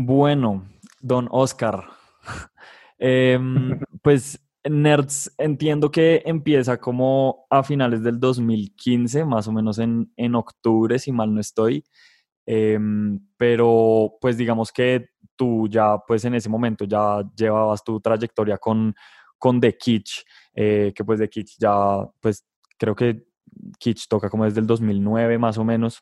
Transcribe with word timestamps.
Bueno, 0.00 0.64
don 1.00 1.26
Oscar, 1.28 1.88
em, 3.00 3.80
pues 4.02 4.40
Nerds 4.62 5.34
entiendo 5.38 5.90
que 5.90 6.22
empieza 6.24 6.76
como 6.76 7.46
a 7.50 7.64
finales 7.64 8.04
del 8.04 8.20
2015, 8.20 9.24
más 9.24 9.48
o 9.48 9.52
menos 9.52 9.80
en, 9.80 10.12
en 10.16 10.36
octubre, 10.36 11.00
si 11.00 11.10
mal 11.10 11.34
no 11.34 11.40
estoy. 11.40 11.82
Em, 12.46 13.18
pero 13.36 14.12
pues 14.20 14.36
digamos 14.36 14.70
que 14.70 15.08
tú 15.34 15.66
ya 15.68 15.98
pues 16.06 16.24
en 16.24 16.34
ese 16.36 16.48
momento 16.48 16.84
ya 16.84 17.28
llevabas 17.36 17.82
tu 17.82 18.00
trayectoria 18.00 18.56
con, 18.56 18.94
con 19.36 19.60
The 19.60 19.76
Kitsch, 19.76 20.22
eh, 20.54 20.92
que 20.94 21.04
pues 21.04 21.18
The 21.18 21.28
Kitsch 21.28 21.56
ya 21.58 22.06
pues 22.20 22.46
creo 22.78 22.94
que 22.94 23.24
Kitsch 23.80 24.06
toca 24.08 24.30
como 24.30 24.44
desde 24.44 24.60
el 24.60 24.66
2009 24.68 25.38
más 25.38 25.58
o 25.58 25.64
menos. 25.64 26.00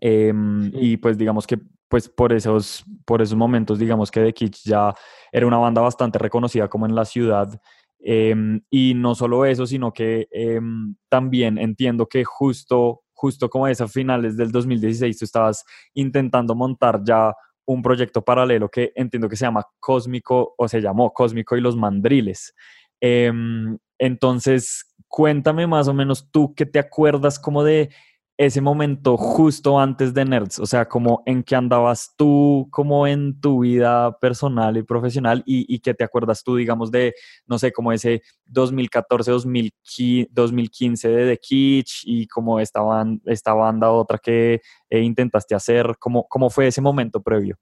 Em, 0.00 0.70
y 0.74 0.96
pues 0.98 1.18
digamos 1.18 1.44
que 1.44 1.58
pues 1.88 2.08
por 2.08 2.32
esos, 2.32 2.84
por 3.04 3.22
esos 3.22 3.36
momentos 3.36 3.78
digamos 3.78 4.10
que 4.10 4.20
The 4.20 4.32
Kitsch 4.32 4.64
ya 4.64 4.94
era 5.32 5.46
una 5.46 5.58
banda 5.58 5.80
bastante 5.80 6.18
reconocida 6.18 6.68
como 6.68 6.86
en 6.86 6.94
la 6.94 7.04
ciudad 7.04 7.60
Em, 8.08 8.60
y 8.70 8.94
no 8.94 9.14
solo 9.14 9.44
eso, 9.44 9.66
sino 9.66 9.92
que 9.92 10.28
em, 10.30 10.94
también 11.08 11.58
entiendo 11.58 12.06
que 12.06 12.24
justo, 12.24 13.02
justo 13.12 13.48
como 13.48 13.66
es 13.66 13.80
a 13.80 13.88
finales 13.88 14.36
del 14.36 14.52
2016, 14.52 15.18
tú 15.18 15.24
estabas 15.24 15.64
intentando 15.94 16.54
montar 16.54 17.00
ya 17.04 17.34
un 17.64 17.82
proyecto 17.82 18.22
paralelo 18.22 18.68
que 18.68 18.92
entiendo 18.94 19.28
que 19.28 19.34
se 19.36 19.44
llama 19.44 19.64
Cósmico 19.80 20.54
o 20.56 20.68
se 20.68 20.80
llamó 20.80 21.12
Cósmico 21.12 21.56
y 21.56 21.60
los 21.60 21.76
Mandriles. 21.76 22.54
Em, 23.00 23.76
entonces, 23.98 24.84
cuéntame 25.08 25.66
más 25.66 25.88
o 25.88 25.94
menos 25.94 26.30
tú 26.30 26.54
qué 26.54 26.64
te 26.66 26.78
acuerdas 26.78 27.38
como 27.40 27.64
de 27.64 27.90
ese 28.38 28.60
momento 28.60 29.16
justo 29.16 29.80
antes 29.80 30.12
de 30.12 30.24
Nerds, 30.26 30.58
o 30.58 30.66
sea, 30.66 30.86
como 30.86 31.22
en 31.24 31.42
qué 31.42 31.56
andabas 31.56 32.14
tú, 32.16 32.68
como 32.70 33.06
en 33.06 33.40
tu 33.40 33.60
vida 33.60 34.18
personal 34.18 34.76
y 34.76 34.82
profesional, 34.82 35.42
y, 35.46 35.72
y 35.74 35.78
qué 35.78 35.94
te 35.94 36.04
acuerdas 36.04 36.44
tú, 36.44 36.56
digamos, 36.56 36.90
de, 36.90 37.14
no 37.46 37.58
sé, 37.58 37.72
como 37.72 37.92
ese 37.92 38.22
2014, 38.44 39.30
2015 39.30 41.08
de 41.08 41.30
The 41.30 41.38
Kitsch 41.38 42.02
y 42.04 42.26
como 42.26 42.60
esta, 42.60 42.80
esta 43.24 43.54
banda 43.54 43.90
otra 43.90 44.18
que 44.18 44.60
eh, 44.90 45.00
intentaste 45.00 45.54
hacer, 45.54 45.96
¿cómo, 45.98 46.26
¿cómo 46.28 46.50
fue 46.50 46.66
ese 46.66 46.82
momento 46.82 47.22
previo? 47.22 47.56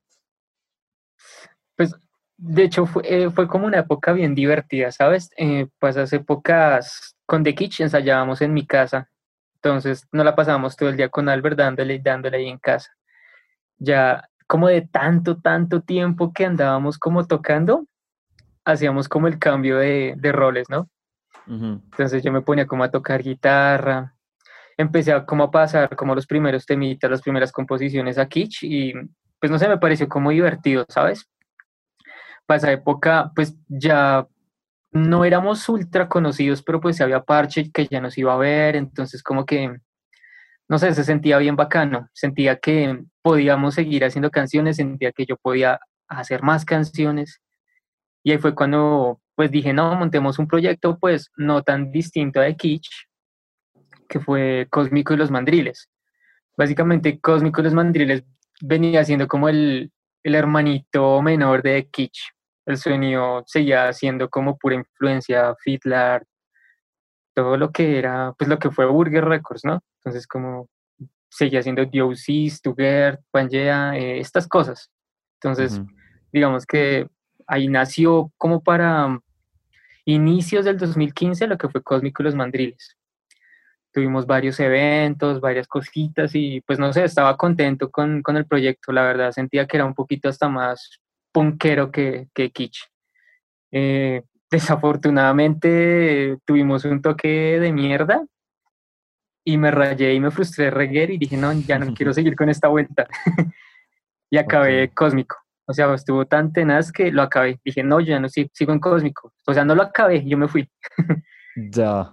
Pues, 1.77 1.95
de 2.37 2.65
hecho, 2.65 2.87
fue, 2.87 3.03
eh, 3.07 3.31
fue 3.31 3.47
como 3.47 3.67
una 3.67 3.79
época 3.79 4.13
bien 4.13 4.35
divertida, 4.35 4.91
¿sabes? 4.91 5.31
Eh, 5.37 5.69
pues 5.79 5.97
hace 5.97 6.17
épocas 6.17 7.17
con 7.27 7.45
The 7.45 7.55
Kitsch 7.55 7.81
ensayábamos 7.81 8.43
en 8.43 8.53
mi 8.53 8.67
casa 8.67 9.09
entonces 9.65 10.07
no 10.13 10.23
la 10.25 10.37
pasábamos 10.37 10.77
todo 10.77 10.91
el 10.91 10.97
día 10.97 11.09
con 11.09 11.29
Albert 11.29 11.57
dándole 11.57 11.95
y 11.95 11.99
dándole 11.99 12.37
ahí 12.37 12.49
en 12.49 12.59
casa. 12.59 12.91
Ya 13.79 14.29
como 14.47 14.69
de 14.69 14.83
tanto, 14.83 15.41
tanto 15.41 15.81
tiempo 15.81 16.33
que 16.35 16.45
andábamos 16.45 16.99
como 16.99 17.27
tocando, 17.27 17.87
hacíamos 18.65 19.09
como 19.09 19.27
el 19.27 19.39
cambio 19.39 19.79
de, 19.79 20.15
de 20.19 20.33
roles, 20.33 20.69
¿no? 20.69 20.89
Entonces 21.47 22.23
yo 22.23 22.33
me 22.33 22.41
ponía 22.41 22.67
como 22.67 22.85
a 22.85 22.91
tocar 22.91 23.23
guitarra, 23.23 24.15
empecé 24.77 25.13
a 25.13 25.25
como 25.25 25.45
a 25.45 25.51
pasar 25.51 25.95
como 25.97 26.15
los 26.15 26.27
primeros 26.27 26.65
temitas, 26.65 27.11
las 27.11 27.23
primeras 27.23 27.53
composiciones 27.53 28.19
a 28.19 28.27
Kitsch 28.27 28.65
y 28.65 28.93
pues 29.39 29.51
no 29.51 29.59
sé, 29.59 29.69
me 29.69 29.79
pareció 29.79 30.09
como 30.09 30.31
divertido, 30.31 30.87
¿sabes? 30.89 31.29
Para 32.47 32.59
esa 32.59 32.73
época 32.73 33.31
pues 33.35 33.57
ya 33.69 34.27
no 34.95 35.25
éramos 35.25 35.69
ultra 35.69 36.09
conocidos, 36.09 36.63
pero 36.63 36.81
pues 36.81 37.01
había 37.01 37.21
parche 37.25 37.71
que 37.73 37.87
ya 37.89 38.01
nos 38.01 38.17
iba 38.17 38.33
a 38.33 38.39
ver, 38.39 38.77
entonces 38.77 39.25
como 39.25 39.45
que, 39.45 39.77
no 40.69 40.79
sé, 40.79 40.95
se 40.95 41.03
sentía 41.03 41.37
bien 41.39 41.57
bacano, 41.57 42.09
sentía 42.15 42.57
que 42.57 43.03
podíamos 43.21 43.75
seguir 43.75 44.05
haciendo 44.05 44.31
canciones, 44.31 44.77
sentía 44.77 45.11
que 45.11 45.27
yo 45.27 45.37
podía 45.37 45.81
hacer 46.07 46.43
más 46.43 46.65
canciones. 46.65 47.41
Y 48.23 48.31
ahí 48.31 48.39
fue 48.39 48.55
cuando 48.55 49.21
pues 49.35 49.51
dije, 49.51 49.73
no, 49.73 49.97
montemos 49.97 50.39
un 50.39 50.47
proyecto 50.47 50.97
pues 50.99 51.33
no 51.37 51.63
tan 51.65 51.91
distinto 51.91 52.39
de 52.39 52.57
Kitsch, 52.57 53.09
que 54.09 54.21
fue 54.21 54.69
Cósmico 54.71 55.13
y 55.13 55.17
los 55.17 55.31
Mandriles. 55.31 55.91
Básicamente 56.57 57.19
Cósmico 57.21 57.61
y 57.61 57.65
los 57.65 57.75
Mandriles 57.75 58.23
venía 58.61 59.05
siendo 59.05 59.27
como 59.27 59.49
el, 59.49 59.91
el 60.23 60.35
hermanito 60.37 61.21
menor 61.21 61.63
de 61.63 61.89
Kitsch 61.91 62.34
el 62.67 62.77
sonido 62.77 63.43
seguía 63.47 63.93
siendo 63.93 64.29
como 64.29 64.57
pura 64.57 64.77
influencia 64.77 65.55
Fitlar, 65.63 66.25
todo 67.35 67.57
lo 67.57 67.73
que 67.73 67.99
era, 67.99 68.33
pues 68.39 68.49
lo 68.49 68.59
que 68.59 68.71
fue 68.71 68.87
Burger 68.87 69.25
Records, 69.25 69.65
¿no? 69.65 69.83
Entonces 69.99 70.27
como 70.27 70.69
seguía 71.29 71.63
siendo 71.63 71.85
DOC, 71.85 72.49
Stuttgart, 72.49 73.21
Pangea, 73.31 73.97
eh, 73.97 74.21
estas 74.21 74.47
cosas. 74.47 74.91
Entonces, 75.41 75.81
digamos 76.33 76.65
que 76.65 77.09
ahí 77.47 77.69
nació 77.69 78.33
como 78.39 78.63
para 78.63 79.21
inicios 80.05 80.65
del 80.65 80.79
2015 80.79 81.47
lo 81.47 81.59
que 81.59 81.69
fue 81.69 81.83
Cósmico 81.83 82.23
y 82.23 82.25
los 82.25 82.35
Mandriles. 82.35 82.97
Tuvimos 83.93 84.27
varios 84.27 84.59
eventos, 84.61 85.41
varias 85.41 85.67
cositas 85.67 86.35
y 86.35 86.61
pues 86.63 86.79
no 86.79 86.93
sé, 86.93 87.05
estaba 87.05 87.37
contento 87.37 87.91
con, 87.91 88.23
con 88.23 88.37
el 88.37 88.47
proyecto, 88.47 88.93
la 88.93 89.03
verdad, 89.03 89.33
sentía 89.33 89.67
que 89.67 89.77
era 89.77 89.87
un 89.87 89.95
poquito 89.95 90.29
hasta 90.29 90.49
más 90.49 91.01
punkero 91.35 91.91
que, 91.91 92.29
que 92.33 92.51
kitsch. 92.51 92.79
Eh, 93.73 94.23
desafortunadamente 94.51 96.39
tuvimos 96.47 96.85
un 96.85 97.03
toque 97.03 97.59
de 97.59 97.73
mierda 97.73 98.25
y 99.45 99.59
me 99.59 99.73
rayé 99.73 100.15
y 100.15 100.21
me 100.21 100.31
frustré 100.31 100.71
reguer 100.71 101.11
y 101.11 101.19
dije, 101.19 101.37
no, 101.37 101.53
ya 101.53 101.79
no 101.79 101.93
quiero 101.93 102.13
seguir 102.15 102.37
con 102.37 102.49
esta 102.49 102.69
vuelta. 102.69 103.09
y 104.31 104.39
acabé 104.39 104.89
cósmico. 104.95 105.37
O 105.67 105.73
sea, 105.73 105.93
estuvo 105.95 106.27
tan 106.27 106.53
tenaz 106.53 106.93
que 106.93 107.11
lo 107.11 107.23
acabé. 107.23 107.59
Dije, 107.65 107.83
no, 107.83 108.01
ya 108.01 108.21
no 108.21 108.29
sigo 108.29 108.73
en 108.73 108.79
cósmico. 108.79 109.33
O 109.47 109.55
sea, 109.55 109.65
no 109.65 109.75
lo 109.75 109.83
acabé, 109.83 110.25
yo 110.25 110.39
me 110.39 110.47
fui. 110.47 110.69
ya. 111.57 112.13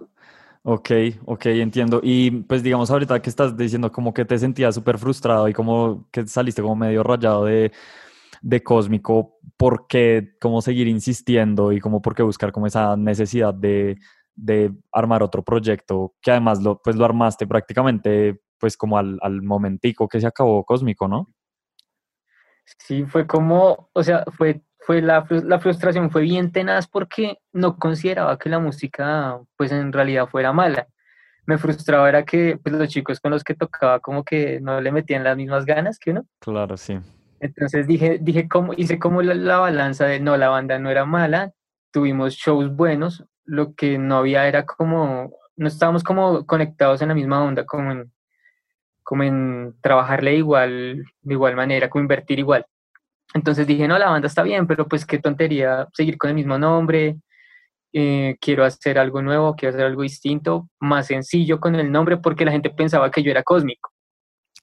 Ok, 0.63 0.91
ok, 1.25 1.45
entiendo. 1.47 1.99
Y 2.03 2.31
pues 2.31 2.63
digamos 2.63 2.89
ahorita 2.91 3.21
que 3.21 3.29
estás 3.29 3.57
diciendo 3.57 3.91
como 3.91 4.13
que 4.13 4.25
te 4.25 4.37
sentías 4.37 4.75
súper 4.75 4.97
frustrado 4.97 5.47
y 5.49 5.53
como 5.53 6.07
que 6.11 6.25
saliste 6.27 6.61
como 6.61 6.75
medio 6.75 7.03
rayado 7.03 7.45
de, 7.45 7.71
de 8.41 8.63
Cósmico, 8.63 9.37
¿por 9.55 9.87
qué, 9.87 10.35
cómo 10.41 10.61
seguir 10.61 10.87
insistiendo 10.87 11.71
y 11.71 11.79
cómo 11.79 12.01
por 12.01 12.15
qué 12.15 12.23
buscar 12.23 12.51
como 12.51 12.67
esa 12.67 12.97
necesidad 12.97 13.53
de, 13.53 13.97
de 14.35 14.73
armar 14.91 15.23
otro 15.23 15.43
proyecto 15.43 16.15
que 16.21 16.31
además 16.31 16.61
lo, 16.61 16.81
pues 16.81 16.95
lo 16.95 17.05
armaste 17.05 17.47
prácticamente 17.47 18.41
pues 18.57 18.77
como 18.77 18.97
al, 18.97 19.19
al 19.21 19.41
momentico 19.41 20.07
que 20.07 20.19
se 20.19 20.27
acabó 20.27 20.63
Cósmico, 20.63 21.07
¿no? 21.07 21.33
Sí, 22.79 23.05
fue 23.05 23.27
como, 23.27 23.89
o 23.93 24.03
sea, 24.03 24.23
fue, 24.37 24.61
fue 24.79 25.01
la, 25.01 25.25
la, 25.29 25.59
frustración 25.59 26.11
fue 26.11 26.21
bien 26.23 26.51
tenaz 26.51 26.87
porque 26.87 27.39
no 27.51 27.77
consideraba 27.77 28.37
que 28.37 28.49
la 28.49 28.59
música 28.59 29.39
pues 29.57 29.71
en 29.71 29.91
realidad 29.91 30.27
fuera 30.27 30.53
mala. 30.53 30.87
Me 31.45 31.57
frustraba 31.57 32.07
era 32.07 32.23
que 32.23 32.59
pues, 32.63 32.73
los 32.75 32.87
chicos 32.87 33.19
con 33.19 33.31
los 33.31 33.43
que 33.43 33.55
tocaba 33.55 33.99
como 33.99 34.23
que 34.23 34.59
no 34.61 34.79
le 34.79 34.91
metían 34.91 35.23
las 35.23 35.35
mismas 35.35 35.65
ganas 35.65 35.97
que 35.97 36.11
uno. 36.11 36.25
Claro, 36.39 36.77
sí. 36.77 36.99
Entonces 37.41 37.87
dije, 37.87 38.19
dije 38.21 38.47
cómo, 38.47 38.73
hice 38.77 38.99
como 38.99 39.23
la, 39.23 39.57
balanza 39.57 40.05
de 40.05 40.19
no, 40.19 40.37
la 40.37 40.49
banda 40.49 40.77
no 40.77 40.91
era 40.91 41.05
mala, 41.05 41.51
tuvimos 41.91 42.35
shows 42.35 42.73
buenos, 42.75 43.25
lo 43.45 43.73
que 43.73 43.97
no 43.97 44.17
había 44.17 44.47
era 44.47 44.65
como, 44.65 45.31
no 45.55 45.67
estábamos 45.67 46.03
como 46.03 46.45
conectados 46.45 47.01
en 47.01 47.09
la 47.09 47.15
misma 47.15 47.43
onda, 47.43 47.65
como 47.65 47.91
en, 47.91 48.11
como 49.03 49.23
en 49.23 49.73
trabajarle 49.81 50.35
igual, 50.35 51.03
de 51.21 51.33
igual 51.33 51.55
manera, 51.55 51.89
como 51.89 52.03
invertir 52.03 52.37
igual. 52.37 52.65
Entonces 53.33 53.65
dije, 53.65 53.87
no, 53.87 53.97
la 53.97 54.09
banda 54.09 54.27
está 54.27 54.43
bien, 54.43 54.67
pero 54.67 54.87
pues 54.87 55.05
qué 55.05 55.17
tontería 55.17 55.87
seguir 55.93 56.17
con 56.19 56.29
el 56.29 56.35
mismo 56.35 56.59
nombre, 56.59 57.17
eh, 57.93 58.37
quiero 58.39 58.63
hacer 58.65 58.99
algo 58.99 59.23
nuevo, 59.23 59.55
quiero 59.55 59.73
hacer 59.73 59.85
algo 59.87 60.03
distinto, 60.03 60.69
más 60.79 61.07
sencillo 61.07 61.59
con 61.59 61.73
el 61.75 61.91
nombre, 61.91 62.17
porque 62.17 62.45
la 62.45 62.51
gente 62.51 62.69
pensaba 62.69 63.09
que 63.09 63.23
yo 63.23 63.31
era 63.31 63.41
cósmico. 63.41 63.90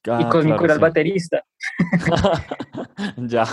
Y 0.04 0.10
ah, 0.10 0.28
cósmico 0.30 0.64
era 0.64 0.74
el 0.74 0.80
baterista. 0.80 1.44
ya. 3.16 3.44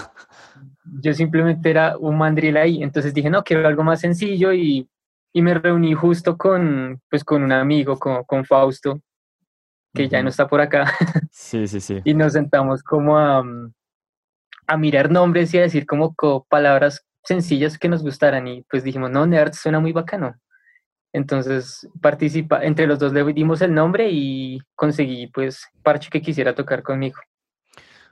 Yo 1.02 1.14
simplemente 1.14 1.70
era 1.70 1.98
un 1.98 2.18
mandril 2.18 2.58
ahí, 2.58 2.84
entonces 2.84 3.14
dije, 3.14 3.30
no, 3.30 3.44
quiero 3.44 3.68
algo 3.68 3.84
más 3.84 4.00
sencillo 4.00 4.54
y, 4.54 4.88
y 5.34 5.42
me 5.42 5.54
reuní 5.54 5.94
justo 5.94 6.38
con, 6.38 7.02
pues, 7.10 7.24
con 7.24 7.44
un 7.44 7.52
amigo, 7.52 7.98
con, 7.98 8.24
con 8.24 8.46
Fausto, 8.46 9.02
que 9.94 10.08
ya 10.08 10.22
no 10.22 10.30
está 10.30 10.48
por 10.48 10.62
acá. 10.62 10.94
Sí, 11.32 11.68
sí, 11.68 11.82
sí. 11.82 12.02
y 12.04 12.14
nos 12.14 12.34
sentamos 12.34 12.82
como 12.82 13.18
a, 13.18 13.44
a 14.68 14.78
mirar 14.78 15.12
nombres 15.12 15.54
y 15.54 15.58
a 15.58 15.62
decir 15.62 15.86
como 15.86 16.16
palabras 16.48 17.06
sencillas 17.24 17.78
que 17.78 17.90
nos 17.90 18.04
gustaran 18.04 18.48
y 18.48 18.62
pues 18.64 18.84
dijimos, 18.84 19.12
no, 19.12 19.26
Nerd 19.26 19.54
suena 19.54 19.80
muy 19.80 19.92
bacano. 19.92 20.36
Entonces, 21.16 21.88
participa, 22.02 22.62
entre 22.66 22.88
los 22.88 23.00
dos 23.00 23.14
le 23.14 23.24
dimos 23.32 23.62
el 23.62 23.74
nombre 23.74 24.10
y 24.12 24.60
conseguí 24.76 25.28
pues 25.28 25.66
parche 25.82 26.10
que 26.10 26.22
quisiera 26.22 26.54
tocar 26.54 26.84
conmigo. 26.84 27.16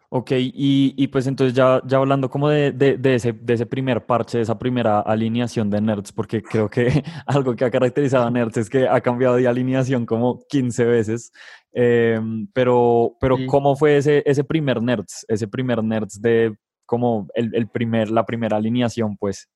Ok, 0.07 0.31
y, 0.31 0.93
y, 0.95 1.07
pues 1.07 1.27
entonces 1.27 1.53
ya, 1.53 1.81
ya 1.85 1.97
hablando 1.97 2.29
como 2.29 2.47
de, 2.47 2.71
de, 2.71 2.97
de, 2.97 3.15
ese, 3.15 3.33
de 3.33 3.55
ese 3.55 3.65
primer 3.65 4.05
parche, 4.05 4.37
de 4.37 4.43
esa 4.43 4.57
primera 4.57 5.01
alineación 5.01 5.69
de 5.69 5.81
Nerds, 5.81 6.13
porque 6.13 6.41
creo 6.41 6.69
que 6.69 7.03
algo 7.25 7.55
que 7.55 7.65
ha 7.65 7.71
caracterizado 7.71 8.25
a 8.25 8.31
Nerds 8.31 8.57
es 8.57 8.69
que 8.69 8.87
ha 8.87 9.01
cambiado 9.01 9.35
de 9.35 9.47
alineación 9.47 10.05
como 10.05 10.45
15 10.47 10.85
veces, 10.85 11.31
em, 11.73 12.47
pero, 12.53 13.17
pero 13.19 13.37
¿cómo 13.47 13.75
fue 13.75 13.97
ese, 13.97 14.23
ese 14.25 14.43
primer 14.43 14.81
Nerds, 14.81 15.25
ese 15.27 15.47
primer 15.47 15.83
Nerds 15.83 16.21
de 16.21 16.55
como 16.85 17.27
el, 17.33 17.67
primer, 17.67 18.11
la 18.11 18.25
primera 18.25 18.55
alineación, 18.55 19.17
pues. 19.17 19.49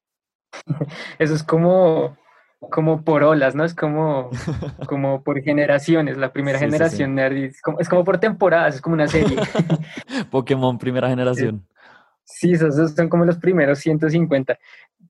Eso 1.19 1.35
es 1.35 1.43
como, 1.43 2.17
como 2.59 3.03
por 3.03 3.23
olas, 3.23 3.55
¿no? 3.55 3.63
Es 3.63 3.73
como, 3.73 4.29
como 4.87 5.23
por 5.23 5.41
generaciones. 5.41 6.17
La 6.17 6.33
primera 6.33 6.59
generación 6.59 7.15
nerd 7.15 7.37
es 7.37 7.61
como, 7.61 7.79
es 7.79 7.89
como, 7.89 8.03
por 8.03 8.19
temporadas, 8.19 8.75
es 8.75 8.81
como 8.81 8.93
una 8.95 9.07
serie. 9.07 9.37
Pokémon 10.31 10.77
primera 10.77 11.09
generación. 11.09 11.65
Sí, 12.23 12.51
esos, 12.51 12.93
son 12.93 13.09
como 13.09 13.25
los 13.25 13.37
primeros 13.37 13.79
150. 13.79 14.57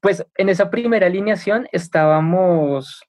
Pues 0.02 0.26
en 0.36 0.50
esa 0.50 0.70
primera 0.70 1.08
alineación 1.08 1.68
estábamos 1.72 3.02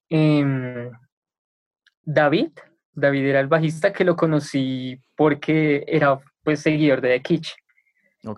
David. 2.05 2.51
David 2.95 3.27
era 3.27 3.41
el 3.41 3.49
bajista 3.49 3.93
que 3.93 4.05
lo 4.05 4.17
conocí 4.17 4.99
porque 5.15 5.85
era 5.87 6.19
pues 6.43 6.61
seguidor 6.61 7.01
de 7.01 7.11
The 7.11 7.23
Kitsch. 7.23 7.55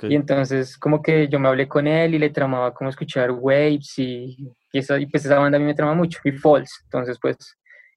Y 0.02 0.14
entonces 0.14 0.76
como 0.76 1.02
que 1.02 1.28
yo 1.28 1.38
me 1.38 1.48
hablé 1.48 1.66
con 1.66 1.86
él 1.86 2.14
y 2.14 2.18
le 2.18 2.30
tramaba 2.30 2.74
como 2.74 2.90
escuchar 2.90 3.30
Waves 3.30 3.98
y, 3.98 4.36
y, 4.72 4.78
eso, 4.78 4.96
y 4.98 5.06
pues 5.06 5.24
esa 5.24 5.38
banda 5.38 5.56
a 5.56 5.58
mí 5.58 5.66
me 5.66 5.74
trama 5.74 5.94
mucho, 5.94 6.20
y 6.24 6.32
Falls. 6.32 6.70
Entonces 6.84 7.18
pues 7.20 7.36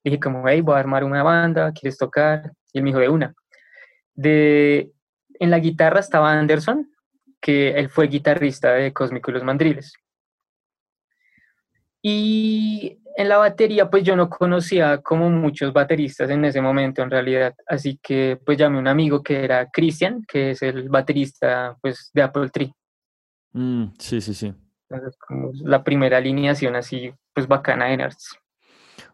dije 0.02 0.18
como, 0.18 0.46
hey, 0.48 0.60
voy 0.60 0.76
a 0.76 0.78
armar 0.78 1.04
una 1.04 1.22
banda, 1.22 1.72
¿quieres 1.72 1.98
tocar? 1.98 2.52
Y 2.72 2.78
él 2.78 2.84
me 2.84 2.90
dijo, 2.90 3.00
de 3.00 3.08
una. 3.08 3.34
De, 4.14 4.90
en 5.38 5.50
la 5.50 5.58
guitarra 5.58 6.00
estaba 6.00 6.32
Anderson, 6.32 6.90
que 7.40 7.70
él 7.70 7.88
fue 7.90 8.08
guitarrista 8.08 8.72
de 8.72 8.92
Cósmico 8.92 9.30
y 9.30 9.34
los 9.34 9.44
Mandriles. 9.44 9.94
Y 12.06 12.98
en 13.16 13.28
la 13.30 13.38
batería, 13.38 13.88
pues 13.88 14.04
yo 14.04 14.14
no 14.14 14.28
conocía 14.28 14.98
como 14.98 15.30
muchos 15.30 15.72
bateristas 15.72 16.28
en 16.28 16.44
ese 16.44 16.60
momento 16.60 17.00
en 17.00 17.10
realidad, 17.10 17.54
así 17.66 17.98
que 18.02 18.38
pues 18.44 18.58
llamé 18.58 18.76
a 18.76 18.80
un 18.80 18.88
amigo 18.88 19.22
que 19.22 19.42
era 19.42 19.70
Christian, 19.70 20.22
que 20.28 20.50
es 20.50 20.60
el 20.60 20.90
baterista 20.90 21.78
pues 21.80 22.10
de 22.12 22.22
Apple 22.22 22.50
Tree. 22.50 22.74
Mm, 23.52 23.86
sí, 23.98 24.20
sí, 24.20 24.34
sí. 24.34 24.52
Entonces, 24.90 25.16
como 25.16 25.50
la 25.62 25.82
primera 25.82 26.18
alineación 26.18 26.76
así 26.76 27.10
pues 27.32 27.48
bacana 27.48 27.86
de 27.86 27.96
Nerds. 27.96 28.38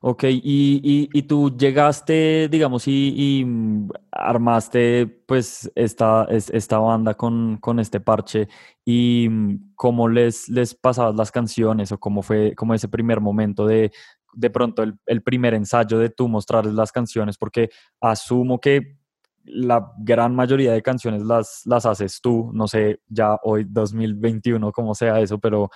Ok, 0.00 0.24
y, 0.28 1.22
tú 1.28 1.56
llegaste, 1.56 2.48
digamos, 2.48 2.86
y, 2.86 3.44
mm, 3.46 3.90
armaste 4.10 5.06
pues 5.06 5.70
esta, 5.74 6.26
esta 6.30 6.78
banda 6.78 7.14
con, 7.14 7.58
con, 7.58 7.78
este 7.80 8.00
parche 8.00 8.48
y 8.84 9.28
mm, 9.30 9.72
cómo 9.74 10.08
les, 10.08 10.48
les 10.48 10.74
pasabas 10.74 11.14
las 11.14 11.30
canciones 11.30 11.92
o 11.92 11.98
cómo 11.98 12.22
fue 12.22 12.54
como 12.54 12.74
ese 12.74 12.88
primer 12.88 13.20
momento 13.20 13.66
de 13.66 13.92
de 14.32 14.50
pronto 14.50 14.82
el, 14.82 14.96
el 15.06 15.22
primer 15.22 15.54
ensayo 15.54 15.98
de 15.98 16.10
tú 16.10 16.28
mostrarles 16.28 16.74
las 16.74 16.92
canciones, 16.92 17.36
porque 17.36 17.70
asumo 18.00 18.60
que 18.60 18.96
la 19.44 19.92
gran 19.98 20.34
mayoría 20.34 20.72
de 20.72 20.82
canciones 20.82 21.22
las, 21.22 21.62
las 21.64 21.86
haces 21.86 22.20
tú, 22.20 22.50
no 22.52 22.68
sé, 22.68 23.00
ya 23.08 23.36
hoy 23.42 23.66
2021, 23.68 24.70
cómo 24.72 24.94
sea 24.94 25.20
eso, 25.20 25.38
pero 25.38 25.70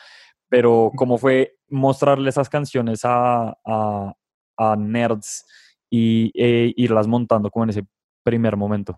pero 0.54 0.92
cómo 0.94 1.18
fue 1.18 1.56
mostrarle 1.68 2.30
esas 2.30 2.48
canciones 2.48 3.00
a, 3.02 3.56
a, 3.64 4.76
nerds 4.76 5.44
y 5.90 6.30
e 6.32 6.72
irlas 6.76 7.08
montando 7.08 7.50
como 7.50 7.64
en 7.64 7.70
ese 7.70 7.84
primer 8.22 8.56
momento. 8.56 8.96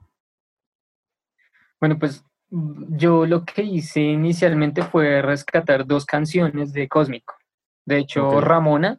Bueno, 1.80 1.98
pues 1.98 2.22
yo 2.50 3.24
lo 3.24 3.46
que 3.46 3.62
hice 3.62 4.02
inicialmente 4.02 4.82
fue 4.82 5.22
rescatar 5.22 5.86
dos 5.86 6.04
canciones 6.04 6.74
de 6.74 6.88
Cósmico. 6.88 7.32
De 7.86 8.00
hecho, 8.00 8.42
Ramona, 8.42 8.98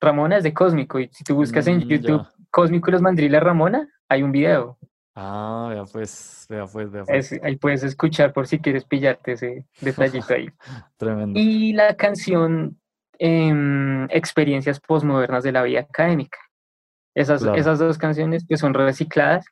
Ramona 0.00 0.36
es 0.36 0.44
de 0.44 0.54
Cósmico 0.54 1.00
y 1.00 1.08
si 1.12 1.24
tú 1.24 1.34
buscas 1.34 1.66
en 1.66 1.78
mm, 1.78 1.88
YouTube 1.88 2.24
Cósmico 2.52 2.88
y 2.88 2.92
los 2.92 3.02
mandriles 3.02 3.42
Ramona, 3.42 3.88
hay 4.08 4.22
un 4.22 4.30
video. 4.30 4.78
Ah, 5.22 5.68
vea 5.68 5.84
pues, 5.84 6.46
vea 6.48 6.64
pues, 6.64 6.90
vea 6.90 7.04
pues. 7.04 7.38
ahí 7.42 7.56
puedes 7.56 7.82
escuchar 7.82 8.32
por 8.32 8.46
si 8.46 8.58
quieres 8.58 8.86
pillarte 8.86 9.32
ese 9.32 9.66
detallito 9.78 10.32
ahí. 10.32 10.48
Tremendo. 10.96 11.38
Y 11.38 11.74
la 11.74 11.94
canción 11.94 12.80
em, 13.18 14.04
Experiencias 14.04 14.80
Postmodernas 14.80 15.44
de 15.44 15.52
la 15.52 15.62
Vida 15.62 15.80
Académica. 15.80 16.38
Esas, 17.14 17.44
esas 17.54 17.78
dos 17.78 17.98
canciones 17.98 18.46
que 18.48 18.56
son 18.56 18.72
recicladas. 18.72 19.44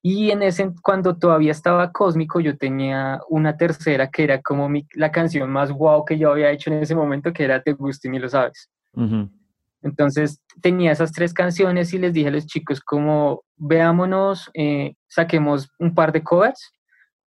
Y 0.00 0.30
en 0.30 0.42
ese, 0.42 0.72
cuando 0.82 1.14
todavía 1.18 1.52
estaba 1.52 1.92
Cósmico, 1.92 2.40
yo 2.40 2.56
tenía 2.56 3.20
una 3.28 3.58
tercera 3.58 4.08
que 4.08 4.24
era 4.24 4.40
como 4.40 4.70
la 4.94 5.12
canción 5.12 5.50
más 5.50 5.70
guau 5.70 6.06
que 6.06 6.16
yo 6.16 6.30
había 6.30 6.50
hecho 6.50 6.70
en 6.72 6.82
ese 6.82 6.94
momento, 6.94 7.34
que 7.34 7.44
era 7.44 7.62
Te 7.62 7.72
gusto 7.74 8.08
y 8.08 8.12
ni 8.12 8.18
lo 8.18 8.30
sabes. 8.30 8.70
Entonces 9.82 10.40
tenía 10.60 10.92
esas 10.92 11.12
tres 11.12 11.34
canciones 11.34 11.92
y 11.92 11.98
les 11.98 12.12
dije 12.12 12.28
a 12.28 12.32
los 12.32 12.46
chicos 12.46 12.80
como 12.80 13.44
veámonos, 13.56 14.50
eh, 14.54 14.94
saquemos 15.08 15.70
un 15.78 15.94
par 15.94 16.12
de 16.12 16.22
covers 16.22 16.72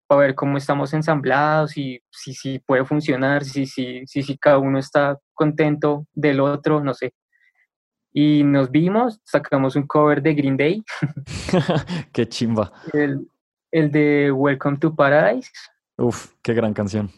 para 0.08 0.22
ver 0.22 0.36
cómo 0.36 0.58
estamos 0.58 0.94
ensamblados 0.94 1.78
y 1.78 2.00
si, 2.12 2.34
si 2.34 2.60
puede 2.60 2.86
funcionar, 2.86 3.44
si, 3.44 3.66
si, 3.66 4.06
si, 4.06 4.24
si 4.24 4.38
cada 4.38 4.60
uno 4.60 4.80
está 4.80 5.20
contento 5.34 6.08
del 6.14 6.40
otro, 6.40 6.84
no 6.84 6.94
sé. 6.94 7.14
Y 8.14 8.44
nos 8.44 8.72
vimos, 8.72 9.20
sacamos 9.26 9.76
un 9.76 9.88
cover 9.88 10.22
de 10.22 10.34
Green 10.34 10.56
Day. 10.56 10.84
qué 12.14 12.30
chimba. 12.30 12.72
El, 12.94 13.30
el 13.72 13.92
de 13.92 14.32
Welcome 14.32 14.78
to 14.78 14.96
Paradise. 14.96 15.52
Uf, 15.98 16.34
qué 16.42 16.54
gran 16.54 16.74
canción. 16.74 17.12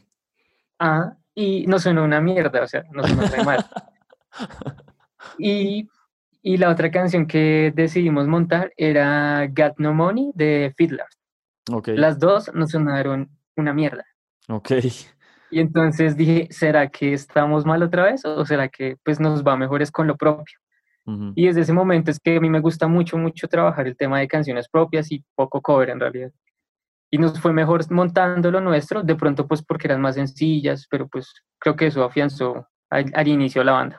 Ah, 0.80 1.16
y 1.36 1.68
no 1.68 1.78
suena 1.78 2.02
una 2.02 2.20
mierda, 2.20 2.64
o 2.64 2.68
sea, 2.68 2.84
no 2.92 3.04
suena 3.04 3.44
mal. 3.44 3.66
Y, 5.38 5.88
y, 6.42 6.58
la 6.58 6.70
otra 6.70 6.92
canción 6.92 7.26
que 7.28 7.74
decidimos 7.76 8.28
montar 8.28 8.72
era 8.78 9.48
Got 9.48 9.76
No 9.78 9.94
Money 9.94 10.32
de 10.36 10.74
Fiddler. 10.78 11.08
Okay. 11.72 11.98
Las 11.98 12.20
dos 12.20 12.52
nos 12.54 12.72
sonaron 12.72 13.30
una 13.56 13.74
mierda. 13.74 14.06
Ok. 14.48 14.72
Y 15.50 15.60
entonces 15.60 16.18
dije, 16.18 16.48
¿será 16.52 16.90
que 16.90 17.14
estamos 17.14 17.66
mal 17.66 17.82
otra 17.84 18.04
vez 18.04 18.26
o 18.26 18.46
será 18.46 18.68
que 18.68 18.98
pues 19.04 19.20
nos 19.20 19.44
va 19.44 19.56
mejor 19.56 19.82
es 19.82 19.92
con 19.92 20.08
lo 20.08 20.16
propio? 20.16 20.58
Y 21.36 21.46
desde 21.46 21.62
ese 21.62 21.72
momento 21.72 22.12
es 22.12 22.20
que 22.20 22.36
a 22.36 22.42
mí 22.42 22.50
me 22.50 22.60
gusta 22.60 22.86
mucho, 22.86 23.18
mucho 23.18 23.48
trabajar 23.48 23.88
el 23.88 23.96
tema 23.96 24.20
de 24.20 24.28
canciones 24.28 24.68
propias 24.68 25.10
y 25.10 25.24
poco 25.36 25.62
cover 25.62 25.90
en 25.90 26.02
realidad. 26.02 26.32
Y 27.10 27.18
nos 27.18 27.40
fue 27.40 27.54
mejor 27.54 27.90
montando 27.90 28.52
lo 28.52 28.60
nuestro, 28.60 29.04
de 29.04 29.16
pronto 29.16 29.48
pues 29.48 29.64
porque 29.64 29.88
eran 29.88 30.02
más 30.02 30.16
sencillas, 30.16 30.86
pero 30.90 31.08
pues 31.08 31.34
creo 31.60 31.78
que 31.78 31.88
eso 31.88 32.04
afianzó 32.04 32.68
al, 32.90 33.10
al 33.16 33.28
inicio 33.30 33.62
de 33.62 33.66
la 33.68 33.72
banda. 33.72 33.98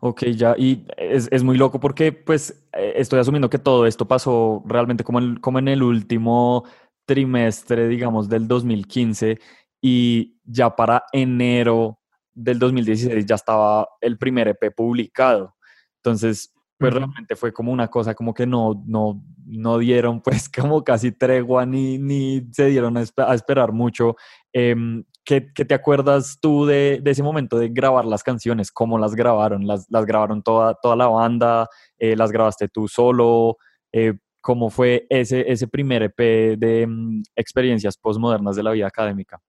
Ok, 0.00 0.24
ya, 0.26 0.54
y 0.56 0.86
es, 0.96 1.28
es, 1.30 1.42
muy 1.42 1.58
loco 1.58 1.78
porque 1.78 2.12
pues 2.12 2.66
eh, 2.72 2.94
estoy 2.96 3.20
asumiendo 3.20 3.50
que 3.50 3.58
todo 3.58 3.86
esto 3.86 4.08
pasó 4.08 4.62
realmente 4.66 5.04
como 5.04 5.18
en, 5.18 5.36
como 5.36 5.58
en 5.58 5.68
el 5.68 5.82
último 5.82 6.64
trimestre, 7.06 7.86
digamos, 7.88 8.28
del 8.28 8.48
2015 8.48 9.38
y 9.82 10.38
ya 10.44 10.74
para 10.74 11.04
enero 11.12 11.98
del 12.32 12.58
2016 12.58 13.26
ya 13.26 13.34
estaba 13.34 13.88
el 14.00 14.16
primer 14.16 14.48
EP 14.48 14.74
publicado. 14.74 15.54
Entonces, 15.96 16.54
pues 16.78 16.94
realmente 16.94 17.36
fue 17.36 17.52
como 17.52 17.72
una 17.72 17.88
cosa 17.88 18.14
como 18.14 18.32
que 18.32 18.46
no, 18.46 18.82
no, 18.86 19.22
no 19.44 19.78
dieron 19.78 20.20
pues 20.22 20.48
como 20.48 20.82
casi 20.82 21.12
tregua 21.12 21.66
ni, 21.66 21.98
ni 21.98 22.46
se 22.52 22.66
dieron 22.66 22.96
a, 22.96 23.34
esperar 23.34 23.72
mucho. 23.72 24.16
Em, 24.52 25.04
¿qué, 25.30 25.52
¿qué, 25.54 25.64
te 25.64 25.74
acuerdas 25.74 26.38
tú 26.40 26.66
de, 26.66 26.98
de, 27.00 27.10
ese 27.12 27.22
momento 27.22 27.56
de 27.56 27.68
grabar 27.68 28.04
las 28.04 28.24
canciones? 28.24 28.72
¿Cómo 28.72 28.98
las 28.98 29.14
grabaron? 29.14 29.64
¿Las, 29.64 29.86
las 29.88 30.04
grabaron 30.04 30.42
toda, 30.42 30.74
toda 30.74 30.96
la 30.96 31.06
banda? 31.06 31.68
Eh, 31.98 32.16
¿Las 32.16 32.32
grabaste 32.32 32.68
tú 32.68 32.88
solo? 32.88 33.56
Eh, 33.92 34.14
¿Cómo 34.40 34.70
fue 34.70 35.06
ese, 35.08 35.44
ese 35.50 35.68
primer 35.68 36.02
EP 36.02 36.58
de 36.58 36.84
mm, 36.84 37.22
experiencias 37.36 37.96
postmodernas 37.96 38.56
de 38.56 38.62
la 38.64 38.72
vida 38.72 38.88
académica? 38.88 39.40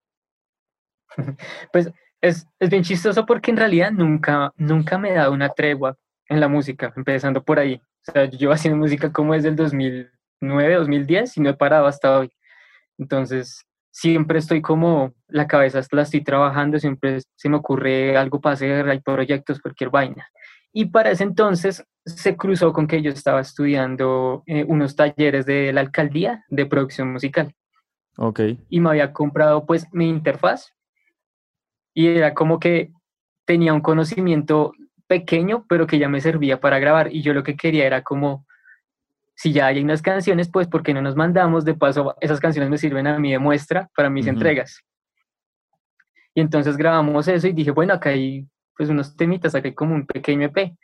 Pues 1.72 1.90
es, 2.20 2.46
es, 2.60 2.70
bien 2.70 2.84
chistoso 2.84 3.26
porque 3.26 3.50
en 3.50 3.56
realidad 3.56 3.90
nunca, 3.90 4.52
nunca 4.56 4.96
me 4.98 5.10
he 5.10 5.14
dado 5.14 5.32
una 5.32 5.48
tregua 5.48 5.98
en 6.28 6.38
la 6.38 6.46
música, 6.46 6.92
empezando 6.96 7.42
por 7.42 7.58
ahí. 7.58 7.82
O 8.06 8.12
sea, 8.12 8.24
yo 8.26 8.38
llevo 8.38 8.52
haciendo 8.52 8.78
música 8.78 9.12
como 9.12 9.34
desde 9.34 9.48
el 9.48 9.56
2009, 9.56 10.74
2010 10.76 11.36
y 11.36 11.40
no 11.40 11.50
he 11.50 11.54
parado 11.54 11.86
hasta 11.86 12.18
hoy. 12.18 12.30
Entonces, 12.98 13.66
siempre 13.92 14.38
estoy 14.38 14.62
como, 14.62 15.14
la 15.28 15.46
cabeza 15.46 15.80
la 15.92 16.02
estoy 16.02 16.24
trabajando, 16.24 16.78
siempre 16.80 17.18
se 17.36 17.48
me 17.48 17.56
ocurre 17.56 18.16
algo 18.16 18.40
para 18.40 18.54
hacer, 18.54 18.88
hay 18.88 19.00
proyectos, 19.00 19.60
cualquier 19.60 19.90
vaina. 19.90 20.26
Y 20.72 20.86
para 20.86 21.10
ese 21.10 21.22
entonces 21.22 21.84
se 22.04 22.36
cruzó 22.36 22.72
con 22.72 22.86
que 22.86 23.02
yo 23.02 23.10
estaba 23.10 23.40
estudiando 23.40 24.42
eh, 24.46 24.64
unos 24.66 24.96
talleres 24.96 25.44
de 25.44 25.72
la 25.72 25.82
alcaldía 25.82 26.44
de 26.48 26.66
producción 26.66 27.12
musical. 27.12 27.54
Ok. 28.16 28.40
Y 28.70 28.80
me 28.80 28.88
había 28.88 29.12
comprado 29.12 29.66
pues 29.66 29.86
mi 29.92 30.08
interfaz 30.08 30.72
y 31.94 32.06
era 32.08 32.32
como 32.32 32.58
que 32.58 32.90
tenía 33.44 33.74
un 33.74 33.82
conocimiento 33.82 34.72
pequeño, 35.06 35.66
pero 35.68 35.86
que 35.86 35.98
ya 35.98 36.08
me 36.08 36.22
servía 36.22 36.58
para 36.58 36.78
grabar. 36.78 37.14
Y 37.14 37.20
yo 37.20 37.34
lo 37.34 37.42
que 37.42 37.56
quería 37.56 37.86
era 37.86 38.02
como, 38.02 38.46
si 39.42 39.52
ya 39.52 39.66
hay 39.66 39.82
unas 39.82 40.02
canciones, 40.02 40.48
pues, 40.48 40.68
¿por 40.68 40.84
qué 40.84 40.94
no 40.94 41.02
nos 41.02 41.16
mandamos? 41.16 41.64
De 41.64 41.74
paso, 41.74 42.14
esas 42.20 42.38
canciones 42.38 42.70
me 42.70 42.78
sirven 42.78 43.08
a 43.08 43.18
mí 43.18 43.32
de 43.32 43.40
muestra 43.40 43.90
para 43.96 44.08
mis 44.08 44.28
entregas. 44.28 44.84
Y 46.32 46.42
entonces 46.42 46.76
grabamos 46.76 47.26
eso 47.26 47.48
y 47.48 47.52
dije, 47.52 47.72
bueno, 47.72 47.92
acá 47.92 48.10
hay 48.10 48.46
pues 48.76 48.88
unos 48.88 49.16
temitas, 49.16 49.56
acá 49.56 49.66
hay 49.66 49.74
como 49.74 49.96
un 49.96 50.06
pequeño 50.06 50.46
EP. 50.46 50.76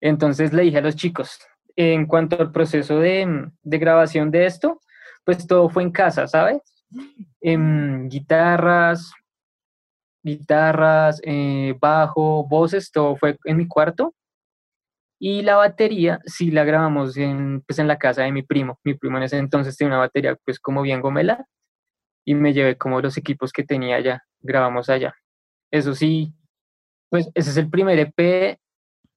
Entonces 0.00 0.52
le 0.52 0.62
dije 0.62 0.78
a 0.78 0.80
los 0.80 0.94
chicos, 0.94 1.40
en 1.74 2.06
cuanto 2.06 2.40
al 2.40 2.52
proceso 2.52 3.00
de, 3.00 3.50
de 3.64 3.78
grabación 3.78 4.30
de 4.30 4.46
esto, 4.46 4.80
pues 5.24 5.44
todo 5.44 5.68
fue 5.68 5.82
en 5.82 5.90
casa, 5.90 6.28
¿sabes? 6.28 6.62
em, 7.40 8.08
guitarras, 8.08 9.10
guitarras, 10.22 11.20
eh, 11.24 11.76
bajo, 11.80 12.46
voces, 12.46 12.92
todo 12.92 13.16
fue 13.16 13.36
en 13.44 13.56
mi 13.56 13.66
cuarto. 13.66 14.14
Y 15.18 15.42
la 15.42 15.56
batería 15.56 16.20
sí 16.26 16.50
la 16.50 16.64
grabamos 16.64 17.16
en, 17.16 17.62
pues 17.62 17.78
en 17.78 17.88
la 17.88 17.98
casa 17.98 18.22
de 18.22 18.32
mi 18.32 18.42
primo. 18.42 18.78
Mi 18.84 18.94
primo 18.94 19.16
en 19.16 19.24
ese 19.24 19.38
entonces 19.38 19.76
tenía 19.76 19.94
una 19.94 20.00
batería 20.00 20.36
pues 20.44 20.60
como 20.60 20.82
bien 20.82 21.00
gomela 21.00 21.46
y 22.24 22.34
me 22.34 22.52
llevé 22.52 22.76
como 22.76 23.00
los 23.00 23.16
equipos 23.16 23.52
que 23.52 23.64
tenía 23.64 23.96
allá, 23.96 24.24
grabamos 24.40 24.90
allá. 24.90 25.14
Eso 25.70 25.94
sí, 25.94 26.34
pues 27.08 27.30
ese 27.34 27.50
es 27.50 27.56
el 27.56 27.70
primer 27.70 27.98
EP 27.98 28.58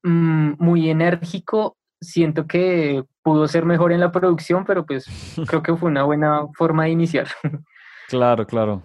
mm, 0.04 0.54
muy 0.58 0.90
enérgico. 0.90 1.76
Siento 2.02 2.48
que 2.48 3.04
pudo 3.22 3.48
ser 3.48 3.66
mejor 3.66 3.92
en 3.92 4.00
la 4.00 4.12
producción, 4.12 4.64
pero 4.64 4.86
pues 4.86 5.06
creo 5.48 5.62
que 5.62 5.76
fue 5.76 5.90
una 5.90 6.04
buena 6.04 6.48
forma 6.58 6.86
de 6.86 6.92
iniciar. 6.92 7.28
Claro, 8.10 8.48
claro. 8.48 8.82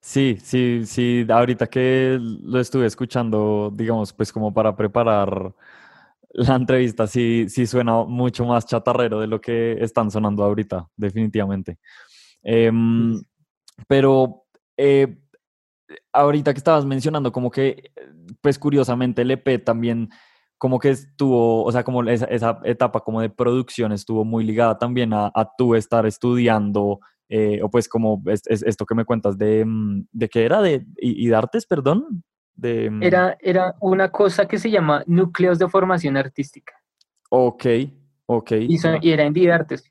Sí, 0.00 0.38
sí, 0.40 0.82
sí, 0.86 1.26
ahorita 1.28 1.66
que 1.66 2.16
lo 2.20 2.60
estuve 2.60 2.86
escuchando, 2.86 3.72
digamos, 3.74 4.12
pues 4.12 4.32
como 4.32 4.54
para 4.54 4.76
preparar 4.76 5.52
la 6.30 6.56
entrevista, 6.56 7.06
sí, 7.06 7.46
sí 7.48 7.66
suena 7.66 8.04
mucho 8.04 8.44
más 8.44 8.66
chatarrero 8.66 9.20
de 9.20 9.26
lo 9.26 9.40
que 9.40 9.72
están 9.80 10.10
sonando 10.10 10.44
ahorita, 10.44 10.88
definitivamente. 10.96 11.78
Em, 12.42 13.20
pero 13.86 14.44
eh, 14.76 15.18
ahorita 16.12 16.52
que 16.52 16.58
estabas 16.58 16.84
mencionando, 16.84 17.32
como 17.32 17.50
que, 17.50 17.92
pues 18.40 18.58
curiosamente 18.58 19.22
el 19.22 19.30
EP 19.30 19.64
también 19.64 20.10
como 20.58 20.78
que 20.80 20.90
estuvo, 20.90 21.64
o 21.64 21.72
sea, 21.72 21.84
como 21.84 22.02
esa, 22.04 22.26
esa 22.26 22.60
etapa 22.64 23.00
como 23.00 23.20
de 23.20 23.30
producción 23.30 23.92
estuvo 23.92 24.24
muy 24.24 24.44
ligada 24.44 24.76
también 24.76 25.12
a, 25.12 25.30
a 25.32 25.48
tú 25.56 25.76
estar 25.76 26.04
estudiando, 26.04 26.98
eh, 27.28 27.60
o 27.62 27.70
pues 27.70 27.88
como 27.88 28.22
es, 28.26 28.42
esto 28.46 28.84
que 28.84 28.94
me 28.96 29.04
cuentas 29.04 29.38
de, 29.38 29.64
mm, 29.64 30.06
de 30.10 30.28
qué 30.28 30.44
era, 30.44 30.60
de, 30.60 30.84
y, 30.96 31.28
de 31.28 31.34
artes, 31.36 31.64
perdón. 31.66 32.24
De, 32.58 32.90
mm. 32.90 33.02
era, 33.04 33.38
era 33.40 33.76
una 33.80 34.10
cosa 34.10 34.46
que 34.46 34.58
se 34.58 34.70
llama 34.70 35.04
núcleos 35.06 35.58
de 35.58 35.68
formación 35.68 36.16
artística. 36.16 36.74
Ok, 37.30 37.66
ok. 38.26 38.52
Y, 38.52 38.78
y 39.00 39.10
era 39.12 39.24
en 39.24 39.32
Didartes. 39.32 39.90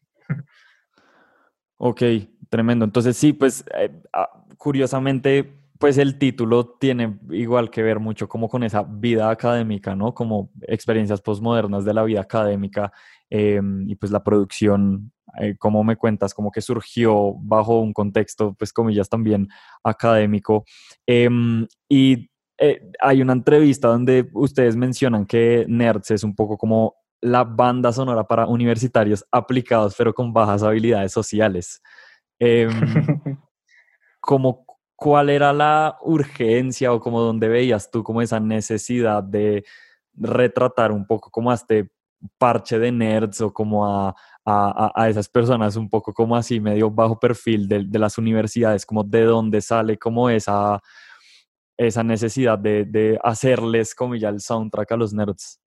Ok, 1.79 2.01
tremendo. 2.49 2.85
Entonces 2.85 3.15
sí, 3.15 3.33
pues 3.33 3.63
eh, 3.75 3.91
ah, 4.11 4.27
curiosamente 4.57 5.53
pues 5.79 5.97
el 5.97 6.17
título 6.17 6.75
tiene 6.79 7.19
igual 7.29 7.69
que 7.69 7.83
ver 7.83 7.99
mucho 7.99 8.27
como 8.27 8.49
con 8.49 8.63
esa 8.63 8.83
vida 8.83 9.29
académica, 9.29 9.95
¿no? 9.95 10.13
Como 10.13 10.49
experiencias 10.61 11.21
postmodernas 11.21 11.85
de 11.85 11.93
la 11.93 12.03
vida 12.03 12.21
académica 12.21 12.91
em, 13.29 13.87
y 13.87 13.95
pues 13.95 14.11
la 14.11 14.23
producción, 14.23 15.11
eh, 15.39 15.55
como 15.57 15.83
me 15.83 15.95
cuentas, 15.95 16.33
como 16.33 16.51
que 16.51 16.61
surgió 16.61 17.35
bajo 17.35 17.79
un 17.79 17.93
contexto, 17.93 18.55
pues 18.57 18.73
comillas, 18.73 19.09
también 19.09 19.49
académico. 19.83 20.65
Em, 21.05 21.67
y 21.87 22.29
eh, 22.57 22.81
hay 22.99 23.21
una 23.21 23.33
entrevista 23.33 23.87
donde 23.87 24.29
ustedes 24.33 24.75
mencionan 24.75 25.25
que 25.25 25.65
Nerds 25.67 26.11
es 26.11 26.23
un 26.23 26.35
poco 26.35 26.57
como 26.57 26.95
la 27.21 27.43
banda 27.43 27.91
sonora 27.91 28.23
para 28.25 28.47
universitarios 28.47 29.25
aplicados, 29.31 29.95
pero 29.97 30.13
con 30.13 30.33
bajas 30.33 30.63
habilidades 30.63 31.11
sociales. 31.11 31.81
Em, 32.39 32.69
como 34.19 34.65
cuál 34.95 35.29
era 35.29 35.53
la 35.53 35.97
urgencia 36.01 36.91
o 36.93 36.99
como 36.99 37.21
donde 37.21 37.47
veías 37.47 37.89
tú 37.91 38.03
como 38.03 38.21
esa 38.21 38.39
necesidad 38.39 39.23
de 39.23 39.63
retratar 40.13 40.91
un 40.91 41.05
poco 41.05 41.29
como 41.29 41.51
a 41.51 41.55
este 41.55 41.91
parche 42.37 42.79
de 42.79 42.91
nerds 42.91 43.41
o 43.41 43.53
como 43.53 43.85
a, 43.85 44.15
esas 45.07 45.27
personas 45.29 45.75
un 45.75 45.89
poco 45.89 46.13
como 46.13 46.35
así 46.35 46.59
medio 46.59 46.89
bajo 46.89 47.19
perfil 47.19 47.67
de, 47.67 47.99
las 47.99 48.17
universidades, 48.17 48.85
como 48.85 49.03
de 49.03 49.23
dónde 49.23 49.61
sale 49.61 49.97
como 49.97 50.29
esa, 50.29 50.81
esa 51.77 52.03
necesidad 52.03 52.57
de, 52.57 53.19
hacerles 53.23 53.93
como 53.93 54.15
ya 54.15 54.29
el 54.29 54.41
soundtrack 54.41 54.91
a 54.91 54.97
los 54.97 55.13
nerds. 55.13 55.61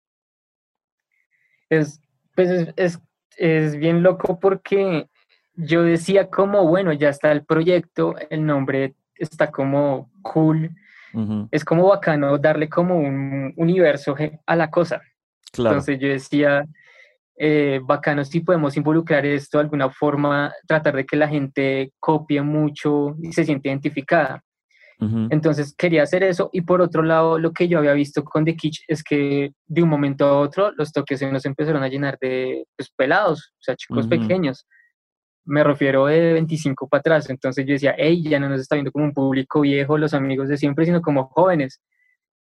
Es, 1.68 2.00
pues 2.34 2.72
es, 2.76 3.00
es 3.36 3.76
bien 3.76 4.02
loco 4.02 4.38
porque 4.38 5.08
yo 5.54 5.82
decía 5.82 6.28
como, 6.28 6.66
bueno, 6.66 6.92
ya 6.92 7.08
está 7.08 7.32
el 7.32 7.44
proyecto, 7.44 8.14
el 8.30 8.44
nombre 8.44 8.94
está 9.14 9.50
como 9.50 10.10
cool. 10.22 10.70
Es 11.50 11.64
como 11.64 11.88
bacano 11.88 12.36
darle 12.36 12.68
como 12.68 12.98
un 12.98 13.54
universo 13.56 14.14
a 14.44 14.54
la 14.54 14.70
cosa. 14.70 15.00
Entonces 15.56 15.98
yo 15.98 16.08
decía, 16.08 16.66
eh, 17.38 17.80
bacano 17.82 18.22
si 18.22 18.40
podemos 18.40 18.76
involucrar 18.76 19.24
esto 19.24 19.56
de 19.56 19.64
alguna 19.64 19.88
forma, 19.88 20.52
tratar 20.66 20.94
de 20.94 21.06
que 21.06 21.16
la 21.16 21.26
gente 21.26 21.92
copie 21.98 22.42
mucho 22.42 23.16
y 23.22 23.32
se 23.32 23.46
siente 23.46 23.70
identificada. 23.70 24.42
Entonces 24.98 25.74
quería 25.76 26.04
hacer 26.04 26.22
eso 26.22 26.48
y 26.54 26.62
por 26.62 26.80
otro 26.80 27.02
lado 27.02 27.38
lo 27.38 27.52
que 27.52 27.68
yo 27.68 27.78
había 27.78 27.92
visto 27.92 28.24
con 28.24 28.46
The 28.46 28.56
Kitsch 28.56 28.84
es 28.88 29.02
que 29.02 29.52
de 29.66 29.82
un 29.82 29.90
momento 29.90 30.24
a 30.24 30.38
otro 30.38 30.72
los 30.74 30.90
toques 30.90 31.18
se 31.18 31.30
nos 31.30 31.44
empezaron 31.44 31.82
a 31.82 31.88
llenar 31.88 32.16
de 32.18 32.64
pues, 32.74 32.90
pelados, 32.96 33.52
o 33.58 33.62
sea, 33.62 33.76
chicos 33.76 34.06
pequeños 34.06 34.66
me 35.46 35.62
refiero 35.62 36.06
de 36.06 36.34
25 36.34 36.88
para 36.88 37.00
atrás. 37.00 37.30
Entonces 37.30 37.64
yo 37.64 37.72
decía, 37.72 37.94
hey, 37.96 38.22
ya 38.22 38.38
no 38.38 38.48
nos 38.48 38.60
está 38.60 38.74
viendo 38.74 38.92
como 38.92 39.04
un 39.04 39.14
público 39.14 39.60
viejo, 39.60 39.96
los 39.96 40.12
amigos 40.12 40.48
de 40.48 40.58
siempre, 40.58 40.84
sino 40.84 41.00
como 41.00 41.28
jóvenes. 41.28 41.80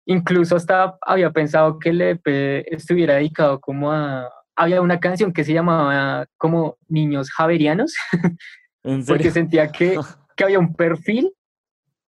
Incluso 0.06 0.56
hasta 0.56 0.96
había 1.02 1.30
pensado 1.30 1.78
que 1.78 1.90
el 1.90 2.00
EP 2.00 2.64
estuviera 2.72 3.14
dedicado 3.14 3.60
como 3.60 3.92
a... 3.92 4.30
Había 4.56 4.80
una 4.80 5.00
canción 5.00 5.32
que 5.32 5.42
se 5.42 5.52
llamaba 5.52 6.26
como 6.38 6.76
Niños 6.86 7.28
Javerianos, 7.32 7.92
porque 9.08 9.32
sentía 9.32 9.72
que, 9.72 9.98
que 10.36 10.44
había 10.44 10.60
un 10.60 10.74
perfil 10.74 11.32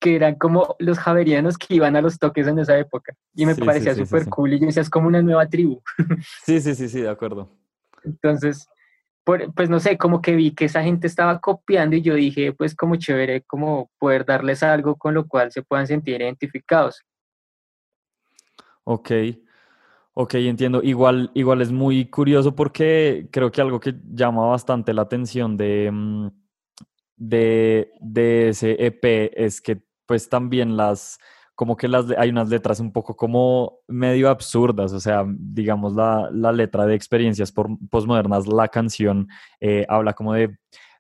que 0.05 0.17
eran 0.17 0.35
como 0.35 0.77
los 0.81 0.99
javerianos 0.99 1.57
que 1.57 1.77
iban 1.77 1.97
a 1.97 2.03
los 2.03 2.19
toques 2.19 2.47
en 2.47 2.59
esa 2.59 2.77
época. 2.77 3.17
Y 3.35 3.47
me 3.47 3.55
parecía 3.55 3.95
súper 3.95 4.29
cool 4.29 4.53
y 4.53 4.61
yo 4.61 4.67
decía, 4.67 4.83
es 4.83 4.91
como 4.91 5.09
una 5.09 5.23
nueva 5.23 5.49
tribu. 5.49 5.81
sí, 6.45 6.61
sí, 6.61 6.75
sí, 6.75 6.91
sí, 6.91 7.01
de 7.01 7.09
acuerdo. 7.09 7.51
Entonces, 8.05 8.69
pues 9.25 9.71
no 9.71 9.81
sé, 9.81 9.97
como 9.97 10.21
que 10.21 10.37
vi 10.37 10.51
que 10.51 10.67
esa 10.67 10.83
gente 10.83 11.07
estaba 11.07 11.41
copiando 11.41 11.97
y 11.97 12.03
yo 12.03 12.13
dije, 12.13 12.53
pues 12.53 12.77
como 12.77 12.97
chévere, 12.97 13.45
como 13.45 13.91
poder 13.99 14.27
darles 14.27 14.63
algo 14.63 14.97
con 14.97 15.15
lo 15.15 15.27
cual 15.27 15.51
se 15.51 15.63
puedan 15.63 15.87
sentir 15.87 16.21
identificados. 16.21 17.03
Ok, 18.85 19.11
ok, 20.13 20.35
entiendo. 20.35 20.83
Igual, 20.83 21.31
igual 21.33 21.63
es 21.63 21.73
muy 21.73 22.11
curioso 22.11 22.55
porque 22.55 23.27
creo 23.33 23.51
que 23.51 23.63
algo 23.63 23.81
que 23.81 23.95
llama 24.13 24.49
bastante 24.49 24.93
la 24.93 25.01
atención 25.01 25.57
de, 25.57 25.91
mm, 25.91 26.29
de, 27.17 27.91
de 28.03 28.49
ese 28.51 28.77
EP 28.85 29.33
es 29.35 29.63
que 29.63 29.83
pues 30.07 30.29
también 30.29 30.77
las 30.77 31.19
como 31.55 31.77
que 31.77 31.87
las, 31.87 32.07
hay 32.19 32.31
unas 32.31 32.49
letras 32.49 32.81
un 32.81 32.93
poco 32.93 33.15
como 33.17 33.79
medio 33.87 34.29
absurdas, 34.29 34.93
o 34.93 35.01
sea, 35.01 35.25
digamos 35.29 35.95
la, 35.95 36.29
la 36.33 36.51
letra 36.53 36.85
de 36.87 36.95
experiencias 36.95 37.53
postmodernas, 37.53 38.49
la 38.49 38.69
canción 38.69 39.29
eh, 39.61 39.87
habla 39.89 40.15
como 40.15 40.35
de, 40.35 40.57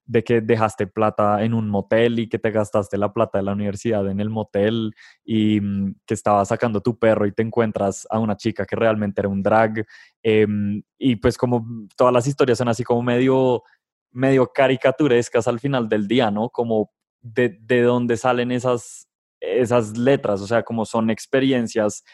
de, 0.06 0.22
que 0.22 0.40
dejaste 0.40 0.86
plata 0.86 1.42
en 1.42 1.54
un 1.54 1.68
motel 1.68 2.20
y 2.20 2.28
que 2.28 2.38
te 2.38 2.52
gastaste 2.52 2.98
la 2.98 3.12
plata 3.12 3.38
de 3.38 3.44
la 3.44 3.52
universidad 3.52 4.08
en 4.08 4.20
el 4.20 4.30
motel 4.30 4.94
y 5.24 5.60
mm, 5.60 5.96
que 6.06 6.14
estabas 6.14 6.48
sacando 6.48 6.80
tu 6.80 6.98
perro 6.98 7.26
y 7.26 7.32
te 7.32 7.42
encuentras 7.42 8.06
a 8.08 8.20
una 8.20 8.36
chica 8.36 8.64
que 8.64 8.76
realmente 8.76 9.20
era 9.22 9.28
un 9.28 9.42
drag 9.42 9.84
em, 10.22 10.82
y 10.98 11.16
pues 11.16 11.36
como 11.36 11.66
todas 11.96 12.12
las 12.14 12.28
historias 12.28 12.58
son 12.58 12.68
así 12.68 12.84
como 12.84 13.02
medio 13.02 13.64
medio 14.12 14.46
caricaturescas 14.52 15.48
al 15.48 15.58
final 15.58 15.88
del 15.88 16.06
día, 16.06 16.30
¿no? 16.30 16.48
Como 16.48 16.92
de, 17.24 17.58
de 17.60 17.82
dónde 17.82 18.16
salen 18.16 18.52
esas, 18.52 19.08
esas 19.40 19.96
letras? 19.98 20.40
O 20.40 20.46
sea, 20.46 20.62
como 20.62 20.84
son 20.84 21.10
experiencias 21.10 22.04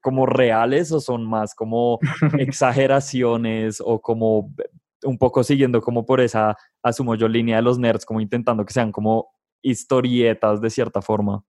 como 0.00 0.26
reales 0.26 0.92
o 0.92 1.00
son 1.00 1.24
más 1.24 1.54
como 1.54 1.98
exageraciones 2.38 3.82
o 3.84 4.00
como 4.00 4.52
un 5.02 5.18
poco 5.18 5.42
siguiendo 5.42 5.80
como 5.80 6.04
por 6.04 6.20
esa, 6.20 6.56
asumo 6.82 7.14
yo, 7.14 7.26
línea 7.26 7.56
de 7.56 7.62
los 7.62 7.78
nerds, 7.78 8.04
como 8.04 8.20
intentando 8.20 8.64
que 8.64 8.72
sean 8.72 8.92
como 8.92 9.28
historietas 9.62 10.60
de 10.60 10.70
cierta 10.70 11.00
forma. 11.00 11.42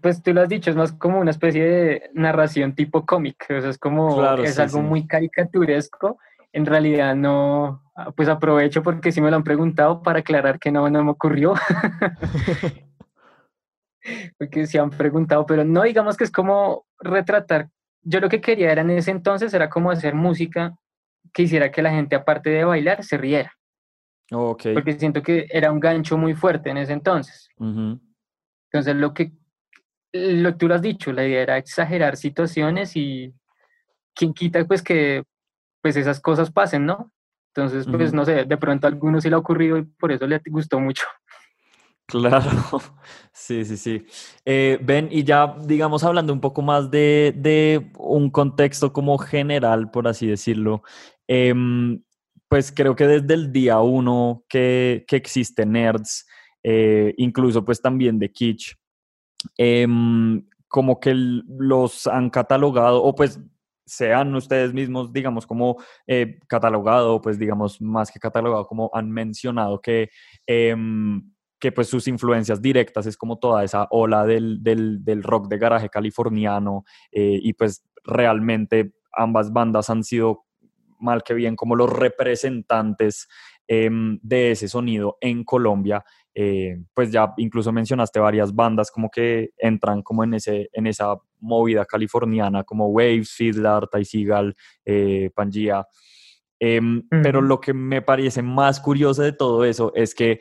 pues 0.00 0.22
tú 0.22 0.32
lo 0.32 0.40
has 0.40 0.48
dicho, 0.48 0.70
es 0.70 0.76
más 0.76 0.92
como 0.92 1.20
una 1.20 1.30
especie 1.30 1.64
de 1.64 2.10
narración 2.14 2.74
tipo 2.74 3.04
cómic, 3.04 3.46
o 3.50 3.60
sea, 3.60 3.70
es 3.70 3.78
como, 3.78 4.24
es 4.38 4.58
algo 4.58 4.80
muy 4.80 5.06
caricaturesco, 5.06 6.18
en 6.54 6.66
realidad 6.66 7.16
no, 7.16 7.82
pues 8.16 8.28
aprovecho 8.28 8.82
porque 8.82 9.10
sí 9.10 9.20
me 9.20 9.28
lo 9.28 9.36
han 9.36 9.42
preguntado 9.42 10.02
para 10.02 10.20
aclarar 10.20 10.60
que 10.60 10.70
no, 10.70 10.88
no 10.88 11.02
me 11.02 11.10
ocurrió. 11.10 11.54
porque 14.38 14.66
se 14.68 14.78
han 14.78 14.90
preguntado, 14.90 15.46
pero 15.46 15.64
no 15.64 15.82
digamos 15.82 16.16
que 16.16 16.22
es 16.22 16.30
como 16.30 16.86
retratar. 17.00 17.70
Yo 18.02 18.20
lo 18.20 18.28
que 18.28 18.40
quería 18.40 18.70
era 18.70 18.82
en 18.82 18.90
ese 18.90 19.10
entonces 19.10 19.52
era 19.52 19.68
como 19.68 19.90
hacer 19.90 20.14
música 20.14 20.76
que 21.32 21.42
hiciera 21.42 21.72
que 21.72 21.82
la 21.82 21.90
gente, 21.90 22.14
aparte 22.14 22.50
de 22.50 22.64
bailar, 22.64 23.02
se 23.02 23.18
riera. 23.18 23.52
Okay. 24.30 24.74
Porque 24.74 24.92
siento 24.92 25.22
que 25.22 25.48
era 25.50 25.72
un 25.72 25.80
gancho 25.80 26.16
muy 26.16 26.34
fuerte 26.34 26.70
en 26.70 26.76
ese 26.76 26.92
entonces. 26.92 27.48
Entonces, 27.58 28.94
lo 28.94 29.12
que 29.12 29.32
lo, 30.12 30.56
tú 30.56 30.68
lo 30.68 30.76
has 30.76 30.82
dicho, 30.82 31.12
la 31.12 31.26
idea 31.26 31.42
era 31.42 31.58
exagerar 31.58 32.16
situaciones 32.16 32.94
y 32.94 33.34
quien 34.14 34.32
quita 34.32 34.64
pues 34.64 34.82
que 34.82 35.24
pues 35.84 35.96
esas 35.96 36.18
cosas 36.18 36.50
pasen, 36.50 36.86
¿no? 36.86 37.12
Entonces, 37.54 37.86
pues 37.86 38.14
no 38.14 38.24
sé, 38.24 38.46
de 38.46 38.56
pronto 38.56 38.86
a 38.86 38.90
algunos 38.90 39.22
sí 39.22 39.28
le 39.28 39.34
ha 39.34 39.38
ocurrido 39.38 39.76
y 39.76 39.82
por 39.82 40.10
eso 40.10 40.26
le 40.26 40.40
gustó 40.46 40.80
mucho. 40.80 41.04
Claro, 42.06 42.50
sí, 43.32 43.64
sí, 43.64 43.78
sí. 43.78 44.06
Eh, 44.44 44.78
ven, 44.82 45.08
y 45.10 45.24
ya, 45.24 45.56
digamos, 45.64 46.04
hablando 46.04 46.34
un 46.34 46.40
poco 46.40 46.60
más 46.60 46.90
de, 46.90 47.32
de 47.34 47.90
un 47.96 48.28
contexto 48.28 48.92
como 48.92 49.16
general, 49.16 49.90
por 49.90 50.06
así 50.06 50.26
decirlo, 50.26 50.82
em, 51.26 52.02
pues 52.46 52.70
creo 52.70 52.94
que 52.94 53.06
desde 53.06 53.32
el 53.32 53.52
día 53.52 53.80
uno 53.80 54.44
que, 54.50 55.06
que 55.08 55.16
existe 55.16 55.64
Nerds, 55.64 56.26
eh, 56.62 57.14
incluso 57.16 57.64
pues 57.64 57.80
también 57.80 58.18
de 58.18 58.30
Kitsch, 58.30 58.74
em, 59.56 60.46
como 60.68 61.00
que 61.00 61.14
los 61.14 62.06
han 62.06 62.28
catalogado, 62.28 63.02
o 63.02 63.14
pues 63.14 63.40
sean 63.86 64.34
ustedes 64.34 64.72
mismos, 64.72 65.12
digamos, 65.12 65.46
como 65.46 65.76
eh, 66.06 66.38
catalogado, 66.48 67.20
pues 67.20 67.38
digamos, 67.38 67.80
más 67.80 68.10
que 68.10 68.18
catalogado, 68.18 68.66
como 68.66 68.90
han 68.92 69.10
mencionado 69.10 69.80
que, 69.80 70.10
em, 70.46 71.30
que 71.58 71.72
pues 71.72 71.88
sus 71.88 72.08
influencias 72.08 72.60
directas 72.60 73.06
es 73.06 73.16
como 73.16 73.38
toda 73.38 73.64
esa 73.64 73.86
ola 73.90 74.26
del, 74.26 74.62
del, 74.62 75.22
rock 75.22 75.48
de 75.48 75.58
garaje 75.58 75.88
californiano 75.88 76.84
eh, 77.10 77.38
y 77.42 77.52
pues 77.54 77.84
realmente 78.04 78.92
ambas 79.12 79.52
bandas 79.52 79.88
han 79.90 80.04
sido 80.04 80.44
mal 80.98 81.22
que 81.22 81.34
bien 81.34 81.56
como 81.56 81.76
los 81.76 81.90
representantes 81.90 83.28
em, 83.66 84.18
de 84.22 84.52
ese 84.52 84.68
sonido 84.68 85.16
en 85.20 85.44
Colombia. 85.44 86.04
Eh, 86.36 86.78
pues 86.92 87.12
ya 87.12 87.32
incluso 87.36 87.70
mencionaste 87.70 88.18
varias 88.18 88.52
bandas 88.52 88.90
como 88.90 89.08
que 89.08 89.50
entran 89.56 90.02
como 90.02 90.24
en, 90.24 90.34
ese, 90.34 90.68
en 90.72 90.88
esa 90.88 91.16
movida 91.38 91.84
californiana 91.84 92.64
como 92.64 92.88
Waves, 92.88 93.30
Fiddler, 93.30 93.86
Ty 93.86 94.04
Seagal, 94.04 94.56
eh, 94.84 95.30
Pangea. 95.34 95.86
Em, 96.58 97.06
pero 97.22 97.40
lo 97.40 97.60
que 97.60 97.74
me 97.74 98.02
parece 98.02 98.42
más 98.42 98.80
curioso 98.80 99.22
de 99.22 99.32
todo 99.32 99.64
eso 99.64 99.92
es 99.94 100.14
que 100.14 100.40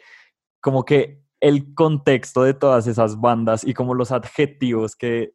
como 0.62 0.86
que 0.86 1.22
el 1.40 1.74
contexto 1.76 2.44
de 2.44 2.54
todas 2.54 2.88
esas 2.88 3.20
bandas 3.20 3.66
y 3.66 3.74
como 3.74 3.94
los 3.94 4.12
adjetivos 4.12 4.96
que 4.96 5.34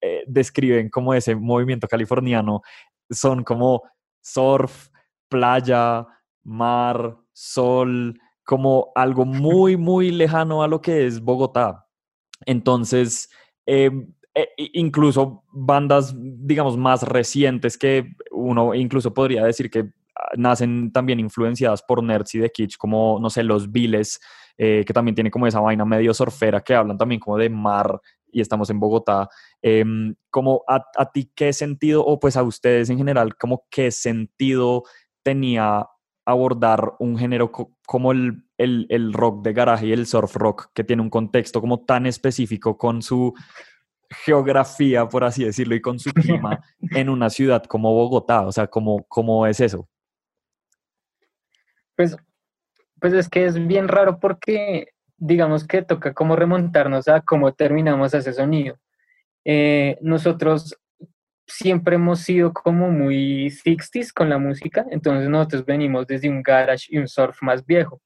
eh, 0.00 0.22
describen 0.26 0.88
como 0.88 1.12
ese 1.12 1.34
movimiento 1.34 1.88
californiano 1.88 2.62
son 3.10 3.42
como 3.42 3.82
surf, 4.22 4.88
playa, 5.28 6.06
mar, 6.44 7.16
sol, 7.32 8.18
como 8.50 8.90
algo 8.96 9.24
muy, 9.24 9.76
muy 9.76 10.10
lejano 10.10 10.64
a 10.64 10.66
lo 10.66 10.82
que 10.82 11.06
es 11.06 11.20
Bogotá. 11.20 11.86
Entonces, 12.44 13.30
em, 13.64 14.12
e, 14.34 14.48
incluso 14.72 15.44
bandas, 15.52 16.12
digamos, 16.18 16.76
más 16.76 17.04
recientes 17.04 17.78
que 17.78 18.10
uno 18.32 18.74
incluso 18.74 19.14
podría 19.14 19.44
decir 19.44 19.70
que 19.70 19.92
ah, 20.16 20.32
nacen 20.36 20.90
también 20.90 21.20
influenciadas 21.20 21.80
por 21.80 22.02
Nerds 22.02 22.34
y 22.34 22.38
de 22.40 22.50
Kitsch, 22.50 22.76
como, 22.76 23.20
no 23.20 23.30
sé, 23.30 23.44
Los 23.44 23.70
Viles, 23.70 24.18
eh, 24.58 24.82
que 24.84 24.92
también 24.92 25.14
tiene 25.14 25.30
como 25.30 25.46
esa 25.46 25.60
vaina 25.60 25.84
medio 25.84 26.12
surfera, 26.12 26.60
que 26.60 26.74
hablan 26.74 26.98
también 26.98 27.20
como 27.20 27.38
de 27.38 27.48
mar 27.50 28.00
y 28.32 28.40
estamos 28.40 28.68
en 28.70 28.80
Bogotá. 28.80 29.28
Em, 29.62 30.16
como 30.28 30.64
a, 30.66 30.82
ti 31.12 31.30
qué 31.36 31.52
sentido, 31.52 32.04
o 32.04 32.18
pues 32.18 32.36
a 32.36 32.42
ustedes 32.42 32.90
en 32.90 32.98
general, 32.98 33.36
como 33.36 33.68
qué 33.70 33.92
sentido 33.92 34.82
tenía 35.22 35.86
abordar 36.30 36.94
un 36.98 37.18
género 37.18 37.50
como 37.90 38.12
el, 38.12 38.44
el, 38.56 38.86
el, 38.88 39.12
rock 39.12 39.42
de 39.42 39.52
garaje 39.52 39.88
y 39.88 39.92
el 39.92 40.06
surf 40.06 40.36
rock, 40.36 40.70
que 40.72 40.84
tiene 40.84 41.02
un 41.02 41.10
contexto 41.10 41.60
como 41.60 41.80
tan 41.80 42.06
específico 42.06 42.78
con 42.78 43.02
su 43.02 43.34
geografía, 44.24 45.08
por 45.08 45.24
así 45.24 45.42
decirlo, 45.42 45.74
y 45.74 45.80
con 45.80 45.98
su 45.98 46.12
clima 46.12 46.62
en 46.94 47.08
una 47.08 47.30
ciudad 47.30 47.64
como 47.64 47.92
Bogotá? 47.92 48.46
O 48.46 48.52
sea, 48.52 48.68
¿cómo, 48.68 49.04
cómo 49.08 49.44
es 49.44 49.58
eso? 49.58 49.88
Pues, 51.96 52.16
pues 53.00 53.12
es 53.12 53.28
que 53.28 53.44
es 53.44 53.66
bien 53.66 53.88
raro 53.88 54.20
porque 54.20 54.90
digamos 55.16 55.66
que 55.66 55.82
toca 55.82 56.14
como 56.14 56.36
remontarnos 56.36 57.08
a 57.08 57.22
cómo 57.22 57.54
terminamos 57.54 58.14
ese 58.14 58.32
sonido. 58.32 58.78
Eh, 59.44 59.98
nosotros 60.00 60.78
siempre 61.50 61.96
hemos 61.96 62.20
sido 62.20 62.52
como 62.52 62.90
muy 62.90 63.50
60s 63.50 64.12
con 64.12 64.28
la 64.28 64.38
música, 64.38 64.86
entonces 64.90 65.28
nosotros 65.28 65.64
venimos 65.64 66.06
desde 66.06 66.28
un 66.28 66.42
garage 66.42 66.86
y 66.88 66.98
un 66.98 67.08
surf 67.08 67.42
más 67.42 67.64
viejo. 67.64 68.00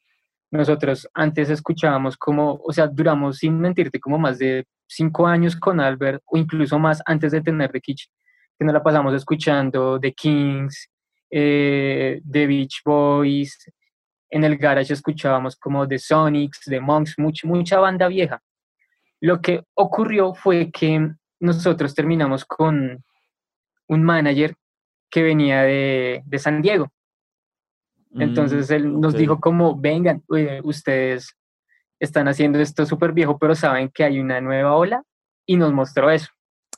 Nosotros 0.51 1.09
antes 1.15 1.51
escuchábamos 1.51 2.17
como, 2.17 2.61
o 2.65 2.73
sea, 2.73 2.87
duramos 2.87 3.39
sin 3.39 3.59
mentirte 3.59 4.01
como 4.01 4.19
más 4.19 4.39
de 4.39 4.65
cinco 4.87 5.27
años 5.27 5.57
con 5.57 5.81
Albert 5.81 6.23
o 6.27 6.37
incluso 6.37 6.79
más 6.79 7.03
antes 7.07 7.33
de 7.33 7.41
tener 7.41 7.73
The 7.73 7.81
Kitchen, 7.81 8.13
que 8.59 8.65
nos 8.65 8.75
la 8.75 8.83
pasamos 8.83 9.15
escuchando 9.15 9.99
The 9.99 10.13
Kings, 10.13 10.89
eh, 11.31 12.21
The 12.31 12.47
Beach 12.47 12.83
Boys, 12.85 13.59
en 14.31 14.45
el 14.45 14.57
garage 14.57 14.93
escuchábamos 14.93 15.57
como 15.57 15.87
The 15.87 15.99
Sonics, 15.99 16.63
The 16.65 16.81
Monks, 16.81 17.19
mucha, 17.19 17.47
mucha 17.47 17.79
banda 17.79 18.09
vieja. 18.09 18.43
Lo 19.21 19.41
que 19.41 19.63
ocurrió 19.75 20.35
fue 20.35 20.71
que 20.73 21.09
nosotros 21.41 21.95
terminamos 21.95 22.45
con 22.45 23.05
un 23.89 24.03
manager 24.03 24.55
que 25.11 25.23
venía 25.23 25.63
de, 25.63 26.23
de 26.25 26.39
San 26.39 26.63
Diego. 26.63 26.91
Entonces 28.17 28.71
él 28.71 28.89
mm, 28.89 29.01
nos 29.01 29.15
dijo 29.15 29.41
como, 29.41 29.77
vengan, 29.77 30.23
ustedes 30.63 31.37
están 31.99 32.29
haciendo 32.29 32.61
esto 32.61 32.87
súper 32.87 33.13
viejo, 33.13 33.39
pero 33.39 33.55
saben 33.55 33.89
que 33.89 34.05
hay 34.05 34.21
una 34.21 34.41
nueva 34.41 34.75
ola 34.75 35.03
y 35.47 35.57
nos 35.57 35.73
mostró 35.73 36.11
eso. 36.11 36.29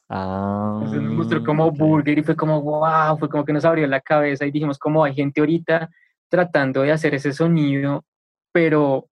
Ah, 0.09 0.81
nos 0.85 0.95
mostró 1.03 1.43
como 1.43 1.71
Burger 1.71 2.19
y 2.19 2.23
fue 2.23 2.37
como, 2.37 2.63
wow, 2.63 3.19
fue 3.19 3.29
como 3.29 3.45
que 3.45 3.53
nos 3.53 3.65
abrió 3.65 3.87
la 3.87 4.01
cabeza 4.01 4.47
y 4.47 4.53
dijimos 4.53 4.79
como 4.79 5.03
hay 5.03 5.15
gente 5.15 5.41
ahorita 5.41 5.91
tratando 6.29 6.83
de 6.83 6.93
hacer 6.93 7.15
ese 7.15 7.33
sonido, 7.33 8.05
pero 8.53 9.09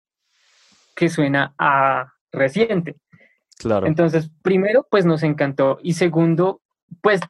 que 0.95 1.09
suena 1.09 1.55
a 1.59 2.13
reciente. 2.33 2.97
Claro. 3.59 3.87
Entonces, 3.87 4.31
primero, 4.43 4.87
pues 4.91 5.05
nos 5.05 5.23
encantó 5.23 5.79
y 5.83 5.95
segundo, 5.95 6.61
pues 7.01 7.21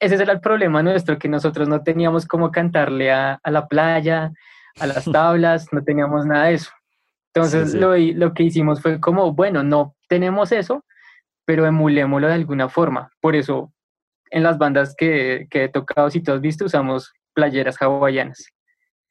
ese 0.00 0.14
era 0.14 0.32
el 0.32 0.40
problema 0.40 0.82
nuestro, 0.82 1.18
que 1.18 1.28
nosotros 1.28 1.68
no 1.68 1.82
teníamos 1.82 2.26
como 2.26 2.50
cantarle 2.50 3.12
a, 3.12 3.38
a 3.42 3.50
la 3.50 3.68
playa, 3.68 4.32
a 4.78 4.86
las 4.86 5.04
tablas, 5.12 5.66
no 5.72 5.82
teníamos 5.84 6.26
nada 6.26 6.46
de 6.46 6.54
eso. 6.54 6.70
Entonces 7.32 7.74
Lo, 7.74 7.96
lo 7.96 8.34
que 8.34 8.42
hicimos 8.42 8.82
fue 8.82 8.98
como, 8.98 9.32
bueno, 9.32 9.62
no 9.62 9.94
tenemos 10.08 10.50
eso, 10.50 10.84
pero 11.44 11.66
emulémoslo 11.66 12.26
de 12.26 12.34
alguna 12.34 12.68
forma. 12.68 13.10
Por 13.20 13.36
eso 13.36 13.72
en 14.30 14.42
las 14.42 14.58
bandas 14.58 14.94
que, 14.96 15.46
que 15.50 15.64
he 15.64 15.68
tocado, 15.68 16.10
si 16.10 16.20
tú 16.20 16.32
has 16.32 16.40
visto, 16.40 16.64
usamos 16.64 17.12
playeras 17.34 17.80
hawaianas. 17.80 18.46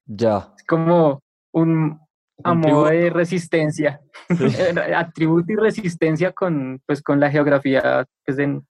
Ya. 0.05 0.53
Es 0.57 0.65
como 0.65 1.21
un, 1.51 1.99
amor 2.43 2.91
de 2.91 3.09
resistencia, 3.09 4.01
atributo 4.95 5.51
y 5.51 5.55
resistencia 5.55 6.31
con, 6.31 6.81
pues, 6.85 7.01
con 7.01 7.19
la 7.19 7.29
geografía 7.29 8.05
pues, 8.25 8.37
de, 8.37 8.61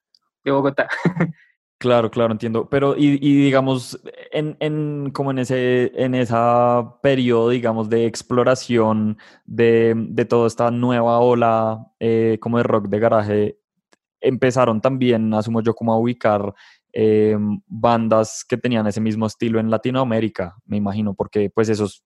de 0.44 0.52
Bogotá. 0.52 0.88
Claro, 1.80 2.12
claro, 2.12 2.34
entiendo. 2.34 2.68
Pero, 2.70 2.96
y, 2.98 3.18
digamos, 3.20 3.98
en, 4.34 4.58
en, 4.60 5.12
como 5.12 5.32
en 5.32 5.40
ese, 5.40 5.94
en 5.96 6.14
esa 6.14 6.98
periodo, 7.02 7.50
digamos, 7.52 7.90
de 7.90 8.06
exploración 8.06 9.18
de, 9.46 9.94
de 9.96 10.26
toda 10.26 10.48
esta 10.48 10.72
nueva 10.72 11.20
ola 11.20 11.88
eh, 12.02 12.38
como 12.42 12.58
de 12.58 12.64
rock 12.64 12.88
de 12.90 13.00
garaje, 13.00 13.60
empezaron 14.22 14.82
también, 14.82 15.34
asumo 15.34 15.62
yo, 15.62 15.74
como 15.76 15.94
a 15.94 16.00
ubicar 16.00 16.54
eh, 16.94 17.38
bandas 17.68 18.46
que 18.48 18.58
tenían 18.58 18.88
ese 18.88 19.02
mismo 19.02 19.26
estilo 19.28 19.60
en 19.60 19.72
Latinoamérica, 19.72 20.58
me 20.66 20.78
imagino, 20.78 21.14
porque 21.14 21.50
pues 21.50 21.70
eso 21.70 21.86
es 21.86 22.04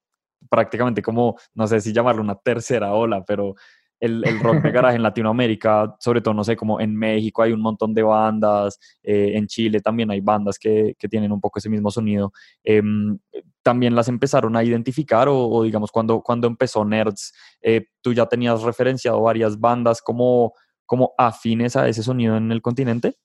prácticamente 0.49 1.01
como, 1.01 1.37
no 1.55 1.67
sé 1.67 1.81
si 1.81 1.93
llamarlo 1.93 2.21
una 2.21 2.35
tercera 2.35 2.93
ola, 2.93 3.23
pero 3.25 3.55
el, 4.03 4.39
rock 4.39 4.61
de 4.61 4.71
garaje 4.71 4.97
en 4.97 5.03
Latinoamérica, 5.03 5.95
sobre 5.99 6.21
todo, 6.21 6.33
no 6.33 6.43
sé, 6.43 6.57
como 6.57 6.79
en 6.81 6.95
México 6.95 7.41
hay 7.41 7.53
un 7.53 7.61
montón 7.61 7.93
de 7.93 8.03
bandas, 8.03 8.77
eh, 9.01 9.31
en 9.35 9.47
Chile 9.47 9.79
también 9.79 10.11
hay 10.11 10.19
bandas 10.19 10.59
que, 10.59 10.95
tienen 11.09 11.31
un 11.31 11.39
poco 11.39 11.59
ese 11.59 11.69
mismo 11.69 11.91
sonido. 11.91 12.33
Em, 12.63 13.17
¿También 13.61 13.95
las 13.95 14.09
empezaron 14.09 14.55
a 14.57 14.63
identificar 14.63 15.27
o, 15.29 15.63
digamos, 15.63 15.91
cuando, 15.91 16.21
cuando 16.21 16.47
empezó 16.47 16.83
Nerds, 16.83 17.33
eh, 17.61 17.85
tú 18.01 18.13
ya 18.13 18.25
tenías 18.25 18.61
referenciado 18.63 19.21
varias 19.21 19.59
bandas 19.59 20.01
como, 20.01 20.53
como 20.85 21.13
afines 21.17 21.75
a 21.75 21.87
ese 21.87 22.03
sonido 22.03 22.35
en 22.35 22.51
el 22.51 22.61
continente? 22.61 23.15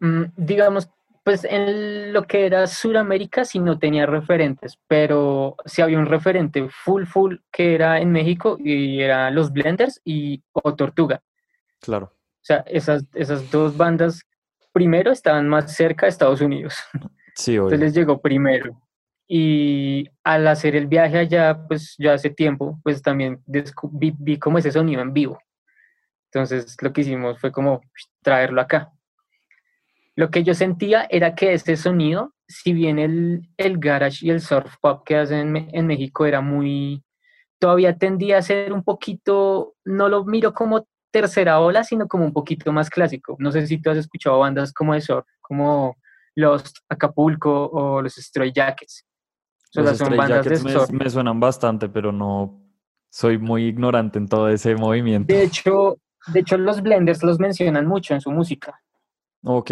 Mm, 0.00 0.24
digamos 0.36 0.88
pues 1.22 1.44
en 1.44 2.12
lo 2.12 2.26
que 2.26 2.46
era 2.46 2.66
Sudamérica 2.66 3.44
sí 3.44 3.58
no 3.58 3.78
tenía 3.78 4.06
referentes, 4.06 4.78
pero 4.88 5.56
sí 5.66 5.82
había 5.82 5.98
un 5.98 6.06
referente 6.06 6.68
full, 6.70 7.04
full 7.04 7.36
que 7.52 7.74
era 7.74 8.00
en 8.00 8.10
México 8.10 8.56
y 8.58 9.00
eran 9.00 9.34
los 9.34 9.52
Blenders 9.52 10.00
y 10.04 10.42
o 10.52 10.74
Tortuga. 10.74 11.22
Claro. 11.80 12.12
O 12.14 12.44
sea, 12.44 12.64
esas, 12.66 13.04
esas 13.14 13.50
dos 13.50 13.76
bandas 13.76 14.22
primero 14.72 15.12
estaban 15.12 15.48
más 15.48 15.74
cerca 15.74 16.06
de 16.06 16.10
Estados 16.10 16.40
Unidos. 16.40 16.74
Sí, 17.34 17.54
Entonces 17.54 17.80
les 17.80 17.94
llegó 17.94 18.20
primero. 18.20 18.80
Y 19.26 20.08
al 20.24 20.48
hacer 20.48 20.74
el 20.74 20.88
viaje 20.88 21.18
allá, 21.18 21.66
pues 21.68 21.94
ya 21.98 22.14
hace 22.14 22.30
tiempo, 22.30 22.80
pues 22.82 23.00
también 23.00 23.40
vi, 23.46 24.12
vi 24.18 24.38
como 24.38 24.58
ese 24.58 24.72
sonido 24.72 25.00
en 25.00 25.12
vivo. 25.12 25.38
Entonces 26.32 26.76
lo 26.82 26.92
que 26.92 27.02
hicimos 27.02 27.38
fue 27.40 27.52
como 27.52 27.80
traerlo 28.22 28.60
acá. 28.60 28.92
Lo 30.20 30.30
que 30.30 30.44
yo 30.44 30.52
sentía 30.52 31.06
era 31.08 31.34
que 31.34 31.54
este 31.54 31.78
sonido, 31.78 32.34
si 32.46 32.74
bien 32.74 32.98
el, 32.98 33.48
el 33.56 33.78
garage 33.78 34.26
y 34.26 34.28
el 34.28 34.42
surf 34.42 34.74
pop 34.82 35.02
que 35.02 35.16
hacen 35.16 35.56
en, 35.72 35.86
México 35.86 36.26
era 36.26 36.42
muy, 36.42 37.02
todavía 37.58 37.96
tendía 37.96 38.36
a 38.36 38.42
ser 38.42 38.74
un 38.74 38.84
poquito, 38.84 39.76
no 39.82 40.10
lo 40.10 40.26
miro 40.26 40.52
como 40.52 40.86
tercera 41.10 41.58
ola, 41.58 41.84
sino 41.84 42.06
como 42.06 42.26
un 42.26 42.34
poquito 42.34 42.70
más 42.70 42.90
clásico. 42.90 43.34
No 43.38 43.50
sé 43.50 43.66
si 43.66 43.80
tú 43.80 43.88
has 43.88 43.96
escuchado 43.96 44.38
bandas 44.40 44.74
como 44.74 44.94
eso, 44.94 45.24
como 45.40 45.96
los 46.34 46.64
Acapulco 46.90 47.70
o 47.72 48.02
los 48.02 48.14
Stray 48.16 48.52
Jackets. 48.52 49.06
los 49.72 49.96
son 49.96 50.18
bandas 50.18 50.44
de 50.44 50.60
me, 50.92 50.98
me, 50.98 51.08
suenan 51.08 51.40
bastante, 51.40 51.88
pero 51.88 52.12
no 52.12 52.62
soy 53.08 53.38
muy 53.38 53.68
ignorante 53.68 54.18
en 54.18 54.28
todo 54.28 54.50
ese 54.50 54.74
movimiento. 54.74 55.32
De 55.32 55.44
hecho, 55.44 55.96
de 56.26 56.40
hecho 56.40 56.58
los 56.58 56.82
blenders 56.82 57.22
los 57.22 57.38
mencionan 57.38 57.86
mucho 57.86 58.12
en 58.12 58.20
su 58.20 58.30
música. 58.30 58.78
Ok, 59.42 59.70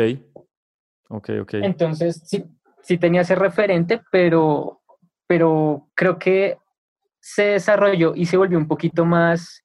ok, 1.08 1.30
ok. 1.42 1.54
Entonces, 1.54 2.22
sí, 2.24 2.44
sí 2.82 2.98
tenía 2.98 3.22
ese 3.22 3.34
referente, 3.34 4.00
pero, 4.10 4.80
pero 5.26 5.88
creo 5.94 6.18
que 6.18 6.58
se 7.20 7.44
desarrolló 7.44 8.14
y 8.14 8.26
se 8.26 8.36
volvió 8.36 8.58
un 8.58 8.68
poquito 8.68 9.04
más 9.04 9.64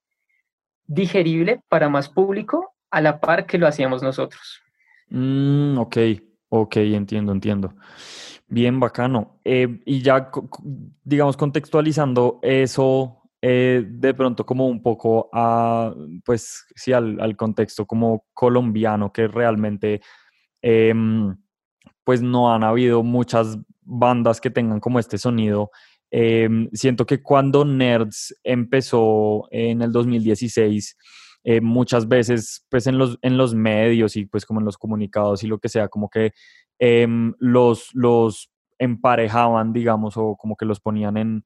digerible 0.86 1.62
para 1.69 1.89
más 1.89 2.10
público 2.10 2.73
a 2.91 3.01
la 3.01 3.19
par 3.19 3.45
que 3.45 3.58
lo 3.58 3.67
hacíamos 3.67 4.03
nosotros. 4.03 4.62
Mm, 5.10 5.77
ok, 5.77 5.97
ok, 6.49 6.75
entiendo, 6.77 7.32
entiendo. 7.32 7.73
Bien, 8.47 8.79
bacano. 8.79 9.39
Eh, 9.43 9.82
y 9.86 10.01
ya, 10.01 10.29
digamos, 11.03 11.38
contextualizando 11.38 12.39
eso 12.43 13.23
eh, 13.41 13.84
de 13.86 14.13
pronto 14.13 14.45
como 14.45 14.67
un 14.67 14.82
poco 14.82 15.29
a, 15.34 15.93
pues 16.23 16.65
sí, 16.75 16.93
al, 16.93 17.36
contexto 17.36 17.86
como 17.86 18.25
colombiano, 18.34 19.12
que 19.12 19.27
realmente 19.27 20.01
em, 20.63 21.36
pues 22.04 22.21
no 22.23 22.54
han 22.54 22.63
habido 22.63 23.04
muchas 23.04 23.60
bandas 23.82 24.41
que 24.41 24.49
tengan 24.49 24.80
como 24.80 24.99
este 24.99 25.19
sonido. 25.19 25.69
Em, 26.10 26.69
siento 26.73 27.06
que 27.06 27.21
cuando 27.21 27.65
Nerds 27.65 28.36
empezó 28.43 29.47
en 29.52 29.82
el 29.82 29.91
2016, 29.91 30.97
eh, 31.43 31.62
muchas 31.62 32.08
veces 32.08 32.65
pues 32.69 32.88
en 32.88 32.97
los, 32.97 33.19
en 33.21 33.38
los 33.38 33.54
medios 33.54 34.15
y 34.15 34.26
pues 34.26 34.45
como 34.45 34.62
en 34.62 34.65
los 34.65 34.78
comunicados 34.78 35.43
y 35.43 35.47
lo 35.47 35.60
que 35.60 35.69
sea, 35.69 35.89
como 35.89 36.10
que 36.10 36.32
em, 36.80 37.34
los, 37.39 37.89
los 37.93 38.49
emparejaban, 38.80 39.73
digamos, 39.73 40.15
o 40.17 40.36
como 40.38 40.56
que 40.56 40.65
los 40.65 40.80
ponían 40.80 41.17
en, 41.17 41.43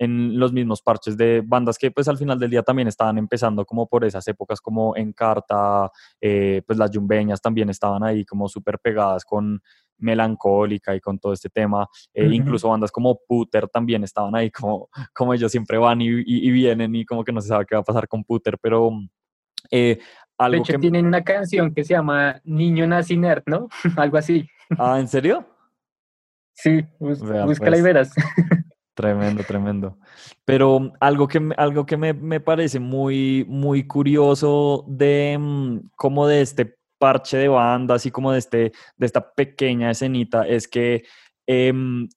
en 0.00 0.38
los 0.38 0.50
mismos 0.50 0.80
parches 0.80 1.14
de 1.14 1.42
bandas 1.44 1.76
que 1.76 1.90
pues 1.90 2.08
al 2.08 2.16
final 2.16 2.38
del 2.38 2.50
día 2.50 2.62
también 2.62 2.88
estaban 2.88 3.18
empezando 3.18 3.66
como 3.66 3.86
por 3.86 4.02
esas 4.06 4.26
épocas 4.28 4.58
como 4.58 4.96
Encarta, 4.96 5.90
eh, 6.18 6.62
pues 6.66 6.78
las 6.78 6.90
Yumbeñas 6.90 7.42
también 7.42 7.68
estaban 7.68 8.02
ahí 8.02 8.24
como 8.24 8.48
súper 8.48 8.78
pegadas 8.78 9.26
con 9.26 9.62
melancólica 9.98 10.96
y 10.96 11.00
con 11.00 11.18
todo 11.18 11.34
este 11.34 11.50
tema, 11.50 11.86
eh, 12.14 12.30
incluso 12.32 12.70
bandas 12.70 12.90
como 12.90 13.20
Puter 13.28 13.68
también 13.68 14.02
estaban 14.02 14.34
ahí 14.34 14.50
como, 14.50 14.88
como 15.14 15.34
ellos 15.34 15.52
siempre 15.52 15.76
van 15.76 16.00
y, 16.00 16.10
vienen 16.50 16.94
y 16.94 17.04
como 17.04 17.22
que 17.22 17.32
no 17.32 17.42
se 17.42 17.48
sabe 17.48 17.66
qué 17.66 17.74
va 17.74 17.82
a 17.82 17.84
pasar 17.84 18.08
con 18.08 18.24
Puter, 18.24 18.56
pero... 18.58 18.90
Eh, 19.70 19.98
algo 20.38 20.52
de 20.52 20.58
hecho, 20.60 20.72
que... 20.72 20.78
tienen 20.78 21.04
una 21.04 21.22
canción 21.22 21.74
que 21.74 21.84
se 21.84 21.92
llama 21.92 22.40
Niño 22.44 22.86
Nazi 22.86 23.18
Nerd, 23.18 23.42
¿no? 23.44 23.68
algo 23.98 24.16
así. 24.16 24.48
Ah, 24.78 24.98
¿en 24.98 25.08
serio? 25.08 25.44
Sí, 26.54 26.82
búscala 26.98 27.42
y 27.44 27.54
pues. 27.54 27.82
verás. 27.82 28.14
Tremendo, 28.94 29.44
tremendo. 29.44 29.98
Pero 30.44 30.92
algo 31.00 31.28
que, 31.28 31.40
algo 31.56 31.86
que 31.86 31.96
me, 31.96 32.40
parece 32.40 32.80
muy, 32.80 33.44
muy 33.48 33.86
curioso 33.86 34.84
de 34.88 35.38
mm, 35.38 35.90
como 35.96 36.26
de 36.26 36.42
este 36.42 36.76
parche 36.98 37.38
de 37.38 37.48
banda, 37.48 37.94
así 37.94 38.10
como 38.10 38.32
de, 38.32 38.38
este, 38.38 38.72
de 38.96 39.06
esta 39.06 39.32
pequeña 39.32 39.90
escenita, 39.90 40.46
es 40.46 40.68
que 40.68 41.04
em, 41.46 42.08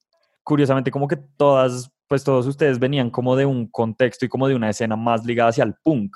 curiosamente 0.44 0.92
como 0.92 1.08
que 1.08 1.18
todas, 1.38 1.90
pues 2.08 2.24
todos 2.24 2.48
ustedes 2.48 2.80
venían 2.80 3.10
como 3.10 3.36
de 3.36 3.46
un 3.46 3.68
contexto 3.68 4.26
y 4.26 4.30
como 4.30 4.48
de 4.48 4.56
una 4.56 4.70
escena 4.70 4.96
más 4.96 5.26
ligada 5.26 5.52
hacia 5.52 5.64
el 5.64 5.76
punk. 5.84 6.16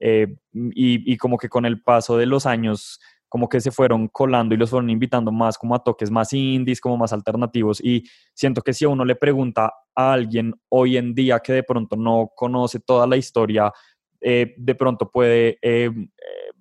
Eh, 0.00 0.36
y, 0.52 1.12
y 1.12 1.16
como 1.16 1.38
que 1.38 1.48
con 1.48 1.64
el 1.64 1.82
paso 1.82 2.16
de 2.16 2.26
los 2.26 2.46
años 2.46 3.00
como 3.34 3.48
que 3.48 3.60
se 3.60 3.72
fueron 3.72 4.06
colando 4.06 4.54
y 4.54 4.56
los 4.56 4.70
fueron 4.70 4.90
invitando 4.90 5.32
más 5.32 5.58
como 5.58 5.74
a 5.74 5.82
toques 5.82 6.08
más 6.08 6.32
indies, 6.32 6.80
como 6.80 6.96
más 6.96 7.12
alternativos. 7.12 7.80
Y 7.82 8.04
siento 8.32 8.62
que 8.62 8.72
si 8.72 8.86
uno 8.86 9.04
le 9.04 9.16
pregunta 9.16 9.72
a 9.92 10.12
alguien 10.12 10.54
hoy 10.68 10.96
en 10.96 11.16
día 11.16 11.40
que 11.40 11.52
de 11.52 11.64
pronto 11.64 11.96
no 11.96 12.30
conoce 12.36 12.78
toda 12.78 13.08
la 13.08 13.16
historia, 13.16 13.72
eh, 14.20 14.54
de 14.56 14.74
pronto 14.76 15.10
puede 15.10 15.58
eh, 15.62 15.90
eh, 15.90 16.52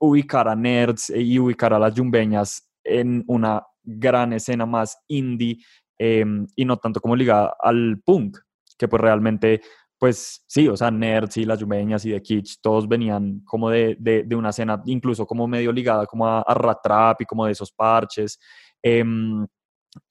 ubicar 0.00 0.48
a 0.48 0.54
nerds 0.54 1.08
y 1.16 1.38
ubicar 1.38 1.72
a 1.72 1.78
las 1.78 1.94
yumbeñas 1.94 2.70
en 2.84 3.24
una 3.26 3.62
gran 3.82 4.34
escena 4.34 4.66
más 4.66 4.98
indie 5.08 5.60
y 5.98 6.64
no 6.66 6.76
tanto 6.76 7.00
como 7.00 7.16
ligada 7.16 7.56
al 7.58 8.02
punk, 8.04 8.36
que 8.76 8.86
pues 8.86 9.00
realmente 9.00 9.62
pues 10.02 10.42
sí, 10.48 10.66
o 10.66 10.76
sea, 10.76 10.90
Nerds 10.90 11.36
y 11.36 11.44
las 11.44 11.60
Yumeñas 11.60 12.04
y 12.04 12.10
de 12.10 12.20
Kitsch, 12.20 12.56
todos 12.60 12.88
venían 12.88 13.40
como 13.44 13.70
de, 13.70 13.96
de, 14.00 14.34
una 14.34 14.48
escena 14.48 14.82
incluso 14.86 15.28
como 15.28 15.46
medio 15.46 15.70
ligada 15.70 16.06
como 16.06 16.26
a, 16.26 16.42
a 16.42 16.54
Ratrap 16.54 17.20
y 17.20 17.24
como 17.24 17.46
de 17.46 17.52
esos 17.52 17.70
parches. 17.70 18.40
Em, 18.82 19.46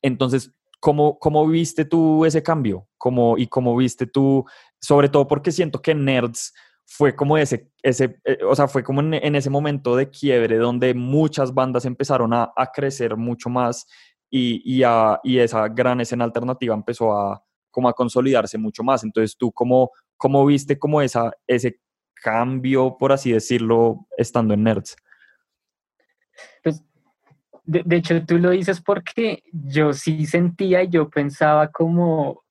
entonces, 0.01 0.49
¿cómo, 0.79 1.19
¿cómo 1.19 1.45
viste 1.45 1.83
tú 1.83 2.23
ese 2.23 2.41
cambio? 2.41 2.87
¿Cómo, 2.97 3.37
y 3.37 3.47
cómo 3.47 3.75
viste 3.75 4.07
tú, 4.07 4.45
sobre 4.79 5.09
todo 5.09 5.27
porque 5.27 5.51
siento 5.51 5.81
que 5.81 5.93
Nerds 5.93 6.53
fue 6.85 7.13
como 7.13 7.37
ese, 7.37 7.69
ese 7.83 8.17
eh, 8.23 8.37
o 8.47 8.55
sea, 8.55 8.69
fue 8.69 8.85
como 8.85 9.01
en, 9.01 9.35
ese 9.35 9.49
momento 9.49 9.97
de 9.97 10.09
quiebre 10.09 10.55
donde 10.55 10.93
muchas 10.93 11.53
bandas 11.53 11.83
empezaron 11.83 12.33
a, 12.33 12.53
a 12.55 12.71
crecer 12.71 13.17
mucho 13.17 13.49
más 13.49 13.85
y, 14.29 14.61
y, 14.63 14.83
a, 14.83 15.19
y 15.21 15.39
esa 15.39 15.67
gran 15.67 15.99
escena 15.99 16.23
alternativa 16.23 16.73
empezó 16.75 17.11
a, 17.11 17.43
como 17.71 17.89
a 17.89 17.93
consolidarse 17.93 18.57
mucho 18.57 18.83
más. 18.83 19.03
Entonces, 19.03 19.35
¿tú 19.37 19.51
cómo, 19.51 19.91
cómo 20.17 20.45
viste 20.45 20.77
como 20.77 21.01
esa, 21.01 21.31
ese 21.47 21.79
cambio, 22.21 22.97
por 22.97 23.11
así 23.11 23.31
decirlo, 23.31 24.05
estando 24.17 24.53
en 24.53 24.63
Nerds? 24.63 24.95
Pues, 26.63 26.83
de, 27.63 27.95
hecho, 27.95 28.23
tú 28.25 28.37
lo 28.37 28.51
dices 28.51 28.81
porque 28.81 29.43
yo 29.51 29.93
sí 29.93 30.25
sentía 30.25 30.83
y 30.83 30.89
yo 30.89 31.09
pensaba 31.09 31.69
como, 31.69 32.43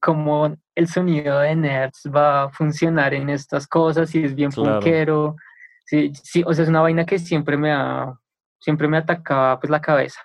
como 0.00 0.56
el 0.74 0.88
sonido 0.88 1.40
de 1.40 1.56
Nerds 1.56 2.08
va 2.14 2.44
a 2.44 2.50
funcionar 2.50 3.14
en 3.14 3.30
estas 3.30 3.66
cosas, 3.66 4.14
y 4.14 4.24
es 4.24 4.34
bien 4.34 4.50
claro. 4.50 5.36
Sí, 5.84 6.12
sí, 6.22 6.44
o 6.46 6.52
sea, 6.52 6.64
es 6.64 6.68
una 6.68 6.82
vaina 6.82 7.06
que 7.06 7.18
siempre 7.18 7.56
me 7.56 7.72
ha, 7.72 8.14
siempre 8.60 8.88
me 8.88 8.98
atacaba 8.98 9.58
pues 9.58 9.70
la 9.70 9.80
cabeza. 9.80 10.20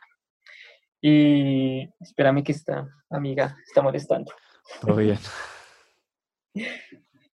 Y 1.01 1.89
espérame 1.99 2.43
que 2.43 2.51
esta 2.51 2.87
amiga 3.09 3.57
está 3.65 3.81
molestando. 3.81 4.31
Todo 4.81 4.95
bien. 4.97 5.17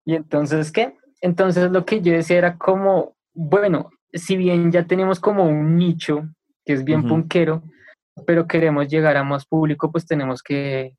Y 0.05 0.15
entonces, 0.15 0.71
¿qué? 0.71 0.95
Entonces 1.21 1.71
lo 1.71 1.85
que 1.85 2.01
yo 2.01 2.13
decía 2.13 2.37
era 2.37 2.57
como, 2.57 3.15
bueno, 3.33 3.89
si 4.13 4.37
bien 4.37 4.71
ya 4.71 4.85
tenemos 4.85 5.19
como 5.19 5.45
un 5.45 5.77
nicho 5.77 6.29
que 6.65 6.73
es 6.73 6.83
bien 6.83 7.07
punquero, 7.07 7.63
pero 8.25 8.47
queremos 8.47 8.87
llegar 8.87 9.17
a 9.17 9.23
más 9.23 9.45
público, 9.45 9.91
pues 9.91 10.05
tenemos 10.05 10.41
que, 10.41 10.97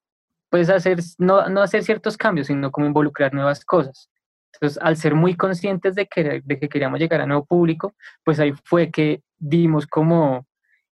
pues 0.50 0.68
hacer, 0.70 1.00
no, 1.18 1.48
no 1.48 1.62
hacer 1.62 1.82
ciertos 1.82 2.16
cambios, 2.16 2.48
sino 2.48 2.70
como 2.70 2.86
involucrar 2.86 3.34
nuevas 3.34 3.64
cosas. 3.64 4.10
Entonces, 4.54 4.78
al 4.82 4.96
ser 4.96 5.14
muy 5.14 5.34
conscientes 5.34 5.94
de 5.94 6.06
que, 6.06 6.42
de 6.44 6.58
que 6.58 6.68
queríamos 6.68 7.00
llegar 7.00 7.20
a 7.20 7.26
nuevo 7.26 7.44
público, 7.44 7.94
pues 8.24 8.38
ahí 8.40 8.54
fue 8.64 8.90
que 8.90 9.22
dimos 9.38 9.86
como 9.86 10.46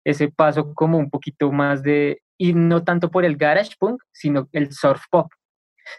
ese 0.03 0.29
paso 0.29 0.73
como 0.73 0.97
un 0.97 1.09
poquito 1.09 1.51
más 1.51 1.81
de 1.81 2.21
y 2.37 2.53
no 2.53 2.83
tanto 2.83 3.09
por 3.09 3.25
el 3.25 3.37
garage 3.37 3.71
punk, 3.79 4.01
sino 4.11 4.49
el 4.51 4.71
surf 4.71 5.03
pop. 5.09 5.31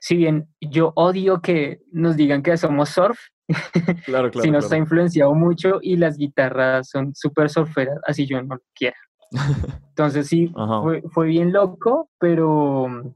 Si 0.00 0.16
bien 0.16 0.48
yo 0.60 0.92
odio 0.96 1.40
que 1.40 1.80
nos 1.92 2.16
digan 2.16 2.42
que 2.42 2.56
somos 2.56 2.90
surf, 2.90 3.18
claro, 4.06 4.30
claro, 4.30 4.40
si 4.40 4.50
nos 4.50 4.72
ha 4.72 4.76
influenciado 4.76 5.34
mucho 5.34 5.78
y 5.82 5.96
las 5.96 6.16
guitarras 6.16 6.88
son 6.88 7.14
súper 7.14 7.50
surferas, 7.50 7.98
así 8.06 8.26
yo 8.26 8.42
no 8.42 8.56
lo 8.56 8.62
quiera. 8.74 8.96
Entonces 9.88 10.26
sí, 10.26 10.52
fue, 10.82 11.02
fue, 11.12 11.26
bien 11.26 11.52
loco, 11.52 12.08
pero, 12.18 13.14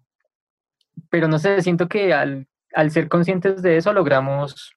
pero 1.11 1.28
no 1.28 1.38
sé, 1.38 1.62
siento 1.62 1.88
que 1.88 2.12
al, 2.12 2.46
al 2.74 2.90
ser 2.90 3.09
conscientes 3.09 3.62
de 3.62 3.76
eso 3.76 3.92
logramos 3.92 4.74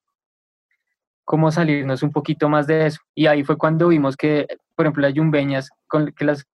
como 1.25 1.51
salirnos 1.51 2.03
un 2.03 2.11
poquito 2.11 2.49
más 2.49 2.67
de 2.67 2.87
eso. 2.87 2.99
Y 3.15 3.27
ahí 3.27 3.43
fue 3.43 3.57
cuando 3.57 3.87
vimos 3.87 4.17
que, 4.17 4.47
por 4.75 4.85
ejemplo, 4.85 5.03
las 5.03 5.13
yumbeñas, 5.13 5.69
con, 5.87 6.11
que 6.11 6.25
las 6.25 6.45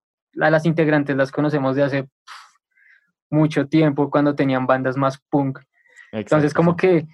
a 0.41 0.50
las 0.50 0.65
integrantes 0.65 1.15
las 1.15 1.32
conocemos 1.32 1.76
de 1.76 1.84
hace 1.84 2.10
mucho 3.30 3.67
tiempo, 3.67 4.10
cuando 4.10 4.36
tenían 4.36 4.67
bandas 4.67 4.97
más 4.97 5.19
punk. 5.30 5.60
Entonces, 6.12 6.54
como 6.54 6.76
que, 6.76 7.08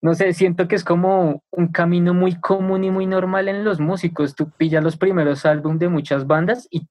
no 0.00 0.14
sé, 0.14 0.32
siento 0.32 0.66
que 0.66 0.74
es 0.74 0.84
como 0.84 1.42
un 1.50 1.68
camino 1.68 2.12
muy 2.14 2.40
común 2.40 2.84
y 2.84 2.90
muy 2.90 3.06
normal 3.06 3.48
en 3.48 3.64
los 3.64 3.78
músicos. 3.78 4.34
Tú 4.34 4.50
pillas 4.50 4.82
los 4.82 4.96
primeros 4.96 5.46
álbumes 5.46 5.78
de 5.78 5.88
muchas 5.88 6.26
bandas 6.26 6.66
y 6.70 6.86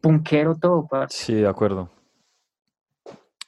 punkero 0.00 0.54
todo. 0.54 0.88
Sí, 1.08 1.34
de 1.34 1.48
acuerdo. 1.48 1.90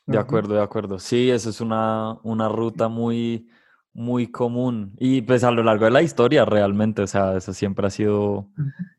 De 0.07 0.19
acuerdo, 0.19 0.55
de 0.55 0.63
acuerdo. 0.63 0.99
Sí, 0.99 1.31
eso 1.31 1.51
es 1.51 1.61
una, 1.61 2.17
una 2.23 2.49
ruta 2.49 2.89
muy, 2.89 3.49
muy 3.93 4.29
común. 4.29 4.95
Y 4.99 5.23
pues 5.23 5.43
a 5.43 5.51
lo 5.51 5.65
largo 5.65 5.85
de 5.85 5.91
la 5.91 6.03
historia 6.03 6.45
realmente, 6.45 7.03
o 7.03 7.07
sea, 7.07 7.37
eso 7.37 7.53
siempre 7.53 7.87
ha 7.87 7.91
sido, 7.91 8.49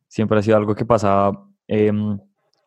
siempre 0.07 0.37
ha 0.37 0.41
sido 0.41 0.57
algo 0.57 0.75
que 0.75 0.85
pasa 0.85 1.31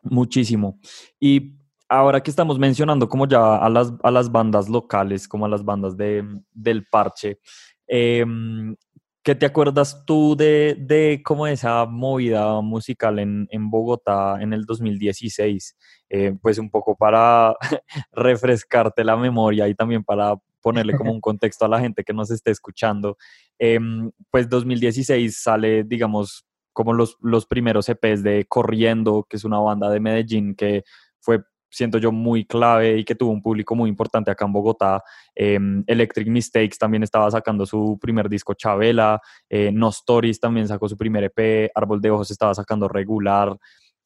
muchísimo. 0.01 0.79
Y 1.19 1.57
ahora 1.89 2.21
que 2.21 2.31
estamos 2.31 2.57
mencionando 2.57 3.09
como 3.09 3.27
ya 3.27 3.57
a 3.57 3.69
las, 3.69 3.93
a 4.03 4.11
las 4.11 4.31
bandas 4.31 4.69
locales, 4.69 5.27
como 5.27 5.45
a 5.45 5.49
las 5.49 5.63
bandas 5.63 5.97
de, 5.97 6.23
del 6.53 6.85
parche, 6.87 7.39
em, 7.87 8.75
¿qué 9.23 9.35
te 9.35 9.45
acuerdas 9.45 10.03
tú 10.05 10.35
de, 10.35 10.75
de 10.79 11.21
cómo 11.23 11.47
esa 11.47 11.85
movida 11.85 12.61
musical 12.61 13.19
en, 13.19 13.47
en 13.51 13.69
Bogotá 13.69 14.41
en 14.41 14.53
el 14.53 14.65
2016? 14.65 15.77
Eh, 16.09 16.33
pues 16.41 16.57
un 16.57 16.69
poco 16.69 16.95
para 16.95 17.55
refrescarte 18.11 19.03
la 19.03 19.17
memoria 19.17 19.67
y 19.67 19.75
también 19.75 20.03
para 20.03 20.35
ponerle 20.61 20.95
como 20.95 21.11
un 21.13 21.21
contexto 21.21 21.65
a 21.65 21.69
la 21.69 21.79
gente 21.79 22.03
que 22.03 22.13
nos 22.13 22.31
esté 22.31 22.51
escuchando. 22.51 23.17
Em, 23.59 24.11
pues 24.29 24.49
2016 24.49 25.41
sale, 25.41 25.83
digamos, 25.83 26.45
como 26.73 26.93
los, 26.93 27.17
los 27.21 27.45
primeros 27.45 27.89
EPs 27.89 28.23
de 28.23 28.45
Corriendo, 28.47 29.25
que 29.29 29.37
es 29.37 29.43
una 29.43 29.59
banda 29.59 29.89
de 29.89 29.99
Medellín 29.99 30.55
que 30.55 30.83
fue 31.19 31.41
siento 31.71 31.97
yo 31.97 32.11
muy 32.11 32.45
clave 32.45 32.97
y 32.97 33.05
que 33.05 33.15
tuvo 33.15 33.31
un 33.31 33.41
público 33.41 33.75
muy 33.75 33.89
importante 33.89 34.29
acá 34.29 34.45
en 34.45 34.53
Bogotá. 34.53 35.01
Em, 35.33 35.83
Electric 35.87 36.27
Mistakes 36.27 36.77
también 36.77 37.01
estaba 37.01 37.31
sacando 37.31 37.65
su 37.65 37.97
primer 37.99 38.29
disco 38.29 38.53
Chabela, 38.53 39.19
eh, 39.49 39.71
No 39.73 39.89
Stories 39.89 40.39
también 40.39 40.67
sacó 40.67 40.87
su 40.87 40.97
primer 40.97 41.23
EP, 41.23 41.71
Árbol 41.73 42.01
de 42.01 42.11
Ojos 42.11 42.29
estaba 42.29 42.53
sacando 42.53 42.87
regular. 42.87 43.57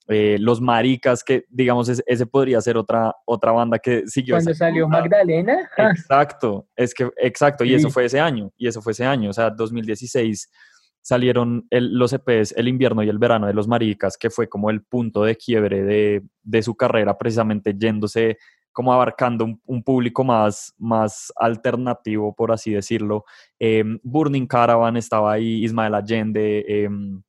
Eh, 0.08 0.38
los 0.40 0.62
Maricas, 0.62 1.24
que 1.24 1.46
digamos, 1.50 1.90
ese, 1.90 2.26
podría 2.28 2.62
ser 2.62 2.78
otra, 2.78 3.16
otra 3.26 3.52
banda 3.52 3.80
que 3.80 4.04
siguió. 4.06 4.36
Cuando 4.36 4.54
salió 4.54 4.88
Magdalena. 4.88 5.68
Exacto, 5.78 6.68
es 6.76 6.94
que, 6.94 7.10
exacto, 7.18 7.66
y 7.66 7.74
eso 7.74 7.90
fue 7.90 8.06
ese 8.06 8.20
año, 8.20 8.52
y 8.56 8.68
eso 8.68 8.84
fue 8.84 8.92
ese 8.92 9.04
año, 9.04 9.32
o 9.32 9.34
sea, 9.34 9.50
2016 9.50 10.52
salieron 11.06 11.68
los 11.70 12.14
EPs 12.14 12.54
El 12.58 12.68
invierno 12.68 13.04
y 13.04 13.10
el 13.10 13.20
verano 13.20 13.46
de 13.46 13.54
los 13.54 13.68
Maricas, 13.68 14.18
que 14.18 14.32
fue 14.32 14.50
como 14.50 14.72
el 14.72 14.82
punto 14.82 15.24
de 15.24 15.36
quiebre 15.36 15.84
de, 15.84 16.64
su 16.64 16.76
carrera, 16.76 17.16
precisamente 17.16 17.76
yéndose 17.78 18.40
como 18.72 18.92
abarcando 18.92 19.46
un, 19.66 19.84
público 19.84 20.24
más, 20.24 20.74
más 20.80 21.32
alternativo, 21.36 22.34
por 22.34 22.52
así 22.52 22.72
decirlo. 22.72 23.24
Em, 23.60 24.00
Burning 24.02 24.48
Caravan 24.48 24.98
estaba 24.98 25.34
ahí, 25.34 25.64
Ismael 25.64 25.94
Allende, 25.94 26.66
em, 26.68 27.22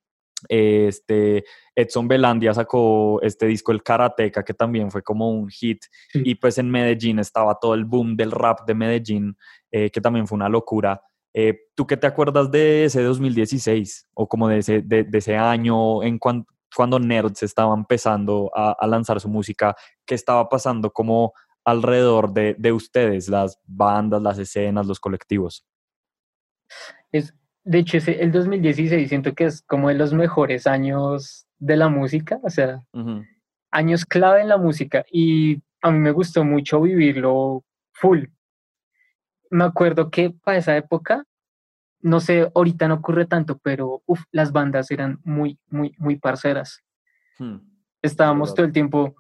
este, 0.49 1.45
Edson 1.75 2.09
Belandia 2.09 2.55
sacó 2.55 3.21
este 3.21 3.45
disco 3.45 3.73
El 3.73 3.83
Karateka, 3.83 4.43
que 4.43 4.55
también 4.55 4.91
fue 4.91 5.03
como 5.03 5.31
un 5.31 5.51
hit, 5.51 5.85
y 6.15 6.35
pues 6.37 6.57
en 6.57 6.71
Medellín 6.71 7.19
estaba 7.19 7.59
todo 7.61 7.75
el 7.75 7.85
boom 7.85 8.17
del 8.17 8.31
rap 8.31 8.67
de 8.67 8.75
Medellín, 8.75 9.37
eh, 9.71 9.91
que 9.91 10.01
también 10.01 10.27
fue 10.27 10.37
una 10.37 10.49
locura. 10.49 11.03
Eh, 11.39 11.67
¿Tú 11.75 11.87
qué 11.87 11.99
te 11.99 12.07
acuerdas 12.07 12.51
de 12.51 12.87
ese 12.87 13.03
2016 13.03 14.09
o 14.15 14.27
como 14.27 14.49
de 14.49 14.59
ese, 14.59 14.81
de, 14.81 15.07
ese 15.13 15.37
año 15.37 16.03
en 16.03 16.19
cuando 16.19 16.99
Nerds 16.99 17.43
estaba 17.43 17.75
empezando 17.75 18.51
a, 18.55 18.87
lanzar 18.87 19.21
su 19.21 19.29
música? 19.29 19.77
¿Qué 20.07 20.15
estaba 20.15 20.49
pasando 20.49 20.91
como 20.91 21.35
alrededor 21.63 22.33
de, 22.33 22.57
de, 22.59 22.73
ustedes, 22.73 23.29
las 23.29 23.61
bandas, 23.67 24.23
las 24.23 24.39
escenas, 24.39 24.87
los 24.87 24.99
colectivos? 24.99 25.67
Es, 27.13 27.35
de 27.65 27.81
hecho, 27.81 27.99
ese, 27.99 28.23
el 28.23 28.33
2016 28.33 29.07
siento 29.07 29.35
que 29.35 29.45
es 29.45 29.61
como 29.61 29.91
de 29.91 29.95
los 29.97 30.15
mejores 30.15 30.67
años 30.67 31.47
de 31.59 31.77
la 31.77 31.91
música, 31.91 32.41
o 32.43 32.49
sea, 32.49 32.83
años 33.71 34.07
clave 34.07 34.41
en 34.41 34.49
la 34.49 34.57
música 34.57 35.05
y 35.13 35.63
a 35.83 35.91
mí 35.91 35.99
me 35.99 36.13
gustó 36.13 36.45
mucho 36.45 36.81
vivirlo 36.81 37.63
full, 37.93 38.25
me 39.51 39.65
acuerdo 39.65 40.11
que 40.11 40.31
para 40.31 40.59
esa 40.59 40.77
época, 40.77 41.25
no 42.01 42.21
sé, 42.21 42.51
ahorita 42.55 42.89
no 42.89 42.95
ocurre 42.95 43.27
tanto, 43.27 43.59
pero 43.59 44.03
uf, 44.07 44.23
las 44.31 44.53
bandas 44.53 44.91
eran 44.91 45.19
muy, 45.25 45.59
muy, 45.69 45.95
muy 45.99 46.17
parceras. 46.17 46.83
Hmm, 47.39 47.59
estábamos 48.03 48.55
todo 48.55 48.67
el 48.67 48.73
tiempo 48.73 49.15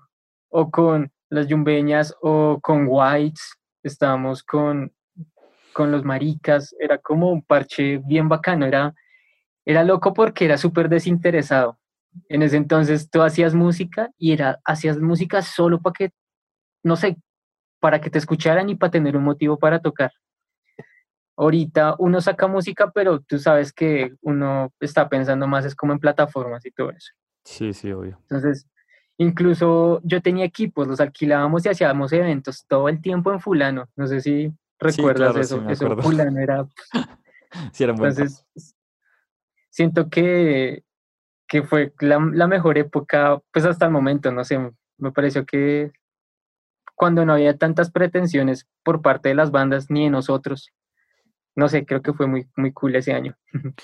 o 0.48 0.70
con 0.70 1.12
las 1.28 1.48
yumbeñas 1.48 2.14
o 2.20 2.60
con 2.60 2.86
whites, 2.88 3.56
estábamos 3.82 4.42
con, 4.42 4.92
con 5.72 5.90
los 5.90 6.04
maricas, 6.04 6.74
era 6.78 6.98
como 6.98 7.30
un 7.30 7.42
parche 7.42 7.98
bien 7.98 8.28
bacano, 8.28 8.66
era, 8.66 8.94
era 9.64 9.84
loco 9.84 10.14
porque 10.14 10.44
era 10.44 10.56
súper 10.56 10.88
desinteresado. 10.88 11.78
En 12.28 12.42
ese 12.42 12.56
entonces 12.56 13.10
tú 13.10 13.22
hacías 13.22 13.54
música 13.54 14.10
y 14.16 14.32
era, 14.32 14.58
hacías 14.64 14.98
música 14.98 15.42
solo 15.42 15.80
para 15.82 15.92
que, 15.92 16.10
no 16.82 16.96
sé, 16.96 17.18
para 17.80 18.00
que 18.00 18.10
te 18.10 18.18
escucharan 18.18 18.68
y 18.68 18.74
para 18.74 18.90
tener 18.90 19.16
un 19.16 19.24
motivo 19.24 19.58
para 19.58 19.80
tocar. 19.80 20.12
Ahorita 21.36 21.96
uno 21.98 22.20
saca 22.20 22.46
música, 22.46 22.90
pero 22.90 23.20
tú 23.20 23.38
sabes 23.38 23.72
que 23.72 24.14
uno 24.22 24.72
está 24.80 25.08
pensando 25.08 25.46
más 25.46 25.64
es 25.64 25.74
como 25.74 25.92
en 25.92 25.98
plataformas 25.98 26.64
y 26.64 26.70
todo 26.70 26.90
eso. 26.90 27.12
Sí, 27.44 27.72
sí, 27.74 27.92
obvio. 27.92 28.18
Entonces, 28.22 28.66
incluso 29.18 30.00
yo 30.02 30.22
tenía 30.22 30.44
equipos, 30.44 30.88
los 30.88 31.00
alquilábamos 31.00 31.64
y 31.66 31.68
hacíamos 31.68 32.12
eventos 32.12 32.64
todo 32.66 32.88
el 32.88 33.00
tiempo 33.00 33.32
en 33.32 33.40
fulano. 33.40 33.88
No 33.96 34.06
sé 34.06 34.20
si 34.20 34.52
recuerdas 34.78 35.36
eso. 35.36 35.68
eso 35.68 35.96
fulano 35.98 36.40
era... 36.40 36.66
sí, 37.72 37.84
era 37.84 37.92
Entonces, 37.92 38.46
siento 39.68 40.08
que, 40.08 40.84
que 41.46 41.62
fue 41.62 41.92
la, 42.00 42.18
la 42.32 42.46
mejor 42.46 42.78
época, 42.78 43.40
pues 43.52 43.66
hasta 43.66 43.84
el 43.84 43.92
momento, 43.92 44.32
no 44.32 44.42
sé, 44.42 44.58
me 44.96 45.12
pareció 45.12 45.44
que 45.44 45.92
cuando 46.96 47.24
no 47.24 47.34
había 47.34 47.56
tantas 47.56 47.92
pretensiones 47.92 48.66
por 48.82 49.02
parte 49.02 49.28
de 49.28 49.36
las 49.36 49.52
bandas 49.52 49.90
ni 49.90 50.04
de 50.04 50.10
nosotros. 50.10 50.72
No 51.54 51.68
sé, 51.68 51.86
creo 51.86 52.02
que 52.02 52.12
fue 52.12 52.26
muy, 52.26 52.48
muy 52.56 52.72
cool 52.72 52.96
ese 52.96 53.12
año. 53.12 53.36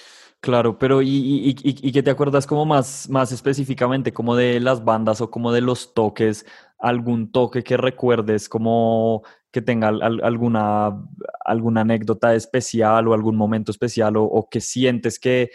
Claro, 0.45 0.77
pero 0.77 1.03
¿y, 1.03 1.09
y, 1.09 1.55
y, 1.63 1.93
qué 1.93 2.03
te 2.03 2.11
acuerdas 2.11 2.49
como 2.49 2.67
más, 2.67 3.09
más 3.09 3.31
específicamente, 3.31 4.13
como 4.13 4.35
de 4.35 4.59
las 4.59 4.85
bandas 4.85 5.21
o 5.21 5.31
como 5.31 5.53
de 5.53 5.61
los 5.61 5.95
toques? 5.95 6.45
¿Algún 6.81 7.31
toque 7.31 7.63
que 7.63 7.77
recuerdes 7.77 8.49
como 8.49 9.23
que 9.53 9.63
tenga 9.63 9.87
alguna, 9.87 11.01
alguna 11.45 11.83
anécdota 11.83 12.35
especial 12.35 13.07
o 13.07 13.15
algún 13.15 13.37
momento 13.37 13.71
especial 13.71 14.17
o, 14.17 14.25
o 14.25 14.49
que 14.49 14.61
sientes 14.61 15.21
que, 15.21 15.51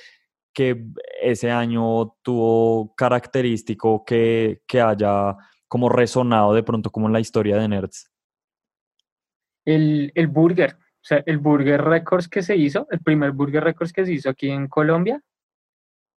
que 0.53 0.85
ese 1.21 1.51
año 1.51 2.15
tuvo 2.21 2.95
característico 2.95 4.05
que, 4.05 4.61
que 4.65 4.79
haya 4.79 5.35
como 5.67 5.89
resonado 5.89 6.53
de 6.53 6.63
pronto 6.63 6.91
como 6.91 7.07
en 7.07 7.13
la 7.13 7.19
historia 7.19 7.57
de 7.57 7.67
Nerds? 7.67 8.11
El, 9.65 10.11
el 10.15 10.27
Burger, 10.27 10.77
o 10.79 11.03
sea, 11.03 11.23
el 11.25 11.37
Burger 11.37 11.83
Records 11.83 12.27
que 12.27 12.41
se 12.41 12.55
hizo, 12.55 12.87
el 12.89 12.99
primer 12.99 13.31
Burger 13.31 13.63
Records 13.63 13.91
que 13.91 14.05
se 14.05 14.13
hizo 14.13 14.29
aquí 14.29 14.49
en 14.49 14.67
Colombia, 14.67 15.21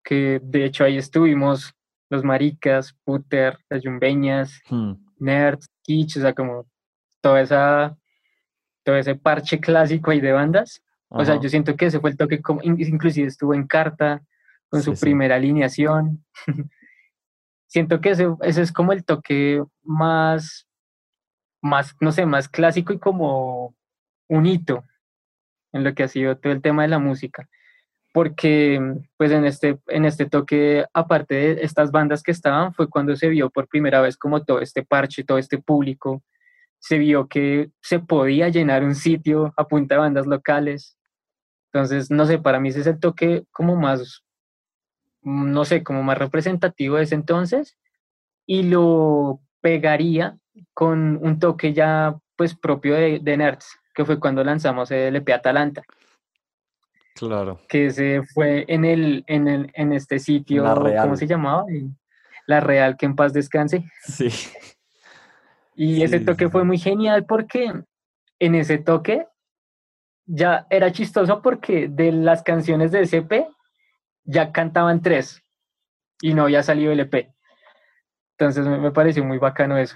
que 0.03 0.39
de 0.43 0.65
hecho 0.65 0.83
ahí 0.83 0.97
estuvimos 0.97 1.73
los 2.09 2.23
maricas, 2.23 2.93
Puter, 3.03 3.57
las 3.69 3.83
yumbeñas, 3.83 4.61
hmm. 4.69 4.93
Nerds, 5.19 5.69
Kitsch, 5.83 6.17
o 6.17 6.21
sea, 6.21 6.33
como 6.33 6.65
toda 7.21 7.41
esa, 7.41 7.97
todo 8.83 8.97
ese 8.97 9.15
parche 9.15 9.59
clásico 9.59 10.11
ahí 10.11 10.19
de 10.19 10.31
bandas. 10.31 10.83
O 11.13 11.25
sea, 11.25 11.39
yo 11.39 11.49
siento 11.49 11.75
que 11.75 11.87
ese 11.87 11.99
fue 11.99 12.09
el 12.09 12.17
toque, 12.17 12.41
como, 12.41 12.61
inclusive 12.63 13.27
estuvo 13.27 13.53
en 13.53 13.67
carta 13.67 14.21
con 14.69 14.81
su 14.81 14.93
primera 14.93 15.35
alineación. 15.35 16.23
siento 17.71 18.01
que 18.01 18.09
ese, 18.09 18.27
es 18.41 18.71
como 18.73 18.91
el 18.91 19.05
toque 19.05 19.63
más, 19.81 20.67
más, 21.61 21.95
no 22.01 22.11
sé, 22.11 22.25
más 22.25 22.49
clásico 22.49 22.91
y 22.91 22.99
como 22.99 23.73
un 24.27 24.45
hito 24.45 24.83
en 25.71 25.85
lo 25.85 25.95
que 25.95 26.03
ha 26.03 26.09
sido 26.09 26.37
todo 26.37 26.51
el 26.51 26.61
tema 26.61 26.81
de 26.81 26.89
la 26.89 26.99
música. 26.99 27.47
Porque 28.13 28.81
pues 29.15 29.31
en 29.31 29.45
este, 29.45 29.79
en 29.87 30.03
este 30.03 30.25
toque, 30.25 30.85
aparte 30.93 31.35
de 31.35 31.63
estas 31.63 31.91
bandas 31.91 32.23
que 32.23 32.31
estaban, 32.31 32.73
fue 32.73 32.89
cuando 32.89 33.15
se 33.15 33.29
vio 33.29 33.49
por 33.49 33.69
primera 33.69 34.01
vez 34.01 34.17
como 34.17 34.43
todo 34.43 34.59
este 34.59 34.83
parche, 34.83 35.23
todo 35.23 35.37
este 35.37 35.57
público, 35.57 36.21
se 36.77 36.97
vio 36.97 37.29
que 37.29 37.71
se 37.81 37.99
podía 37.99 38.49
llenar 38.49 38.83
un 38.83 38.95
sitio 38.95 39.53
a 39.55 39.65
punta 39.65 39.95
de 39.95 39.99
bandas 39.99 40.27
locales. 40.27 40.97
Entonces, 41.71 42.11
no 42.11 42.25
sé, 42.25 42.37
para 42.37 42.59
mí 42.59 42.67
ese 42.67 42.81
es 42.81 42.87
el 42.87 42.99
toque 42.99 43.45
como 43.51 43.77
más 43.77 44.25
no 45.21 45.65
sé, 45.65 45.83
como 45.83 46.03
más 46.03 46.17
representativo 46.17 46.97
de 46.97 47.03
ese 47.03 47.15
entonces 47.15 47.77
y 48.45 48.63
lo 48.63 49.39
pegaría 49.61 50.37
con 50.73 51.17
un 51.21 51.39
toque 51.39 51.73
ya 51.73 52.17
pues 52.35 52.55
propio 52.55 52.95
de, 52.95 53.19
de 53.21 53.37
Nerds, 53.37 53.77
que 53.93 54.05
fue 54.05 54.19
cuando 54.19 54.43
lanzamos 54.43 54.91
el 54.91 55.15
EP 55.15 55.29
Atalanta. 55.29 55.83
Claro. 57.15 57.59
Que 57.67 57.91
se 57.91 58.23
fue 58.23 58.65
en 58.67 58.83
el, 58.83 59.23
en 59.27 59.47
el, 59.47 59.71
en 59.73 59.93
este 59.93 60.19
sitio, 60.19 60.63
¿cómo 60.63 61.15
se 61.15 61.27
llamaba? 61.27 61.65
La 62.47 62.59
Real, 62.59 62.97
que 62.97 63.05
en 63.05 63.15
paz 63.15 63.33
descanse. 63.33 63.85
Sí. 64.03 64.29
Y 65.75 66.03
ese 66.03 66.19
toque 66.19 66.49
fue 66.49 66.63
muy 66.63 66.77
genial 66.77 67.25
porque 67.25 67.71
en 68.39 68.55
ese 68.55 68.77
toque 68.77 69.27
ya 70.25 70.67
era 70.69 70.91
chistoso 70.91 71.41
porque 71.41 71.87
de 71.87 72.11
las 72.11 72.43
canciones 72.43 72.91
de 72.91 73.01
SP 73.05 73.47
ya 74.31 74.51
cantaban 74.51 75.01
tres 75.01 75.43
y 76.21 76.33
no 76.33 76.43
había 76.43 76.63
salido 76.63 76.91
el 76.91 77.01
EP. 77.01 77.33
Entonces 78.37 78.65
me, 78.65 78.91
pareció 78.91 79.23
muy 79.23 79.37
bacano 79.37 79.77
eso. 79.77 79.95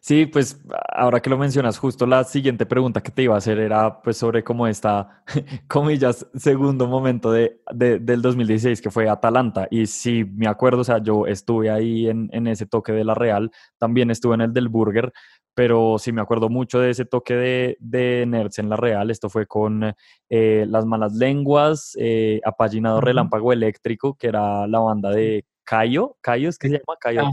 Sí, 0.00 0.26
pues 0.26 0.60
ahora 0.92 1.20
que 1.20 1.30
lo 1.30 1.38
mencionas, 1.38 1.78
justo 1.78 2.06
la 2.06 2.24
siguiente 2.24 2.66
pregunta 2.66 3.00
que 3.00 3.12
te 3.12 3.22
iba 3.22 3.36
a 3.36 3.38
hacer 3.38 3.60
era 3.60 4.02
pues 4.02 4.16
sobre 4.16 4.42
cómo 4.42 4.66
está, 4.66 5.22
comillas, 5.68 6.26
segundo 6.34 6.88
momento 6.88 7.30
de, 7.30 7.60
del 7.72 8.20
2016 8.20 8.82
que 8.82 8.90
fue 8.90 9.08
Atalanta. 9.08 9.68
Y 9.70 9.86
sí, 9.86 10.24
me 10.24 10.48
acuerdo, 10.48 10.80
o 10.80 10.84
sea, 10.84 10.98
yo 10.98 11.26
estuve 11.26 11.70
ahí 11.70 12.08
en, 12.08 12.28
en, 12.32 12.48
ese 12.48 12.66
toque 12.66 12.90
de 12.90 13.04
la 13.04 13.14
Real, 13.14 13.52
también 13.78 14.10
estuve 14.10 14.34
en 14.34 14.40
el 14.40 14.52
del 14.52 14.68
Burger, 14.68 15.12
pero 15.54 15.98
sí 15.98 16.12
me 16.12 16.20
acuerdo 16.20 16.48
mucho 16.48 16.80
de 16.80 16.90
ese 16.90 17.04
toque 17.04 17.34
de, 17.34 17.76
de 17.80 18.24
Nerds 18.26 18.58
en 18.58 18.68
la 18.68 18.76
Real. 18.76 19.10
Esto 19.10 19.28
fue 19.28 19.46
con 19.46 19.94
eh, 20.28 20.64
Las 20.68 20.86
Malas 20.86 21.14
Lenguas, 21.14 21.96
eh, 21.98 22.40
Apaginado 22.44 23.00
Relámpago 23.00 23.52
Eléctrico, 23.52 24.14
que 24.14 24.28
era 24.28 24.66
la 24.66 24.78
banda 24.78 25.10
de 25.10 25.44
Cayo, 25.64 26.16
Cayo 26.20 26.48
es 26.48 26.58
que 26.58 26.68
se 26.68 26.74
llama 26.74 26.98
Cayo. 27.00 27.30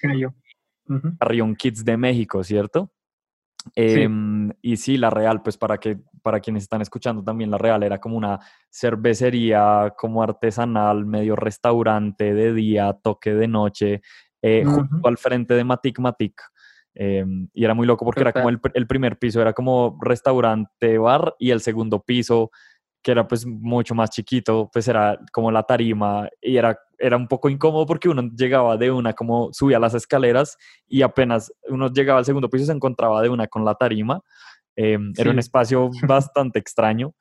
Cayo. 0.00 0.34
Carrión 1.18 1.54
Kids 1.56 1.84
de 1.84 1.96
México, 1.96 2.42
¿cierto? 2.42 2.90
Em, 3.74 4.50
y 4.60 4.76
sí, 4.76 4.96
La 4.96 5.10
Real, 5.10 5.42
pues 5.42 5.56
para, 5.56 5.78
que, 5.78 5.98
para 6.22 6.40
quienes 6.40 6.64
están 6.64 6.82
escuchando 6.82 7.22
también, 7.22 7.50
La 7.50 7.58
Real 7.58 7.82
era 7.82 7.98
como 7.98 8.16
una 8.16 8.40
cervecería, 8.70 9.94
como 9.96 10.22
artesanal, 10.22 11.06
medio 11.06 11.36
restaurante 11.36 12.34
de 12.34 12.52
día, 12.52 12.92
toque 13.02 13.32
de 13.32 13.48
noche, 13.48 14.02
eh, 14.42 14.64
junto 14.64 15.06
al 15.08 15.16
frente 15.16 15.54
de 15.54 15.64
Matic 15.64 16.00
Matic. 16.00 16.42
Em, 16.94 17.48
y 17.54 17.64
era 17.64 17.74
muy 17.74 17.86
loco 17.86 18.04
porque 18.04 18.20
era 18.20 18.32
como 18.32 18.50
el, 18.50 18.60
el, 18.74 18.86
primer 18.86 19.18
piso, 19.18 19.40
era 19.40 19.52
como 19.52 19.98
restaurante, 20.00 20.98
bar, 20.98 21.34
y 21.38 21.50
el 21.50 21.60
segundo 21.60 22.02
piso 22.02 22.50
que 23.02 23.10
era 23.10 23.26
pues 23.26 23.44
mucho 23.44 23.94
más 23.94 24.10
chiquito, 24.10 24.70
pues 24.72 24.86
era 24.86 25.18
como 25.32 25.50
la 25.50 25.64
tarima 25.64 26.28
y 26.40 26.56
era, 26.56 26.78
era 26.98 27.16
un 27.16 27.26
poco 27.26 27.48
incómodo 27.50 27.84
porque 27.84 28.08
uno 28.08 28.22
llegaba 28.34 28.76
de 28.76 28.90
una, 28.90 29.12
como 29.12 29.52
subía 29.52 29.80
las 29.80 29.94
escaleras 29.94 30.56
y 30.86 31.02
apenas 31.02 31.52
uno 31.68 31.92
llegaba 31.92 32.20
al 32.20 32.24
segundo 32.24 32.48
piso 32.48 32.66
se 32.66 32.72
encontraba 32.72 33.20
de 33.20 33.28
una 33.28 33.48
con 33.48 33.64
la 33.64 33.74
tarima. 33.74 34.22
Em, 34.76 35.12
era 35.18 35.30
un 35.30 35.38
espacio 35.38 35.90
bastante 36.08 36.58
extraño, 36.60 37.14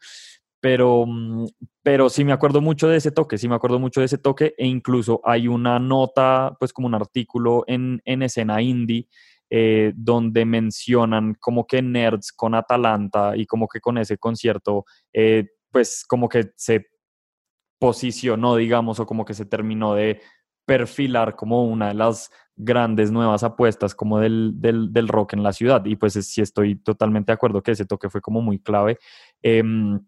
pero, 0.61 1.05
mm, 1.07 1.47
pero 1.81 2.09
sí 2.09 2.23
me 2.23 2.31
acuerdo 2.31 2.61
mucho 2.61 2.87
de 2.87 2.97
ese 2.97 3.11
toque, 3.11 3.39
sí 3.39 3.49
me 3.49 3.55
acuerdo 3.55 3.79
mucho 3.79 4.01
de 4.01 4.05
ese 4.05 4.19
toque 4.19 4.53
e 4.57 4.67
incluso 4.67 5.19
hay 5.23 5.47
una 5.47 5.79
nota, 5.79 6.55
pues 6.59 6.71
como 6.73 6.87
un 6.87 6.95
artículo 6.95 7.63
en, 7.67 8.01
en 8.05 8.21
escena 8.21 8.61
indie 8.61 9.07
eh, 9.53 9.91
donde 9.95 10.45
mencionan 10.45 11.35
como 11.37 11.67
que 11.67 11.81
Nerds 11.81 12.31
con 12.31 12.55
Atalanta 12.55 13.35
y 13.35 13.45
como 13.45 13.67
que 13.67 13.81
con 13.81 13.97
ese 13.97 14.17
concierto 14.17 14.85
eh, 15.11 15.49
pues 15.69 16.05
como 16.07 16.29
que 16.29 16.51
se 16.55 16.87
posicionó, 17.77 18.55
digamos, 18.55 19.01
o 19.01 19.05
como 19.05 19.25
que 19.25 19.33
se 19.33 19.45
terminó 19.45 19.93
de 19.93 20.21
perfilar 20.65 21.35
como 21.35 21.65
una 21.65 21.89
de 21.89 21.95
las 21.95 22.31
grandes 22.55 23.11
nuevas 23.11 23.43
apuestas 23.43 23.93
como 23.93 24.19
del, 24.19 24.53
del, 24.55 25.07
rock 25.09 25.33
en 25.33 25.43
la 25.43 25.51
ciudad. 25.51 25.83
Y 25.83 25.97
pues 25.97 26.13
sí 26.13 26.41
estoy 26.41 26.75
totalmente 26.75 27.31
de 27.31 27.33
acuerdo 27.33 27.61
que 27.61 27.71
ese 27.71 27.85
toque 27.85 28.09
fue 28.09 28.21
como 28.21 28.41
muy 28.41 28.57
clave. 28.57 28.99
Em, 29.41 29.99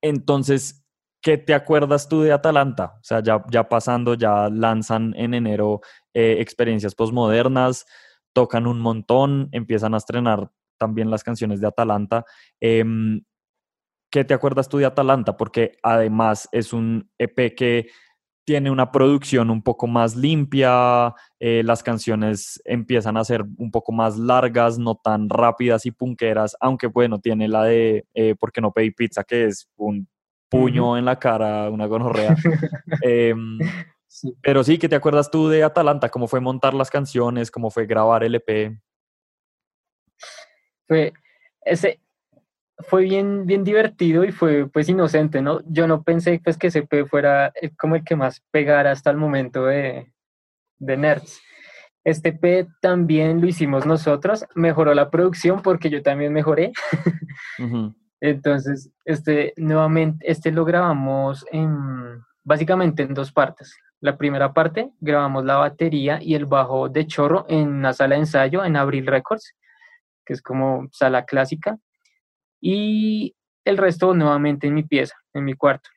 entonces, 0.00 0.84
¿qué 1.22 1.38
te 1.38 1.54
acuerdas 1.54 2.08
tú 2.08 2.22
de 2.22 2.32
Atalanta? 2.32 2.94
O 2.96 3.04
sea, 3.04 3.22
ya, 3.22 3.44
ya 3.50 3.68
pasando, 3.68 4.14
ya 4.14 4.48
lanzan 4.48 5.14
en 5.16 5.34
enero 5.34 5.80
eh, 6.12 6.38
experiencias 6.40 6.94
postmodernas, 6.94 7.86
tocan 8.34 8.66
un 8.66 8.80
montón, 8.80 9.48
empiezan 9.52 9.94
a 9.94 9.98
estrenar 9.98 10.50
también 10.78 11.10
las 11.10 11.24
canciones 11.24 11.60
de 11.60 11.68
Atalanta. 11.68 12.24
Em, 12.60 13.22
¿Qué 14.10 14.24
te 14.24 14.34
acuerdas 14.34 14.68
tú 14.68 14.78
de 14.78 14.86
Atalanta? 14.86 15.36
Porque 15.36 15.72
además 15.82 16.48
es 16.52 16.72
un 16.72 17.10
EP 17.18 17.54
que 17.56 17.88
tiene 18.46 18.70
una 18.70 18.92
producción 18.92 19.50
un 19.50 19.62
poco 19.62 19.86
más 19.86 20.16
limpia, 20.16 21.14
eh, 21.40 21.62
las 21.64 21.82
canciones 21.82 22.60
empiezan 22.64 23.16
a 23.16 23.24
ser 23.24 23.42
un 23.56 23.70
poco 23.70 23.90
más 23.90 24.18
largas, 24.18 24.78
no 24.78 24.96
tan 24.96 25.30
rápidas 25.30 25.86
y 25.86 25.90
punqueras, 25.90 26.54
aunque 26.60 26.86
bueno, 26.86 27.18
tiene 27.20 27.48
la 27.48 27.64
de 27.64 28.06
eh, 28.14 28.34
¿Por 28.38 28.52
qué 28.52 28.60
no 28.60 28.72
pedí 28.72 28.90
pizza? 28.90 29.24
que 29.24 29.46
es 29.46 29.68
un 29.76 30.06
puño 30.50 30.96
en 30.98 31.06
la 31.06 31.18
cara, 31.18 31.70
una 31.70 31.86
gonorrea. 31.86 32.36
Em, 34.24 34.32
pero 34.42 34.64
sí, 34.64 34.78
¿qué 34.78 34.88
te 34.88 34.96
acuerdas 34.96 35.30
tú 35.30 35.48
de 35.48 35.62
Atalanta? 35.62 36.08
¿Cómo 36.08 36.28
fue 36.28 36.40
montar 36.40 36.74
las 36.74 36.90
canciones? 36.90 37.50
¿Cómo 37.50 37.70
fue 37.70 37.86
grabar 37.86 38.24
el 38.24 38.34
EP? 38.34 38.78
Fue, 40.86 41.12
ese, 41.62 42.00
fue 42.78 43.02
bien, 43.02 43.46
bien 43.46 43.64
divertido 43.64 44.24
y 44.24 44.32
fue 44.32 44.68
pues 44.68 44.88
inocente, 44.88 45.40
¿no? 45.40 45.60
Yo 45.66 45.86
no 45.86 46.02
pensé 46.02 46.40
pues 46.42 46.56
que 46.56 46.68
ese 46.68 46.86
fuera 47.06 47.52
como 47.78 47.96
el 47.96 48.04
que 48.04 48.16
más 48.16 48.42
pegara 48.50 48.90
hasta 48.90 49.10
el 49.10 49.16
momento 49.16 49.66
de, 49.66 50.12
de 50.78 50.96
Nerds. 50.96 51.40
Este 52.04 52.32
P 52.32 52.66
también 52.82 53.40
lo 53.40 53.46
hicimos 53.46 53.86
nosotros, 53.86 54.44
mejoró 54.54 54.92
la 54.92 55.10
producción 55.10 55.62
porque 55.62 55.88
yo 55.88 56.02
también 56.02 56.32
mejoré. 56.32 56.72
Entonces, 58.20 58.90
este 59.04 59.54
nuevamente, 59.56 60.30
este 60.30 60.50
lo 60.50 60.64
grabamos 60.64 61.46
en, 61.50 62.22
básicamente 62.42 63.02
en 63.02 63.14
dos 63.14 63.32
partes. 63.32 63.74
La 64.04 64.18
primera 64.18 64.52
parte 64.52 64.90
grabamos 65.00 65.46
la 65.46 65.56
batería 65.56 66.18
y 66.20 66.34
el 66.34 66.44
bajo 66.44 66.90
de 66.90 67.06
chorro 67.06 67.46
en 67.48 67.68
una 67.68 67.94
sala 67.94 68.16
de 68.16 68.20
ensayo 68.20 68.62
en 68.62 68.76
Abril 68.76 69.06
Records, 69.06 69.54
que 70.26 70.34
es 70.34 70.42
como 70.42 70.88
sala 70.92 71.24
clásica 71.24 71.78
y 72.60 73.34
el 73.64 73.78
resto 73.78 74.12
nuevamente 74.12 74.66
en 74.66 74.74
mi 74.74 74.82
pieza, 74.82 75.16
en 75.32 75.46
mi 75.46 75.54
cuarto. 75.54 75.88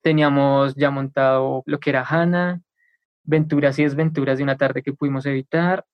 Teníamos 0.00 0.74
ya 0.76 0.90
montado 0.90 1.62
lo 1.66 1.78
que 1.78 1.90
era 1.90 2.06
Hanna, 2.08 2.62
Venturas 3.22 3.78
y 3.78 3.82
Desventuras 3.82 4.38
de 4.38 4.44
una 4.44 4.56
tarde 4.56 4.82
que 4.82 4.94
pudimos 4.94 5.26
evitar, 5.26 5.84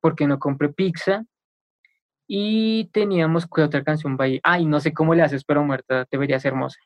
porque 0.00 0.28
no 0.28 0.38
compré 0.38 0.68
pizza. 0.68 1.24
Y 2.28 2.90
teníamos 2.92 3.48
¿qué 3.52 3.62
otra 3.62 3.82
canción 3.82 4.16
ahí. 4.20 4.38
Ay, 4.44 4.64
no 4.66 4.78
sé 4.78 4.92
cómo 4.92 5.16
le 5.16 5.22
haces, 5.22 5.42
pero 5.42 5.64
muerta, 5.64 6.06
debería 6.12 6.38
ser 6.38 6.52
hermosa. 6.52 6.78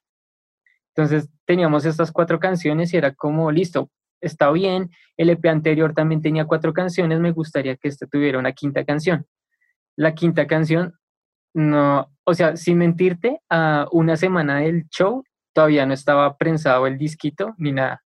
Entonces 0.94 1.28
teníamos 1.46 1.84
estas 1.84 2.12
cuatro 2.12 2.38
canciones 2.40 2.92
y 2.92 2.96
era 2.96 3.14
como, 3.14 3.50
listo, 3.50 3.90
está 4.20 4.50
bien. 4.50 4.90
El 5.16 5.30
EP 5.30 5.44
anterior 5.46 5.94
también 5.94 6.20
tenía 6.20 6.44
cuatro 6.46 6.72
canciones, 6.72 7.20
me 7.20 7.32
gustaría 7.32 7.76
que 7.76 7.88
este 7.88 8.06
tuviera 8.06 8.38
una 8.38 8.52
quinta 8.52 8.84
canción. 8.84 9.26
La 9.96 10.14
quinta 10.14 10.46
canción 10.46 10.94
no, 11.54 12.10
o 12.24 12.34
sea, 12.34 12.56
sin 12.56 12.78
mentirte, 12.78 13.40
a 13.50 13.86
una 13.90 14.16
semana 14.16 14.60
del 14.60 14.88
show 14.88 15.24
todavía 15.52 15.84
no 15.86 15.94
estaba 15.94 16.36
prensado 16.36 16.86
el 16.86 16.96
disquito 16.96 17.54
ni 17.58 17.72
nada. 17.72 18.02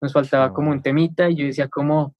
Nos 0.00 0.12
faltaba 0.12 0.52
como 0.52 0.70
un 0.70 0.82
temita 0.82 1.30
y 1.30 1.36
yo 1.36 1.46
decía 1.46 1.68
como 1.68 2.16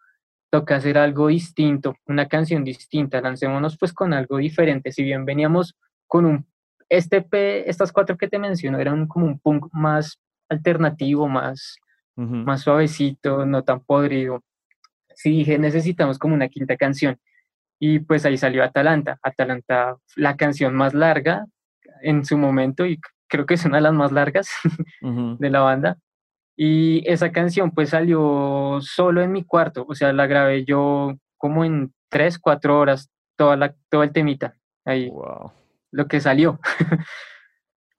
toca 0.51 0.77
hacer 0.77 0.99
algo 0.99 1.29
distinto, 1.29 1.97
una 2.07 2.29
canción 2.29 2.63
distinta, 2.63 3.21
lancémonos 3.21 3.79
pues 3.79 3.93
con 3.93 4.13
algo 4.13 4.37
diferente. 4.37 4.93
Si 4.93 5.03
bien 5.03 5.25
veníamos 5.25 5.77
con 6.07 6.27
un 6.27 6.47
este 6.93 7.23
P, 7.23 7.71
estas 7.71 7.91
cuatro 7.91 8.19
que 8.19 8.29
te 8.29 8.39
menciono 8.39 8.79
eran 8.79 9.07
como 9.07 9.25
un 9.25 9.39
punk 9.39 9.67
más 9.73 10.21
alternativo, 10.51 11.27
más, 11.27 11.77
más 12.17 12.61
suavecito, 12.61 13.47
no 13.47 13.65
tan 13.65 13.81
podrido. 13.81 14.43
Sí 15.15 15.31
dije, 15.31 15.59
necesitamos 15.59 16.19
como 16.19 16.35
una 16.35 16.49
quinta 16.49 16.77
canción. 16.77 17.19
Y 17.79 18.01
pues 18.01 18.27
ahí 18.27 18.37
salió 18.37 18.63
Atalanta. 18.63 19.19
Atalanta, 19.23 19.97
la 20.17 20.37
canción 20.37 20.75
más 20.75 20.93
larga 20.93 21.47
en 22.03 22.27
su 22.27 22.37
momento 22.37 22.85
y 22.85 23.01
creo 23.27 23.47
que 23.47 23.55
es 23.55 23.65
una 23.65 23.79
de 23.79 23.85
las 23.85 23.95
más 23.95 24.13
largas 24.13 24.51
de 25.01 25.51
la 25.51 25.61
banda. 25.61 25.97
Y 26.59 27.03
esa 27.11 27.33
canción 27.33 27.71
pues 27.71 27.89
salió 27.89 28.81
solo 28.83 29.23
en 29.23 29.33
mi 29.33 29.45
cuarto, 29.45 29.87
o 29.89 29.95
sea, 29.95 30.13
la 30.13 30.27
grabé 30.27 30.67
yo 30.67 31.15
como 31.39 31.65
en 31.65 31.95
tres, 32.11 32.39
cuatro 32.39 32.79
horas, 32.79 33.11
toda 33.37 33.57
la, 33.57 33.75
todo 33.89 34.03
el 34.03 34.13
temita. 34.13 34.57
Ahí. 34.85 35.09
Wow. 35.09 35.53
Lo 35.93 36.09
que 36.09 36.21
salió. 36.21 36.59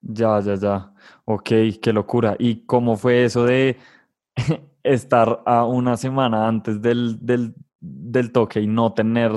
ya, 0.02 0.40
ya, 0.42 0.56
ya. 0.56 0.94
Ok, 1.26 1.50
qué 1.82 1.94
locura. 1.94 2.36
¿Y 2.38 2.66
cómo 2.66 2.98
fue 2.98 3.24
eso 3.24 3.46
de 3.46 3.78
estar 4.84 5.42
a 5.46 5.66
una 5.66 5.96
semana 5.96 6.48
antes 6.48 6.82
del, 6.82 7.24
del, 7.26 7.54
del 7.80 8.32
toque 8.32 8.60
y 8.60 8.68
no 8.68 8.94
tener 8.94 9.32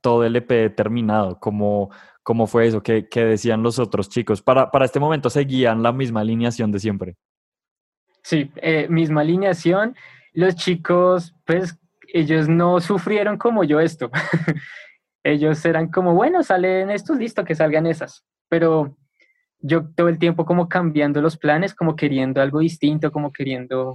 todo 0.00 0.24
el 0.24 0.36
EP 0.36 0.74
terminado? 0.74 1.38
¿Cómo, 1.38 1.90
cómo 2.24 2.46
fue 2.48 2.66
eso? 2.66 2.82
¿Qué, 2.82 3.08
¿Qué, 3.08 3.24
decían 3.24 3.62
los 3.62 3.78
otros 3.78 4.08
chicos? 4.08 4.42
Para, 4.42 4.70
para 4.70 4.84
este 4.84 5.00
momento 5.00 5.30
seguían 5.30 5.82
la 5.82 5.92
misma 5.92 6.20
alineación 6.20 6.72
de 6.72 6.80
siempre. 6.80 7.16
Sí, 8.22 8.50
eh, 8.56 8.88
misma 8.88 9.20
alineación. 9.22 9.94
Los 10.32 10.56
chicos, 10.56 11.34
pues, 11.46 11.78
ellos 12.12 12.48
no 12.48 12.80
sufrieron 12.80 13.38
como 13.38 13.62
yo 13.62 13.78
esto. 13.78 14.10
ellos 15.22 15.64
eran 15.64 15.90
como, 15.90 16.14
bueno, 16.14 16.42
salen 16.42 16.90
estos, 16.90 17.18
listo, 17.18 17.44
que 17.44 17.54
salgan 17.54 17.86
esas. 17.86 18.24
Pero 18.48 18.96
yo 19.60 19.86
todo 19.94 20.08
el 20.08 20.18
tiempo 20.18 20.44
como 20.44 20.68
cambiando 20.68 21.20
los 21.20 21.36
planes, 21.36 21.74
como 21.74 21.96
queriendo 21.96 22.40
algo 22.40 22.60
distinto, 22.60 23.12
como 23.12 23.32
queriendo, 23.32 23.94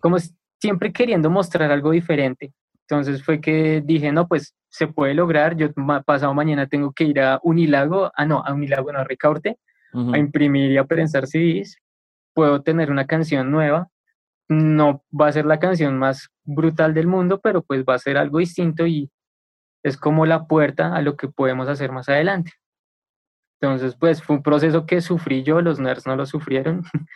como 0.00 0.18
siempre 0.60 0.92
queriendo 0.92 1.30
mostrar 1.30 1.70
algo 1.70 1.90
diferente. 1.90 2.52
Entonces 2.82 3.24
fue 3.24 3.40
que 3.40 3.82
dije, 3.84 4.12
no, 4.12 4.26
pues 4.26 4.54
se 4.68 4.88
puede 4.88 5.14
lograr. 5.14 5.56
Yo 5.56 5.68
pasado 6.04 6.34
mañana 6.34 6.66
tengo 6.66 6.92
que 6.92 7.04
ir 7.04 7.20
a 7.20 7.40
Unilago, 7.42 8.10
ah, 8.16 8.26
no, 8.26 8.42
a 8.44 8.52
Unilago, 8.52 8.92
no, 8.92 8.98
a 8.98 9.04
Recaurte, 9.04 9.58
a 9.92 10.18
imprimir 10.18 10.70
y 10.72 10.76
a 10.76 10.84
prensar 10.84 11.26
CDs. 11.26 11.76
Puedo 12.34 12.62
tener 12.62 12.90
una 12.90 13.06
canción 13.06 13.50
nueva. 13.50 13.88
No 14.48 15.04
va 15.18 15.28
a 15.28 15.32
ser 15.32 15.46
la 15.46 15.60
canción 15.60 15.98
más 15.98 16.28
brutal 16.42 16.92
del 16.92 17.06
mundo, 17.06 17.40
pero 17.40 17.62
pues 17.62 17.84
va 17.88 17.94
a 17.94 17.98
ser 17.98 18.18
algo 18.18 18.38
distinto 18.38 18.86
y 18.86 19.08
es 19.82 19.96
como 19.96 20.26
la 20.26 20.46
puerta 20.46 20.94
a 20.94 21.02
lo 21.02 21.16
que 21.16 21.28
podemos 21.28 21.68
hacer 21.68 21.92
más 21.92 22.08
adelante. 22.08 22.52
Entonces, 23.60 23.96
pues 23.96 24.22
fue 24.22 24.36
un 24.36 24.42
proceso 24.42 24.86
que 24.86 25.00
sufrí 25.00 25.42
yo, 25.42 25.60
los 25.60 25.78
nerds 25.78 26.06
no 26.06 26.16
lo 26.16 26.26
sufrieron. 26.26 26.82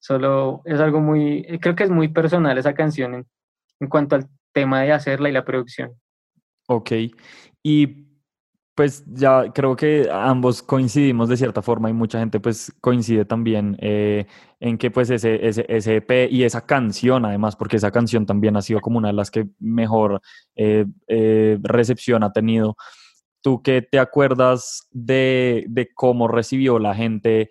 Solo 0.00 0.62
es 0.64 0.80
algo 0.80 1.00
muy, 1.00 1.58
creo 1.60 1.74
que 1.74 1.84
es 1.84 1.90
muy 1.90 2.08
personal 2.08 2.56
esa 2.56 2.74
canción 2.74 3.14
en, 3.14 3.26
en 3.80 3.88
cuanto 3.88 4.14
al 4.14 4.28
tema 4.52 4.82
de 4.82 4.92
hacerla 4.92 5.28
y 5.28 5.32
la 5.32 5.44
producción. 5.44 5.92
Ok. 6.68 6.92
Y 7.62 8.07
pues 8.78 9.02
ya 9.12 9.52
creo 9.52 9.74
que 9.74 10.08
ambos 10.08 10.62
coincidimos 10.62 11.28
de 11.28 11.36
cierta 11.36 11.62
forma 11.62 11.90
y 11.90 11.92
mucha 11.92 12.20
gente 12.20 12.38
pues 12.38 12.72
coincide 12.80 13.24
también 13.24 13.76
eh, 13.80 14.28
en 14.60 14.78
que 14.78 14.92
pues 14.92 15.10
ese, 15.10 15.48
ese, 15.48 15.66
ese, 15.68 15.96
EP 15.96 16.28
y 16.30 16.44
esa 16.44 16.64
canción 16.64 17.24
además, 17.24 17.56
porque 17.56 17.78
esa 17.78 17.90
canción 17.90 18.24
también 18.24 18.56
ha 18.56 18.62
sido 18.62 18.80
como 18.80 18.98
una 18.98 19.08
de 19.08 19.14
las 19.14 19.32
que 19.32 19.48
mejor 19.58 20.20
eh, 20.54 20.86
eh, 21.08 21.58
recepción 21.60 22.22
ha 22.22 22.32
tenido. 22.32 22.76
¿Tú 23.40 23.62
qué 23.64 23.82
te 23.82 23.98
acuerdas 23.98 24.86
de, 24.92 25.64
de 25.66 25.92
cómo 25.92 26.28
recibió 26.28 26.78
la 26.78 26.94
gente 26.94 27.50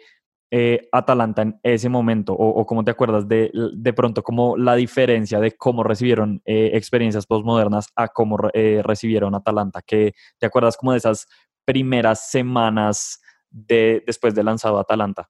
eh, 0.52 0.88
Atalanta 0.92 1.42
en 1.42 1.60
ese 1.64 1.90
momento? 1.90 2.34
O, 2.34 2.66
cómo 2.66 2.84
te 2.84 2.92
acuerdas 2.92 3.28
de, 3.28 3.52
de 3.74 3.94
pronto 3.94 4.24
como 4.24 4.58
la 4.58 4.76
diferencia 4.76 5.40
de 5.40 5.52
cómo 5.52 5.84
recibieron 5.84 6.42
eh, 6.46 6.72
experiencias 6.74 7.26
postmodernas 7.26 7.88
a 7.96 8.08
cómo 8.08 8.38
eh, 8.54 8.82
recibieron 8.84 9.36
Atalanta? 9.36 9.82
¿Qué, 9.82 10.14
¿Te 10.38 10.46
acuerdas 10.46 10.78
como 10.78 10.94
de 10.94 11.00
esas 11.00 11.28
primeras 11.66 12.30
semanas 12.30 13.22
de, 13.50 14.04
después 14.06 14.36
de 14.36 14.44
lanzado 14.44 14.80
Atalanta? 14.80 15.30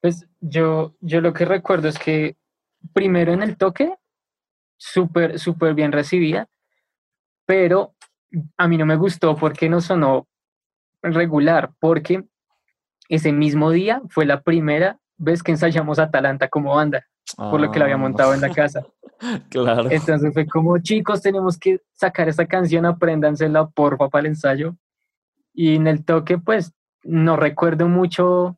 Pues 0.00 0.26
yo, 0.40 0.96
yo 1.00 1.20
lo 1.20 1.32
que 1.32 1.44
recuerdo 1.44 1.88
es 1.88 1.98
que 1.98 2.36
primero 2.92 3.32
en 3.32 3.42
el 3.42 3.56
toque, 3.56 3.94
súper, 4.76 5.38
súper 5.38 5.74
bien 5.74 5.92
recibida, 5.92 6.48
pero 7.46 7.94
a 8.56 8.66
mí 8.66 8.76
no 8.76 8.86
me 8.86 8.96
gustó 8.96 9.36
porque 9.36 9.68
no 9.68 9.80
sonó 9.80 10.26
regular, 11.02 11.72
porque 11.78 12.24
ese 13.08 13.32
mismo 13.32 13.70
día 13.70 14.02
fue 14.08 14.26
la 14.26 14.42
primera 14.42 14.98
vez 15.16 15.42
que 15.42 15.52
ensayamos 15.52 15.98
Atalanta 15.98 16.48
como 16.48 16.74
banda, 16.74 17.06
por 17.36 17.60
lo 17.60 17.70
que 17.70 17.78
la 17.78 17.84
había 17.86 17.96
ah. 17.96 17.98
montado 17.98 18.34
en 18.34 18.40
la 18.40 18.50
casa. 18.50 18.84
claro. 19.50 19.90
Entonces 19.90 20.32
fue 20.32 20.46
como, 20.46 20.78
chicos, 20.78 21.22
tenemos 21.22 21.58
que 21.58 21.80
sacar 21.92 22.28
esta 22.28 22.46
canción, 22.46 22.86
apréndansela 22.86 23.68
porfa 23.68 24.08
para 24.08 24.20
el 24.20 24.26
ensayo. 24.26 24.76
Y 25.54 25.76
en 25.76 25.86
el 25.86 26.04
toque, 26.04 26.38
pues, 26.38 26.72
no 27.04 27.36
recuerdo 27.36 27.88
mucho 27.88 28.56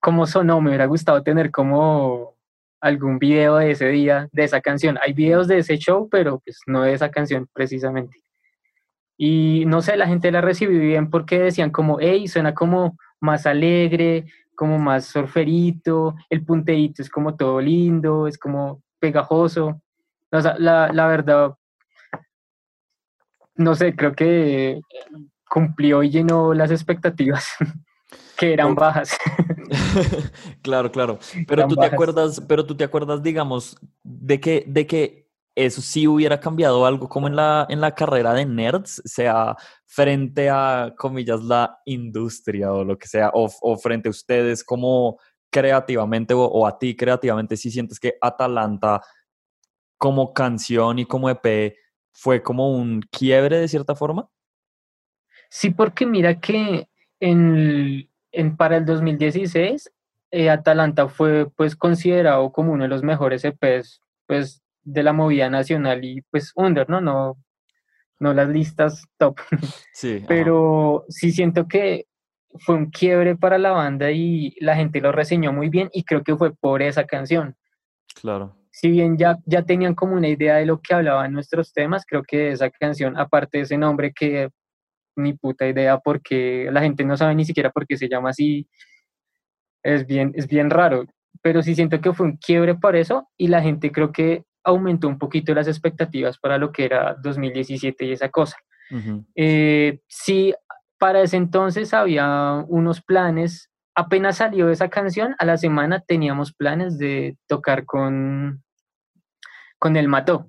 cómo 0.00 0.26
sonó, 0.26 0.60
me 0.60 0.70
hubiera 0.70 0.86
gustado 0.86 1.22
tener 1.22 1.50
como 1.50 2.34
algún 2.80 3.18
video 3.18 3.56
de 3.56 3.72
ese 3.72 3.88
día, 3.88 4.28
de 4.32 4.44
esa 4.44 4.60
canción. 4.60 4.98
Hay 5.02 5.12
videos 5.12 5.48
de 5.48 5.58
ese 5.58 5.78
show, 5.78 6.08
pero 6.08 6.40
pues 6.40 6.60
no 6.66 6.82
de 6.82 6.92
esa 6.92 7.10
canción 7.10 7.48
precisamente. 7.52 8.16
Y 9.16 9.64
no 9.66 9.80
sé, 9.80 9.96
la 9.96 10.06
gente 10.06 10.30
la 10.30 10.42
recibió 10.42 10.78
bien 10.78 11.10
porque 11.10 11.38
decían 11.38 11.70
como, 11.70 11.98
hey, 12.00 12.28
suena 12.28 12.54
como 12.54 12.96
más 13.20 13.46
alegre, 13.46 14.26
como 14.54 14.78
más 14.78 15.06
surferito, 15.06 16.14
el 16.30 16.44
punteíto 16.44 17.02
es 17.02 17.10
como 17.10 17.36
todo 17.36 17.60
lindo, 17.60 18.26
es 18.26 18.38
como 18.38 18.82
pegajoso. 18.98 19.80
la, 20.30 20.90
la 20.92 21.06
verdad, 21.06 21.54
no 23.56 23.74
sé, 23.74 23.94
creo 23.94 24.14
que 24.14 24.80
cumplió 25.48 26.02
y 26.02 26.10
llenó 26.10 26.54
las 26.54 26.70
expectativas 26.70 27.48
que 28.36 28.52
eran 28.52 28.74
bajas. 28.74 29.16
claro, 30.62 30.92
claro. 30.92 31.18
Pero 31.48 31.66
tú 31.66 31.76
te 31.76 31.86
acuerdas, 31.86 32.40
pero 32.46 32.66
tú 32.66 32.76
te 32.76 32.84
acuerdas, 32.84 33.22
digamos, 33.22 33.76
de 34.02 34.40
que, 34.40 34.64
de 34.66 34.86
que 34.86 35.25
eso 35.56 35.80
sí 35.80 36.06
hubiera 36.06 36.38
cambiado 36.38 36.86
algo 36.86 37.08
como 37.08 37.26
en 37.26 37.34
la, 37.34 37.66
en 37.68 37.80
la 37.80 37.94
carrera 37.94 38.34
de 38.34 38.44
nerds, 38.44 39.02
sea 39.04 39.56
frente 39.86 40.50
a, 40.50 40.94
comillas, 40.96 41.42
la 41.42 41.80
industria 41.86 42.72
o 42.72 42.84
lo 42.84 42.98
que 42.98 43.08
sea, 43.08 43.30
o, 43.32 43.50
o 43.62 43.76
frente 43.78 44.08
a 44.08 44.10
ustedes 44.10 44.62
como 44.62 45.18
creativamente 45.50 46.34
o, 46.34 46.66
a 46.66 46.78
ti 46.78 46.94
creativamente, 46.94 47.56
si 47.56 47.70
sientes 47.70 47.98
que 47.98 48.18
Atalanta 48.20 49.00
como 49.96 50.34
canción 50.34 50.98
y 50.98 51.06
como 51.06 51.30
EP 51.30 51.74
fue 52.12 52.42
como 52.42 52.76
un 52.76 53.00
quiebre 53.00 53.58
de 53.58 53.68
cierta 53.68 53.94
forma? 53.94 54.28
Sí, 55.48 55.70
porque 55.70 56.04
mira 56.04 56.38
que 56.40 56.88
en, 57.20 58.10
en 58.32 58.56
para 58.58 58.76
el 58.76 58.84
2016 58.84 59.90
eh, 60.32 60.50
Atalanta 60.50 61.08
fue 61.08 61.48
pues 61.50 61.74
considerado 61.74 62.52
como 62.52 62.72
uno 62.72 62.82
de 62.82 62.90
los 62.90 63.02
mejores 63.02 63.42
EPs 63.44 64.02
pues 64.26 64.62
de 64.86 65.02
la 65.02 65.12
movida 65.12 65.50
nacional 65.50 66.04
y 66.04 66.22
pues 66.30 66.52
under, 66.54 66.88
¿no? 66.88 67.00
No, 67.00 67.36
no 68.20 68.32
las 68.32 68.48
listas 68.48 69.04
top. 69.18 69.38
Sí. 69.92 70.22
Pero 70.28 71.04
sí 71.08 71.32
siento 71.32 71.66
que 71.66 72.06
fue 72.58 72.74
un 72.74 72.90
quiebre 72.90 73.36
para 73.36 73.58
la 73.58 73.72
banda 73.72 74.10
y 74.10 74.54
la 74.60 74.76
gente 74.76 75.00
lo 75.00 75.12
reseñó 75.12 75.52
muy 75.52 75.68
bien 75.68 75.90
y 75.92 76.04
creo 76.04 76.22
que 76.22 76.36
fue 76.36 76.54
por 76.54 76.82
esa 76.82 77.04
canción. 77.04 77.56
Claro. 78.20 78.56
Si 78.70 78.90
bien 78.90 79.16
ya, 79.16 79.38
ya 79.46 79.62
tenían 79.62 79.94
como 79.94 80.14
una 80.14 80.28
idea 80.28 80.56
de 80.56 80.66
lo 80.66 80.80
que 80.80 80.94
hablaban 80.94 81.32
nuestros 81.32 81.72
temas, 81.72 82.04
creo 82.06 82.22
que 82.22 82.50
esa 82.50 82.70
canción, 82.70 83.18
aparte 83.18 83.58
de 83.58 83.64
ese 83.64 83.78
nombre 83.78 84.12
que 84.12 84.50
ni 85.16 85.32
puta 85.32 85.66
idea 85.66 85.98
porque 85.98 86.68
la 86.70 86.82
gente 86.82 87.04
no 87.04 87.16
sabe 87.16 87.34
ni 87.34 87.46
siquiera 87.46 87.70
por 87.70 87.86
qué 87.86 87.96
se 87.96 88.08
llama 88.08 88.30
así, 88.30 88.68
es 89.82 90.06
bien, 90.06 90.32
es 90.34 90.46
bien 90.46 90.70
raro. 90.70 91.06
Pero 91.42 91.62
sí 91.62 91.74
siento 91.74 92.00
que 92.00 92.12
fue 92.12 92.26
un 92.26 92.36
quiebre 92.36 92.74
por 92.74 92.96
eso 92.96 93.28
y 93.36 93.48
la 93.48 93.62
gente 93.62 93.90
creo 93.90 94.12
que 94.12 94.44
aumentó 94.66 95.06
un 95.08 95.18
poquito 95.18 95.54
las 95.54 95.68
expectativas 95.68 96.38
para 96.38 96.58
lo 96.58 96.72
que 96.72 96.84
era 96.84 97.16
2017 97.22 98.04
y 98.04 98.12
esa 98.12 98.28
cosa. 98.28 98.56
Eh, 99.34 100.00
sí, 100.08 100.52
para 100.98 101.22
ese 101.22 101.36
entonces 101.36 101.94
había 101.94 102.64
unos 102.68 103.00
planes, 103.00 103.70
apenas 103.94 104.38
salió 104.38 104.68
esa 104.68 104.88
canción, 104.88 105.34
a 105.38 105.44
la 105.44 105.56
semana 105.56 106.00
teníamos 106.00 106.52
planes 106.52 106.98
de 106.98 107.36
tocar 107.46 107.84
con, 107.84 108.62
con 109.78 109.96
el 109.96 110.08
Mató. 110.08 110.48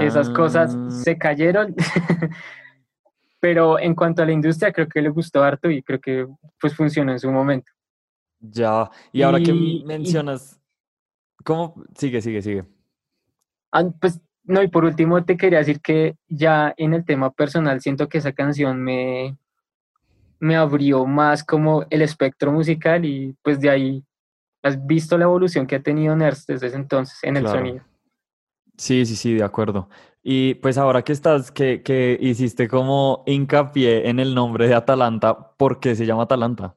Esas 0.00 0.28
cosas 0.28 0.76
ah. 0.76 0.90
se 0.90 1.16
cayeron, 1.16 1.74
pero 3.40 3.78
en 3.78 3.94
cuanto 3.94 4.22
a 4.22 4.26
la 4.26 4.32
industria 4.32 4.72
creo 4.72 4.86
que 4.86 5.00
le 5.00 5.08
gustó 5.08 5.42
harto 5.42 5.70
y 5.70 5.82
creo 5.82 6.00
que 6.00 6.26
pues 6.60 6.76
funcionó 6.76 7.12
en 7.12 7.18
su 7.18 7.30
momento. 7.30 7.72
Ya, 8.40 8.90
y 9.10 9.22
ahora 9.22 9.40
que 9.40 9.54
mencionas, 9.84 10.60
¿cómo? 11.44 11.82
Sigue, 11.96 12.20
sigue, 12.20 12.42
sigue. 12.42 12.64
Ah, 13.72 13.84
pues 14.00 14.20
no, 14.44 14.62
y 14.62 14.68
por 14.68 14.84
último 14.84 15.24
te 15.24 15.36
quería 15.36 15.58
decir 15.58 15.80
que 15.80 16.16
ya 16.28 16.74
en 16.76 16.94
el 16.94 17.04
tema 17.04 17.30
personal 17.30 17.80
siento 17.80 18.08
que 18.08 18.18
esa 18.18 18.32
canción 18.32 18.82
me, 18.82 19.36
me 20.40 20.56
abrió 20.56 21.06
más 21.06 21.44
como 21.44 21.84
el 21.90 22.02
espectro 22.02 22.50
musical 22.50 23.04
y 23.04 23.36
pues 23.42 23.60
de 23.60 23.70
ahí 23.70 24.04
has 24.62 24.84
visto 24.86 25.16
la 25.16 25.24
evolución 25.24 25.66
que 25.66 25.76
ha 25.76 25.82
tenido 25.82 26.16
Nerds 26.16 26.46
desde 26.46 26.66
ese 26.66 26.76
entonces 26.76 27.18
en 27.22 27.36
el 27.36 27.46
sonido. 27.46 27.84
Sí, 28.76 29.04
sí, 29.06 29.14
sí, 29.14 29.34
de 29.34 29.44
acuerdo. 29.44 29.88
Y 30.22 30.54
pues 30.54 30.78
ahora 30.78 31.02
que 31.02 31.12
estás, 31.12 31.50
que, 31.50 31.82
que 31.82 32.18
hiciste 32.20 32.66
como 32.68 33.22
hincapié 33.26 34.08
en 34.08 34.18
el 34.20 34.34
nombre 34.34 34.68
de 34.68 34.74
Atalanta, 34.74 35.52
¿por 35.56 35.80
qué 35.80 35.94
se 35.94 36.06
llama 36.06 36.24
Atalanta? 36.24 36.74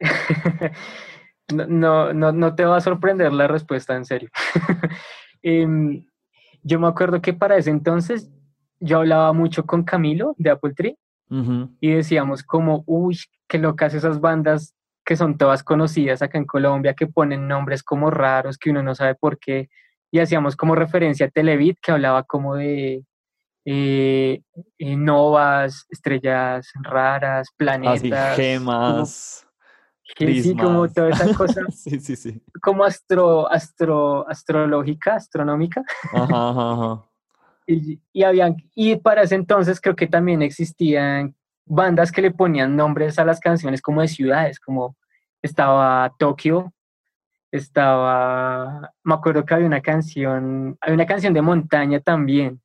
No, 1.52 2.12
no, 2.12 2.32
no 2.32 2.54
te 2.54 2.64
va 2.64 2.76
a 2.76 2.80
sorprender 2.80 3.32
la 3.32 3.46
respuesta, 3.46 3.96
en 3.96 4.04
serio. 4.04 4.30
Em, 5.40 6.04
yo 6.64 6.80
me 6.80 6.88
acuerdo 6.88 7.22
que 7.22 7.32
para 7.32 7.56
ese 7.56 7.70
entonces 7.70 8.28
yo 8.80 8.98
hablaba 8.98 9.32
mucho 9.32 9.64
con 9.64 9.84
Camilo 9.84 10.34
de 10.36 10.50
Apple 10.50 10.74
Tree 10.74 10.96
y 11.80 11.90
decíamos 11.90 12.42
como, 12.42 12.82
uy, 12.86 13.18
qué 13.46 13.58
locas 13.58 13.92
esas 13.94 14.20
bandas 14.20 14.74
que 15.04 15.16
son 15.16 15.38
todas 15.38 15.62
conocidas 15.62 16.22
acá 16.22 16.38
en 16.38 16.44
Colombia, 16.44 16.94
que 16.94 17.06
ponen 17.06 17.48
nombres 17.48 17.82
como 17.82 18.10
raros, 18.10 18.58
que 18.58 18.70
uno 18.70 18.82
no 18.82 18.94
sabe 18.94 19.14
por 19.14 19.38
qué. 19.38 19.68
Y 20.10 20.20
hacíamos 20.20 20.56
como 20.56 20.74
referencia 20.74 21.26
a 21.26 21.30
Televit, 21.30 21.78
que 21.80 21.92
hablaba 21.92 22.24
como 22.24 22.56
de 22.56 23.04
eh, 23.64 24.42
eh 24.78 24.96
novas, 24.96 25.86
estrellas 25.90 26.70
raras, 26.82 27.48
planetas. 27.56 28.36
gemas. 28.36 29.47
Sí, 30.16 30.56
como 30.56 30.88
toda 30.88 31.10
esa 31.10 31.34
cosa. 31.34 31.60
sí, 31.70 32.00
sí, 32.00 32.16
sí. 32.16 32.42
Como 32.60 32.84
astro, 32.84 33.50
astro, 33.50 34.28
astrológica, 34.28 35.14
astronómica. 35.14 35.82
Ajá, 36.12 36.50
ajá, 36.50 37.04
Y, 37.66 38.00
y, 38.12 38.22
habían, 38.22 38.56
y 38.74 38.96
para 38.96 39.22
ese 39.22 39.34
entonces 39.34 39.80
creo 39.80 39.94
que 39.94 40.06
también 40.06 40.42
existían 40.42 41.34
bandas 41.66 42.10
que 42.10 42.22
le 42.22 42.30
ponían 42.30 42.74
nombres 42.74 43.18
a 43.18 43.24
las 43.24 43.40
canciones 43.40 43.82
como 43.82 44.00
de 44.00 44.08
ciudades, 44.08 44.58
como 44.58 44.96
estaba 45.42 46.14
Tokio, 46.18 46.72
estaba, 47.52 48.92
me 49.04 49.14
acuerdo 49.14 49.44
que 49.44 49.54
había 49.54 49.66
una 49.66 49.82
canción, 49.82 50.76
hay 50.80 50.92
una 50.94 51.06
canción 51.06 51.34
de 51.34 51.42
montaña 51.42 52.00
también. 52.00 52.60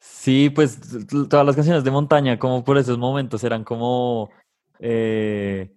Sí, 0.00 0.50
pues 0.50 0.80
todas 1.28 1.46
las 1.46 1.54
canciones 1.54 1.84
de 1.84 1.90
montaña, 1.90 2.38
como 2.38 2.64
por 2.64 2.78
esos 2.78 2.98
momentos, 2.98 3.44
eran 3.44 3.64
como 3.64 4.30
eh, 4.78 5.70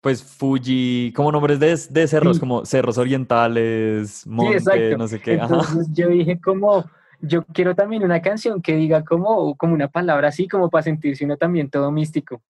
pues 0.00 0.22
Fuji, 0.22 1.12
como 1.14 1.32
nombres 1.32 1.58
de, 1.58 1.76
de 1.90 2.06
cerros, 2.06 2.38
como 2.38 2.64
cerros 2.64 2.98
orientales, 2.98 4.26
monte, 4.26 4.96
no 4.96 5.08
sé 5.08 5.20
qué. 5.20 5.34
Entonces 5.34 5.88
yo 5.92 6.08
dije 6.08 6.40
como, 6.40 6.84
Yo 7.20 7.44
quiero 7.52 7.74
también 7.74 8.04
una 8.04 8.22
canción 8.22 8.62
que 8.62 8.76
diga 8.76 9.04
como, 9.04 9.56
como 9.56 9.74
una 9.74 9.88
palabra 9.88 10.28
así, 10.28 10.46
como 10.46 10.70
para 10.70 10.82
sentirse 10.82 11.24
uno 11.24 11.36
también 11.36 11.68
todo 11.68 11.90
místico. 11.90 12.40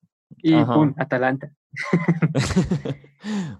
Y 0.43 0.63
¡pum! 0.63 0.93
Atalanta. 0.99 1.51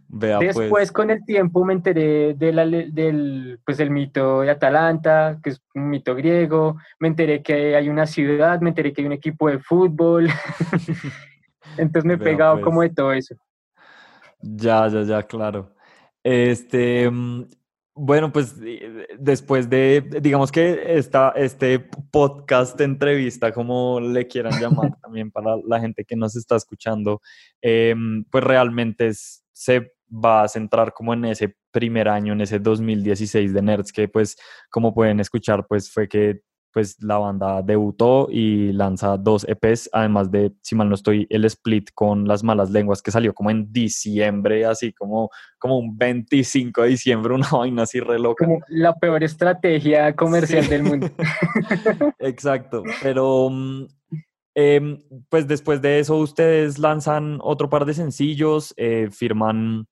Vea, 0.09 0.39
Después, 0.39 0.69
pues. 0.69 0.93
con 0.93 1.11
el 1.11 1.25
tiempo, 1.25 1.65
me 1.65 1.73
enteré 1.73 2.35
de 2.35 2.53
la, 2.53 2.67
del 2.67 3.59
pues, 3.65 3.81
el 3.81 3.91
mito 3.91 4.43
de 4.43 4.51
Atalanta, 4.51 5.41
que 5.43 5.51
es 5.51 5.63
un 5.75 5.89
mito 5.89 6.15
griego. 6.15 6.77
Me 7.01 7.09
enteré 7.09 7.43
que 7.43 7.75
hay 7.75 7.89
una 7.89 8.07
ciudad, 8.07 8.61
me 8.61 8.69
enteré 8.69 8.93
que 8.93 9.01
hay 9.01 9.07
un 9.07 9.13
equipo 9.13 9.49
de 9.49 9.59
fútbol. 9.59 10.29
Entonces 11.79 12.05
me 12.05 12.15
he 12.15 12.17
Vea, 12.17 12.25
pegado 12.33 12.61
como 12.61 12.77
pues. 12.77 12.91
de 12.91 12.95
todo 12.95 13.13
eso. 13.13 13.35
Ya, 14.41 14.87
ya, 14.89 15.03
ya, 15.03 15.23
claro. 15.27 15.75
Este, 16.23 17.11
mm, 17.11 17.47
bueno, 17.95 18.33
pues 18.33 18.55
eh, 18.63 19.07
después 19.19 19.69
de, 19.69 20.09
digamos 20.23 20.53
que 20.53 20.97
esta, 20.99 21.31
este 21.31 21.81
podcast 22.11 22.81
entrevista, 22.81 23.53
como 23.53 23.99
le 24.01 24.27
quieran 24.29 24.61
llamar 24.61 24.93
también 25.03 25.31
para 25.31 25.57
la 25.67 25.81
gente 25.81 26.05
que 26.05 26.17
nos 26.17 26.37
está 26.37 26.57
escuchando, 26.57 27.21
em, 27.61 28.25
pues 28.31 28.45
realmente 28.45 29.09
es- 29.09 29.45
se 29.53 29.93
va 30.11 30.43
a 30.45 30.49
centrar 30.49 30.93
como 30.95 31.13
en 31.15 31.25
ese 31.27 31.57
primer 31.73 32.09
año, 32.09 32.33
en 32.33 32.41
ese 32.41 32.59
2016 32.61 33.53
de 33.53 33.61
Nerds, 33.63 33.93
que 33.93 34.09
pues 34.09 34.37
como 34.71 34.95
pueden 34.95 35.19
escuchar, 35.21 35.67
pues 35.67 35.91
fue 35.93 36.09
que 36.09 36.41
pues 36.79 36.97
la 37.03 37.19
banda 37.19 37.61
debutó 37.61 38.29
y 38.31 38.71
lanza 38.71 39.17
dos 39.17 39.45
EPs, 39.49 39.91
además 39.93 40.31
de, 40.31 40.53
si 40.63 40.77
mal 40.77 40.89
no 40.89 40.95
estoy, 40.95 41.27
el 41.29 41.45
split 41.47 41.91
con 41.93 42.29
Las 42.29 42.45
Malas 42.45 42.71
Lenguas 42.71 43.03
que 43.03 43.11
salió 43.11 43.35
como 43.35 43.51
en 43.51 43.73
diciembre, 43.73 44.65
así 44.65 44.93
como, 44.93 45.29
como 45.59 45.77
un 45.77 45.99
25 45.99 46.83
de 46.83 46.91
diciembre, 46.91 47.35
una 47.35 47.49
vaina 47.51 47.83
así 47.83 47.99
re 47.99 48.21
loca. 48.21 48.45
Como 48.45 48.61
la 48.69 48.95
peor 48.95 49.25
estrategia 49.25 50.15
comercial 50.15 50.63
Sí. 50.63 50.71
del 50.71 50.85
mundo. 50.85 51.09
Exacto, 52.21 52.85
pero 53.03 53.49
mm, 53.51 53.87
em, 54.55 54.99
pues 55.29 55.49
después 55.49 55.83
de 55.83 55.99
eso 55.99 56.17
ustedes 56.19 56.79
lanzan 56.79 57.41
otro 57.43 57.69
par 57.69 57.87
de 57.87 57.95
sencillos, 57.95 58.73
eh, 58.77 59.09
firman 59.11 59.89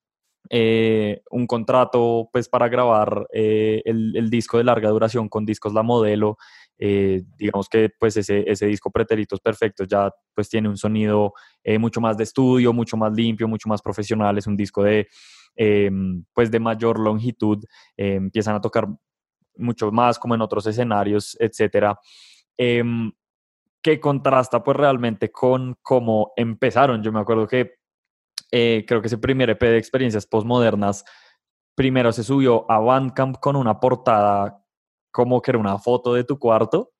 eh, 0.49 1.21
un 1.31 1.47
contrato 1.47 2.29
pues 2.31 2.47
para 2.47 2.69
grabar 2.69 3.27
eh, 3.33 3.81
el, 3.83 4.15
el 4.15 4.29
disco 4.29 4.57
de 4.57 4.63
larga 4.63 4.87
duración 4.87 5.27
con 5.27 5.45
Discos 5.45 5.73
La 5.73 5.83
Modelo. 5.83 6.37
Eh, 6.79 7.23
digamos 7.37 7.67
que 7.69 7.89
pues 7.99 8.17
ese, 8.17 8.49
ese 8.49 8.67
disco 8.67 8.91
Pretéritos 8.91 9.39
Perfectos 9.39 9.87
ya 9.87 10.11
pues 10.33 10.49
tiene 10.49 10.69
un 10.69 10.77
sonido 10.77 11.33
eh, 11.63 11.77
mucho 11.79 12.01
más 12.01 12.17
de 12.17 12.23
estudio, 12.23 12.73
mucho 12.73 12.97
más 12.97 13.13
limpio, 13.13 13.47
mucho 13.47 13.67
más 13.69 13.81
profesional, 13.81 14.37
es 14.37 14.47
un 14.47 14.55
disco 14.55 14.83
de 14.83 15.07
em, 15.55 16.23
pues 16.33 16.51
de 16.51 16.59
mayor 16.59 16.99
longitud, 16.99 17.63
eh, 17.97 18.15
empiezan 18.15 18.55
a 18.55 18.61
tocar 18.61 18.87
mucho 19.55 19.91
más 19.91 20.19
como 20.19 20.35
en 20.35 20.41
otros 20.41 20.67
escenarios, 20.67 21.35
etcétera, 21.39 21.99
em, 22.57 23.11
que 23.81 23.99
contrasta 23.99 24.63
pues 24.63 24.77
realmente 24.77 25.31
con 25.31 25.77
cómo 25.81 26.31
empezaron. 26.35 27.01
Yo 27.01 27.11
me 27.11 27.19
acuerdo 27.19 27.47
que 27.47 27.77
eh, 28.51 28.85
creo 28.87 29.01
que 29.01 29.07
ese 29.07 29.17
primer 29.17 29.49
EP 29.49 29.61
de 29.61 29.77
experiencias 29.77 30.25
postmodernas 30.25 31.03
primero 31.75 32.11
se 32.11 32.23
subió 32.23 32.69
a 32.71 32.79
Bandcamp 32.79 33.37
con 33.39 33.55
una 33.55 33.79
portada 33.79 34.63
como 35.17 35.41
que 35.41 35.49
era 35.49 35.57
una 35.57 35.79
foto 35.79 36.13
de 36.13 36.23
tu 36.23 36.37
cuarto. 36.37 36.91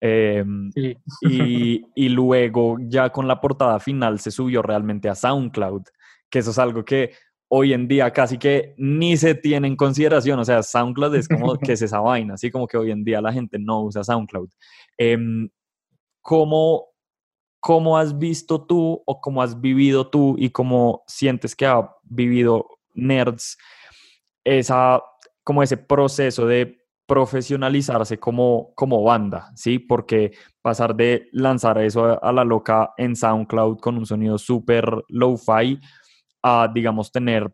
em, 0.00 0.70
Sí. 0.72 0.96
y, 1.20 1.84
y 1.94 2.08
luego 2.08 2.78
ya 2.80 3.10
con 3.10 3.28
la 3.28 3.40
portada 3.40 3.78
final 3.78 4.18
se 4.20 4.30
subió 4.30 4.62
realmente 4.62 5.08
a 5.10 5.14
SoundCloud, 5.14 5.82
que 6.30 6.38
eso 6.38 6.50
es 6.52 6.58
algo 6.58 6.82
que 6.84 7.12
hoy 7.50 7.74
en 7.74 7.88
día 7.88 8.10
casi 8.12 8.38
que 8.38 8.74
ni 8.78 9.16
se 9.18 9.34
tiene 9.34 9.66
en 9.68 9.76
consideración, 9.76 10.38
o 10.38 10.44
sea, 10.44 10.62
SoundCloud 10.62 11.14
es 11.16 11.28
como 11.28 11.56
que 11.58 11.72
es 11.72 11.82
esa 11.82 12.00
vaina, 12.00 12.34
así 12.34 12.50
como 12.50 12.66
que 12.66 12.78
hoy 12.78 12.90
en 12.90 13.04
día 13.04 13.20
la 13.20 13.32
gente 13.32 13.58
no 13.58 13.82
usa 13.82 14.02
SoundCloud. 14.02 14.48
Em, 14.96 15.50
¿cómo, 16.22 16.86
¿Cómo 17.60 17.98
has 17.98 18.16
visto 18.18 18.64
tú 18.64 19.02
o 19.04 19.20
cómo 19.20 19.42
has 19.42 19.60
vivido 19.60 20.08
tú 20.08 20.36
y 20.38 20.50
cómo 20.50 21.02
sientes 21.06 21.54
que 21.54 21.66
ha 21.66 21.90
vivido 22.04 22.66
Nerds 22.94 23.58
esa, 24.44 25.02
como 25.44 25.62
ese 25.62 25.76
proceso 25.76 26.46
de 26.46 26.77
profesionalizarse 27.08 28.18
como, 28.18 28.72
como 28.74 29.02
banda, 29.02 29.50
¿sí? 29.56 29.78
Porque 29.78 30.32
pasar 30.62 30.94
de 30.94 31.28
lanzar 31.32 31.78
eso 31.78 32.22
a, 32.22 32.32
la 32.32 32.44
loca 32.44 32.90
en 32.98 33.16
SoundCloud 33.16 33.78
con 33.78 33.96
un 33.96 34.04
sonido 34.06 34.36
súper 34.38 34.84
low-fi 35.08 35.80
a, 36.42 36.70
digamos, 36.72 37.10
tener, 37.10 37.50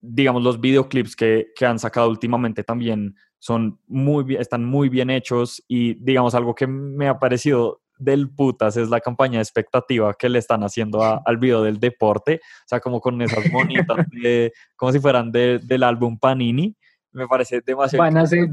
digamos, 0.00 0.42
los 0.42 0.60
videoclips 0.60 1.14
que, 1.14 1.46
que 1.56 1.64
han 1.66 1.78
sacado 1.78 2.10
últimamente 2.10 2.64
también 2.64 3.14
son 3.38 3.78
muy 3.86 4.36
están 4.36 4.64
muy 4.64 4.88
bien 4.88 5.08
hechos 5.10 5.62
y, 5.68 5.94
digamos, 5.94 6.34
algo 6.34 6.54
que 6.54 6.66
me 6.66 7.06
ha 7.08 7.18
parecido 7.18 7.80
del 7.96 8.28
putas 8.34 8.76
es 8.76 8.88
la 8.88 8.98
campaña 9.00 9.38
de 9.38 9.42
expectativa 9.42 10.12
que 10.14 10.28
le 10.28 10.40
están 10.40 10.62
haciendo 10.64 11.02
a- 11.04 11.22
al 11.24 11.36
video 11.36 11.62
del 11.62 11.78
deporte, 11.78 12.40
o 12.42 12.66
sea, 12.66 12.80
como 12.80 13.00
con 13.00 13.22
esas 13.22 13.48
monitas, 13.52 13.96
de, 14.10 14.52
como 14.76 14.90
si 14.92 14.98
fueran 14.98 15.30
de- 15.30 15.60
del 15.60 15.84
álbum 15.84 16.18
Panini, 16.18 16.74
me 17.14 17.26
parece 17.26 17.62
demasiado... 17.64 18.04
Van 18.04 18.18
a 18.18 18.26
ser, 18.26 18.48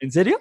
¿En 0.00 0.10
serio? 0.10 0.38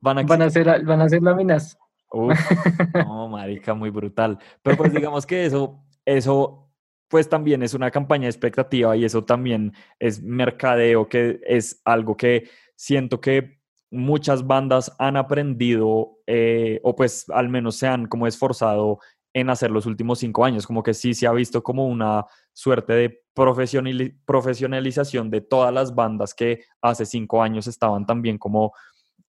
¿Van 0.00 0.18
a, 0.18 0.22
van 0.22 0.42
a 0.42 0.50
ser, 0.50 0.84
van 0.84 1.00
a 1.02 1.08
ser 1.08 1.22
láminas. 1.22 1.78
Uf, 2.10 2.38
no, 3.06 3.28
marica, 3.28 3.74
muy 3.74 3.90
brutal. 3.90 4.38
Pero 4.62 4.76
pues 4.76 4.92
digamos 4.92 5.26
que 5.26 5.44
eso, 5.44 5.84
eso 6.04 6.70
pues 7.08 7.28
también 7.28 7.62
es 7.62 7.74
una 7.74 7.90
campaña 7.90 8.22
de 8.22 8.30
expectativa 8.30 8.96
y 8.96 9.04
eso 9.04 9.24
también 9.24 9.72
es 9.98 10.22
mercadeo, 10.22 11.08
que 11.08 11.40
es 11.44 11.82
algo 11.84 12.16
que 12.16 12.48
siento 12.76 13.20
que 13.20 13.60
muchas 13.90 14.46
bandas 14.46 14.94
han 14.98 15.16
aprendido 15.16 16.18
eh, 16.26 16.80
o 16.84 16.94
pues 16.94 17.28
al 17.30 17.48
menos 17.48 17.76
se 17.76 17.88
han 17.88 18.06
como 18.06 18.26
esforzado 18.28 19.00
en 19.32 19.50
hacer 19.50 19.70
los 19.70 19.86
últimos 19.86 20.18
cinco 20.18 20.44
años, 20.44 20.66
como 20.66 20.82
que 20.82 20.94
sí 20.94 21.14
se 21.14 21.26
ha 21.26 21.32
visto 21.32 21.62
como 21.62 21.86
una 21.86 22.24
suerte 22.52 22.92
de 22.92 23.22
profesionali- 23.34 24.16
profesionalización 24.24 25.30
de 25.30 25.40
todas 25.40 25.72
las 25.72 25.94
bandas 25.94 26.34
que 26.34 26.64
hace 26.82 27.06
cinco 27.06 27.42
años 27.42 27.66
estaban 27.66 28.06
también 28.06 28.38
como 28.38 28.72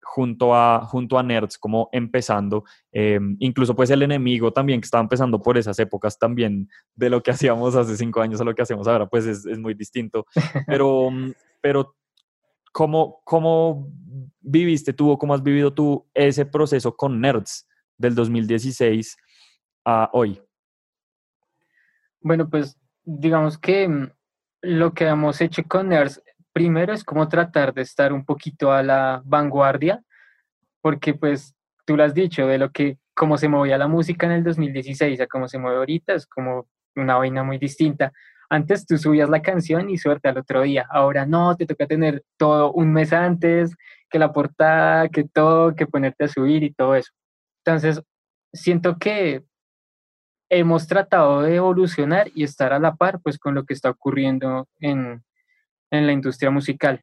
junto 0.01 0.53
a, 0.53 0.85
junto 0.85 1.17
a 1.17 1.23
Nerds, 1.23 1.57
como 1.57 1.89
empezando, 1.91 2.63
eh, 2.91 3.19
incluso 3.39 3.75
pues 3.75 3.89
el 3.89 4.03
enemigo 4.03 4.51
también 4.51 4.79
que 4.79 4.85
estaba 4.85 5.01
empezando 5.01 5.41
por 5.41 5.57
esas 5.57 5.79
épocas 5.79 6.19
también 6.19 6.69
de 6.95 7.09
lo 7.09 7.23
que 7.23 7.31
hacíamos 7.51 7.75
hace 7.75 7.97
cinco 7.97 8.21
años 8.21 8.39
a 8.39 8.43
lo 8.43 8.53
que 8.53 8.61
hacemos 8.61 8.87
ahora, 8.87 9.07
pues 9.07 9.25
es, 9.25 9.45
es 9.45 9.57
muy 9.57 9.73
distinto. 9.73 10.25
Pero, 10.67 11.09
mm, 11.09 11.31
pero 11.61 11.95
¿cómo, 12.71 13.21
¿cómo 13.23 13.87
viviste 14.41 14.93
tú 14.93 15.09
o 15.09 15.17
cómo 15.17 15.33
has 15.33 15.41
vivido 15.41 15.73
tú 15.73 16.05
ese 16.13 16.45
proceso 16.45 16.95
con 16.95 17.19
Nerds 17.19 17.67
del 17.97 18.13
2016 18.13 19.17
a 19.85 20.09
hoy? 20.13 20.41
Bueno, 22.21 22.49
pues 22.49 22.77
digamos 23.03 23.57
que 23.57 23.87
mm, 23.87 24.11
lo 24.61 24.93
que 24.93 25.07
hemos 25.07 25.41
hecho 25.41 25.63
con 25.67 25.89
Nerds, 25.89 26.21
primero 26.53 26.93
es 26.93 27.03
como 27.03 27.27
tratar 27.27 27.73
de 27.73 27.81
estar 27.81 28.13
un 28.13 28.25
poquito 28.25 28.71
a 28.71 28.83
la 28.83 29.21
vanguardia, 29.25 30.01
porque 30.81 31.13
pues 31.13 31.53
tú 31.85 31.97
lo 31.97 32.03
has 32.03 32.13
dicho, 32.13 32.47
de 32.47 32.57
lo 32.57 32.71
que, 32.71 32.97
cómo 33.13 33.37
se 33.37 33.49
movía 33.49 33.77
la 33.77 33.87
música 33.87 34.25
en 34.25 34.33
el 34.33 34.43
2016 34.43 35.19
a 35.19 35.27
cómo 35.27 35.47
se 35.47 35.59
mueve 35.59 35.77
ahorita, 35.77 36.13
es 36.13 36.25
como 36.27 36.67
una 36.95 37.17
vaina 37.17 37.43
muy 37.43 37.57
distinta. 37.57 38.11
Antes 38.49 38.85
tú 38.85 38.97
subías 38.97 39.29
la 39.29 39.41
canción 39.41 39.89
y 39.89 39.97
suerte 39.97 40.29
al 40.29 40.37
otro 40.37 40.61
día, 40.61 40.85
ahora 40.89 41.25
no, 41.25 41.55
te 41.55 41.65
toca 41.65 41.87
tener 41.87 42.23
todo 42.37 42.71
un 42.71 42.93
mes 42.93 43.11
antes, 43.11 43.75
que 44.09 44.19
la 44.19 44.31
portada, 44.31 45.09
que 45.09 45.23
todo, 45.23 45.75
que 45.75 45.87
ponerte 45.87 46.25
a 46.25 46.27
subir 46.27 46.63
y 46.63 46.71
todo 46.71 46.95
eso. 46.95 47.11
Entonces, 47.65 48.01
siento 48.53 48.97
que 48.99 49.43
hemos 50.53 50.87
tratado 50.87 51.41
de 51.41 51.55
evolucionar 51.55 52.31
y 52.33 52.43
estar 52.43 52.73
a 52.73 52.79
la 52.79 52.95
par 52.95 53.19
pues 53.21 53.37
con 53.37 53.55
lo 53.55 53.65
que 53.65 53.73
está 53.73 53.89
ocurriendo 53.89 54.67
en, 54.79 55.23
en 55.91 56.07
la 56.07 56.11
industria 56.13 56.51
musical. 56.51 57.01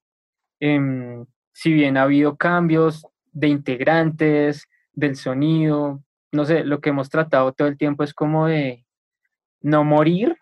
Em, 0.61 1.25
si 1.53 1.73
bien 1.73 1.97
ha 1.97 2.03
habido 2.03 2.37
cambios 2.37 3.07
de 3.33 3.49
integrantes, 3.49 4.69
del 4.93 5.17
sonido, 5.17 6.03
no 6.33 6.45
sé, 6.45 6.65
lo 6.65 6.81
que 6.81 6.91
hemos 6.91 7.09
tratado 7.09 7.53
todo 7.53 7.69
el 7.69 7.79
tiempo 7.79 8.05
es 8.05 8.15
como 8.15 8.47
de 8.47 8.85
no 9.63 9.85
morir 9.85 10.37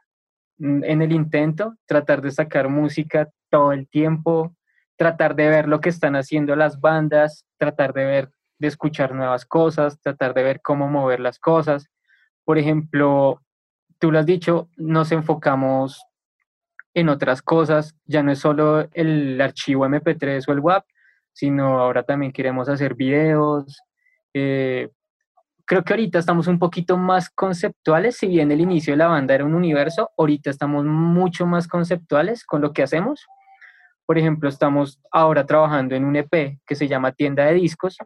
en 0.59 1.03
el 1.03 1.13
intento, 1.13 1.77
tratar 1.87 2.21
de 2.21 2.33
sacar 2.33 2.69
música 2.69 3.29
todo 3.49 3.73
el 3.73 3.89
tiempo, 3.89 4.57
tratar 4.97 5.37
de 5.37 5.49
ver 5.49 5.69
lo 5.69 5.81
que 5.81 5.89
están 5.89 6.17
haciendo 6.17 6.57
las 6.57 6.81
bandas, 6.81 7.47
tratar 7.57 7.93
de 7.93 8.05
ver, 8.05 8.31
de 8.59 8.69
escuchar 8.69 9.15
nuevas 9.15 9.45
cosas, 9.47 10.01
tratar 10.01 10.35
de 10.35 10.43
ver 10.43 10.61
cómo 10.61 10.89
mover 10.89 11.21
las 11.21 11.39
cosas. 11.39 11.89
Por 12.49 12.57
ejemplo, 12.57 13.43
tú 13.99 14.11
lo 14.11 14.19
has 14.19 14.25
dicho, 14.25 14.71
nos 14.79 15.13
enfocamos 15.13 16.03
en 16.95 17.11
otras 17.11 17.43
cosas, 17.43 17.95
ya 18.07 18.23
no 18.23 18.33
es 18.33 18.39
solo 18.39 18.89
el 18.95 19.39
archivo 19.39 19.85
MP3 19.85 20.49
o 20.49 20.53
el 20.53 20.61
WAP, 20.61 20.83
sino 21.35 21.79
ahora 21.79 22.05
también 22.05 22.33
queremos 22.33 22.71
hacer 22.71 22.95
videos. 22.95 23.79
eh, 24.33 24.89
creo 25.67 25.85
que 25.85 25.93
ahorita 25.93 26.19
estamos 26.19 26.47
un 26.47 26.59
poquito 26.59 26.97
más 26.97 27.29
conceptuales, 27.29 28.17
si 28.17 28.29
bien 28.29 28.51
el 28.51 28.63
inicio 28.63 28.95
de 28.95 28.97
la 28.97 29.09
banda 29.09 29.35
era 29.35 29.45
un 29.45 29.55
universo, 29.55 30.09
ahorita 30.17 30.49
estamos 30.49 30.87
mucho 30.87 31.45
más 31.45 31.69
conceptuales 31.69 32.47
con 32.47 32.63
lo 32.63 32.73
que 32.73 32.83
hacemos, 32.83 33.27
Por 34.07 34.17
ejemplo, 34.17 34.49
estamos 34.49 34.99
ahora 35.13 35.45
trabajando 35.45 35.95
en 35.95 36.07
un 36.07 36.17
EP 36.17 36.61
que 36.67 36.75
se 36.75 36.89
llama 36.89 37.13
Tienda 37.13 37.45
de 37.45 37.53
Discos 37.53 37.99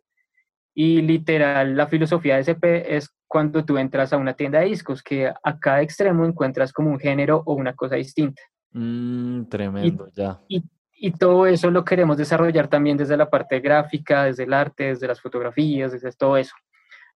y 0.75 1.01
literal 1.03 1.77
la 1.77 1.87
filosofía 1.87 2.35
de 2.35 2.41
ese 2.41 2.51
EP 2.53 2.97
es 2.97 3.15
cuando 3.33 3.65
tú 3.65 3.79
entras 3.79 4.13
a 4.13 4.19
una 4.19 4.35
tienda 4.35 4.59
de 4.59 4.67
discos, 4.67 5.03
que 5.03 5.27
a 5.27 5.59
cada 5.59 5.81
extremo 5.81 6.27
encuentras 6.27 6.71
como 6.71 6.91
un 6.91 7.01
género 7.01 7.43
o 7.47 7.55
una 7.55 7.73
cosa 7.73 7.97
distinta. 7.97 8.43
Mm, 8.73 9.45
tremendo, 9.45 10.07
ya. 10.13 10.39
Y, 10.49 10.63
y, 10.93 11.13
todo 11.13 11.47
eso 11.47 11.71
lo 11.71 11.83
queremos 11.83 12.19
desarrollar 12.19 12.69
también 12.69 12.99
desde 12.99 13.17
la 13.17 13.31
parte 13.31 13.61
gráfica, 13.61 14.25
desde 14.25 14.43
el 14.43 14.53
arte, 14.53 14.89
desde 14.89 15.07
las 15.09 15.19
fotografías, 15.19 15.93
desde 15.93 16.13
todo 16.13 16.37
eso. 16.37 16.55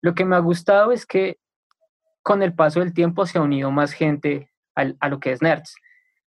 Lo 0.01 0.15
que 0.15 0.25
me 0.25 0.37
ha 0.37 0.39
gustado 0.39 0.91
es 0.91 1.05
que 1.05 1.37
con 2.23 2.43
el 2.43 2.55
paso 2.55 2.81
del 2.81 2.95
tiempo 2.95 3.27
se 3.27 3.37
ha 3.37 3.43
unido 3.43 3.71
más 3.71 3.93
gente 3.93 4.51
a 4.75 5.09
lo 5.11 5.21
que 5.21 5.33
es 5.33 5.43
Nerds. 5.43 5.77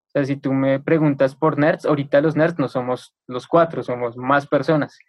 O 0.09 0.11
sea, 0.11 0.25
si 0.25 0.37
tú 0.37 0.53
me 0.53 0.79
preguntas 0.79 1.35
por 1.35 1.57
Nerds, 1.57 1.87
ahorita 1.87 2.21
los 2.21 2.35
Nerds 2.35 2.59
no 2.59 2.67
somos 2.67 3.15
los 3.25 3.47
cuatro, 3.47 3.81
somos 3.81 4.15
más 4.15 4.45
personas. 4.45 4.99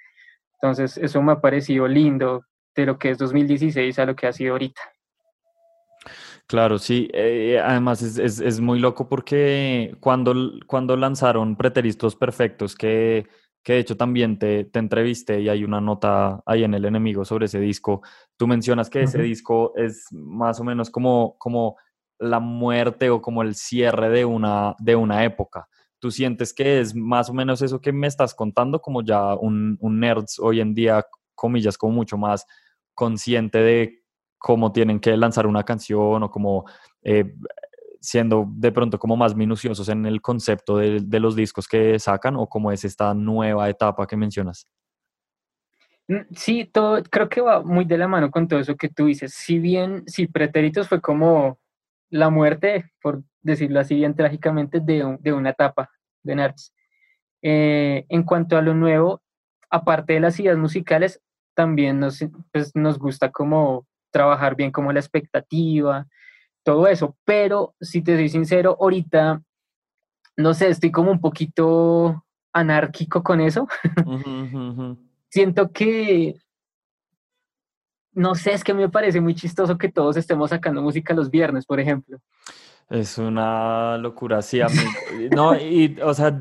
Entonces, 0.55 0.97
eso 0.97 1.21
me 1.21 1.33
ha 1.33 1.43
parecido 1.43 1.87
lindo 1.87 2.47
de 2.75 2.87
lo 2.87 2.99
que 2.99 3.11
es 3.11 3.19
2016 3.19 3.99
a 3.99 4.07
lo 4.07 4.17
que 4.17 4.27
ha 4.27 4.33
sido 4.33 4.53
ahorita. 4.53 4.81
Claro, 6.47 6.79
sí. 6.79 7.09
Eh, 7.13 7.61
además 7.63 8.03
es, 8.03 8.19
es, 8.19 8.41
es, 8.41 8.61
muy 8.61 8.79
loco 8.79 9.09
porque 9.09 9.97
cuando, 10.01 10.35
cuando 10.67 10.97
lanzaron 10.97 11.57
Preteristos 11.57 12.17
Perfectos, 12.17 12.75
que, 12.75 13.27
que 13.63 13.75
de 13.75 13.79
hecho 13.79 13.97
también 13.97 14.39
te, 14.39 14.65
te, 14.65 14.79
entrevisté 14.79 15.41
y 15.41 15.49
hay 15.49 15.65
una 15.65 15.81
nota 15.81 16.43
ahí 16.45 16.65
en 16.65 16.75
El 16.75 16.85
Enemigo 16.85 17.25
sobre 17.25 17.47
ese 17.47 17.61
disco, 17.61 18.03
tú 18.37 18.47
mencionas 18.47 18.91
que 18.91 19.03
ese 19.03 19.23
disco 19.23 19.73
es 19.77 20.07
más 20.11 20.61
o 20.61 20.65
menos 20.65 20.91
como, 20.91 21.37
como 21.39 21.77
la 22.19 22.41
muerte 22.41 23.11
o 23.11 23.23
como 23.23 23.43
el 23.43 23.55
cierre 23.55 24.11
de 24.11 24.25
una, 24.25 24.75
de 24.79 24.97
una 24.97 25.25
época. 25.25 25.69
¿Tú 25.99 26.11
sientes 26.11 26.53
que 26.53 26.81
es 26.81 26.95
más 26.95 27.31
o 27.31 27.35
menos 27.35 27.63
eso 27.63 27.81
que 27.81 27.93
me 27.93 28.09
estás 28.09 28.35
contando, 28.35 28.81
como 28.81 29.03
ya 29.03 29.35
un, 29.37 29.79
un 29.81 30.01
nerds 30.01 30.39
hoy 30.41 30.61
en 30.61 30.75
día, 30.75 31.07
comillas, 31.35 31.79
como 31.79 31.95
mucho 31.95 32.19
más 32.19 32.45
consciente 32.95 33.59
de 33.59 34.03
cómo 34.39 34.73
tienen 34.73 35.01
que 35.01 35.17
lanzar 35.17 35.47
una 35.47 35.63
canción 35.63 36.23
o 36.23 36.31
como 36.31 36.65
eh, 37.03 37.35
siendo 38.01 38.47
de 38.49 38.73
pronto 38.73 38.99
como 38.99 39.17
más 39.17 39.37
minuciosos 39.37 39.89
en 39.89 40.05
el 40.07 40.21
concepto 40.21 40.77
de, 40.77 41.21
los 41.21 41.37
discos 41.37 41.69
que 41.69 41.99
sacan 42.01 42.37
o 42.37 42.49
cómo 42.49 42.73
es 42.73 42.85
esta 42.85 43.15
nueva 43.15 43.71
etapa 43.71 44.07
que 44.07 44.17
mencionas? 44.17 44.67
Mm, 46.09 46.35
sí, 46.35 46.65
todo, 46.65 47.01
creo 47.05 47.29
que 47.29 47.41
va 47.41 47.63
muy 47.63 47.85
de 47.85 47.97
la 47.97 48.09
mano 48.09 48.31
con 48.31 48.49
todo 48.49 48.59
eso 48.59 48.77
que 48.77 48.89
tú 48.89 49.07
dices. 49.07 49.33
Si 49.35 49.61
bien, 49.61 50.03
si 50.07 50.27
Pretéritos 50.27 50.89
fue 50.89 51.01
como 51.01 51.61
la 52.11 52.29
muerte, 52.29 52.91
por 53.01 53.23
decirlo 53.41 53.79
así 53.79 53.95
bien 53.95 54.17
trágicamente, 54.17 54.81
de, 54.81 55.17
de 55.21 55.33
una 55.33 55.51
etapa 55.51 55.91
de 56.25 56.35
Nerds. 56.35 56.75
Eh, 57.41 58.05
en 58.09 58.23
cuanto 58.25 58.57
a 58.57 58.63
lo 58.63 58.75
nuevo, 58.75 59.23
aparte 59.71 60.15
de 60.15 60.21
las 60.21 60.39
ideas 60.39 60.59
musicales, 60.59 61.21
también 61.55 62.01
nos, 62.01 62.25
pues, 62.53 62.75
nos 62.75 62.99
gusta 62.99 63.31
como 63.31 63.87
trabajar 64.11 64.57
bien 64.57 64.71
como 64.71 64.93
la 64.93 65.01
expectativa, 65.01 66.07
todo 66.63 66.87
eso. 66.87 67.17
Pero 67.25 67.75
si 67.81 68.03
te 68.03 68.17
soy 68.17 68.29
sincero, 68.29 68.77
ahorita, 68.81 69.43
no 70.37 70.55
sé, 70.55 70.69
estoy 70.69 70.91
como 70.91 71.11
un 71.11 71.21
poquito 71.21 72.25
anárquico 72.53 73.23
con 73.23 73.41
eso. 73.41 73.67
Siento 75.29 75.73
que, 75.73 76.37
no 78.13 78.35
sé, 78.35 78.53
es 78.53 78.63
que 78.63 78.75
me 78.75 78.89
parece 78.89 79.21
muy 79.21 79.35
chistoso 79.35 79.79
que 79.79 79.91
todos 79.91 80.17
estemos 80.17 80.51
sacando 80.51 80.83
música 80.83 81.15
los 81.15 81.31
viernes, 81.31 81.65
por 81.65 81.81
ejemplo. 81.81 82.19
Es 82.91 83.17
una 83.17 83.97
locura, 83.97 84.43
sí. 84.43 84.61
no, 85.35 85.57
y, 85.57 85.99
o 86.03 86.13
sea, 86.13 86.39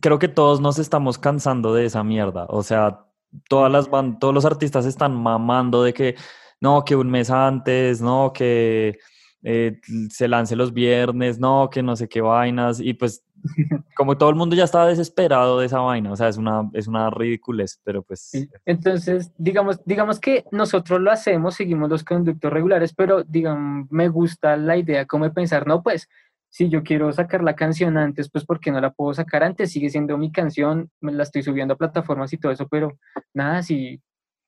creo 0.00 0.18
que 0.18 0.28
todos 0.28 0.60
nos 0.60 0.78
estamos 0.80 1.18
cansando 1.18 1.72
de 1.72 1.84
esa 1.84 2.02
mierda. 2.02 2.46
O 2.48 2.64
sea, 2.64 3.05
todas 3.48 3.70
las 3.70 3.88
todos 4.18 4.34
los 4.34 4.44
artistas 4.44 4.86
están 4.86 5.14
mamando 5.14 5.82
de 5.82 5.92
que 5.92 6.16
no, 6.60 6.84
que 6.84 6.96
un 6.96 7.10
mes 7.10 7.30
antes, 7.30 8.00
no, 8.00 8.32
que 8.32 8.98
eh, 9.42 9.80
se 10.10 10.28
lance 10.28 10.56
los 10.56 10.72
viernes, 10.72 11.38
no, 11.38 11.68
que 11.70 11.82
no 11.82 11.96
sé 11.96 12.08
qué 12.08 12.20
vainas, 12.20 12.80
y 12.80 12.94
pues 12.94 13.24
como 13.96 14.16
todo 14.16 14.30
el 14.30 14.36
mundo 14.36 14.56
ya 14.56 14.64
estaba 14.64 14.88
desesperado 14.88 15.60
de 15.60 15.66
esa 15.66 15.80
vaina, 15.80 16.12
o 16.12 16.16
sea, 16.16 16.28
es 16.28 16.36
una, 16.36 16.68
es 16.72 16.88
una 16.88 17.10
ridiculez, 17.10 17.80
pero 17.84 18.02
pues... 18.02 18.32
Entonces, 18.64 19.32
digamos, 19.38 19.80
digamos 19.84 20.18
que 20.18 20.44
nosotros 20.50 21.00
lo 21.00 21.10
hacemos, 21.10 21.54
seguimos 21.54 21.88
los 21.90 22.04
conductos 22.04 22.52
regulares, 22.52 22.92
pero 22.94 23.22
digamos, 23.22 23.90
me 23.90 24.08
gusta 24.08 24.56
la 24.56 24.76
idea 24.76 25.06
como 25.06 25.24
de 25.24 25.30
pensar, 25.30 25.66
no, 25.66 25.82
pues, 25.82 26.08
si 26.48 26.68
yo 26.68 26.82
quiero 26.82 27.12
sacar 27.12 27.42
la 27.42 27.54
canción 27.54 27.98
antes, 27.98 28.30
pues 28.30 28.44
porque 28.44 28.70
no 28.70 28.80
la 28.80 28.92
puedo 28.92 29.12
sacar 29.14 29.42
antes, 29.42 29.72
sigue 29.72 29.90
siendo 29.90 30.16
mi 30.16 30.32
canción, 30.32 30.90
me 31.00 31.12
la 31.12 31.22
estoy 31.22 31.42
subiendo 31.42 31.74
a 31.74 31.78
plataformas 31.78 32.32
y 32.32 32.38
todo 32.38 32.52
eso, 32.52 32.66
pero 32.68 32.96
nada, 33.34 33.62
sí, 33.62 34.00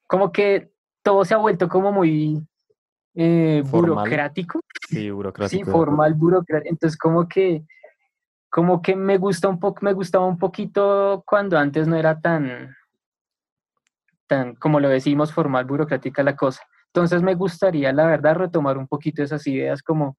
como 0.07 0.33
que 0.33 0.71
todo 1.03 1.25
se 1.25 1.35
ha 1.35 1.39
vuelto 1.39 1.69
como 1.69 1.93
muy 1.93 2.43
eh, 3.15 3.63
burocrático. 3.67 4.61
Sí, 4.89 5.11
burocrático. 5.11 5.65
Sí, 5.65 5.71
formal, 5.71 6.15
burocrático. 6.15 6.71
Entonces, 6.71 6.99
como 6.99 7.29
que, 7.29 7.65
como 8.51 8.81
que 8.81 8.97
me 8.97 9.19
gusta 9.19 9.49
un 9.49 9.59
poco, 9.59 9.81
me 9.83 9.93
gustaba 9.93 10.27
un 10.27 10.39
poquito 10.39 11.23
cuando 11.27 11.59
antes 11.59 11.89
no 11.89 11.97
era 11.97 12.21
tan, 12.21 12.75
tan, 14.27 14.55
como 14.55 14.81
lo 14.81 14.89
decimos, 14.89 15.33
formal, 15.33 15.65
burocrática 15.65 16.23
la 16.23 16.37
cosa. 16.37 16.63
Entonces 16.87 17.23
me 17.23 17.35
gustaría, 17.35 17.93
la 17.93 18.07
verdad, 18.07 18.37
retomar 18.37 18.79
un 18.79 18.87
poquito 18.87 19.23
esas 19.23 19.47
ideas, 19.47 19.83
como 19.83 20.17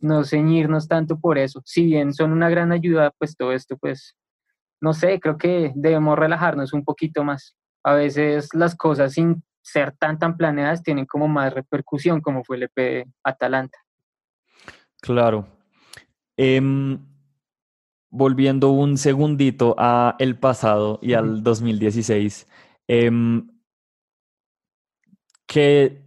no 0.00 0.24
ceñirnos 0.24 0.88
tanto 0.88 1.18
por 1.18 1.38
eso. 1.38 1.62
Si 1.64 1.84
bien 1.84 2.12
son 2.14 2.32
una 2.32 2.48
gran 2.48 2.72
ayuda, 2.72 3.12
pues 3.18 3.36
todo 3.36 3.52
esto, 3.52 3.76
pues, 3.76 4.16
no 4.80 4.92
sé, 4.92 5.20
creo 5.20 5.36
que 5.38 5.72
debemos 5.74 6.18
relajarnos 6.18 6.72
un 6.72 6.84
poquito 6.84 7.24
más. 7.24 7.56
A 7.84 7.94
veces 7.94 8.48
las 8.54 8.76
cosas 8.76 9.12
sin 9.12 9.42
ser 9.62 9.92
tan 9.98 10.18
tan 10.18 10.36
planeadas 10.36 10.82
tienen 10.82 11.06
como 11.06 11.28
más 11.28 11.52
repercusión, 11.52 12.20
como 12.20 12.44
fue 12.44 12.56
el 12.56 12.62
EP 12.64 13.06
Atalanta. 13.22 13.78
Claro. 15.00 15.46
Em, 16.36 16.98
volviendo 18.10 18.70
un 18.70 18.96
segundito 18.96 19.74
a 19.78 20.16
el 20.18 20.38
pasado 20.38 20.98
y 21.02 21.12
al 21.14 21.42
2016, 21.42 22.48
em, 22.86 23.48
¿qué 25.46 26.02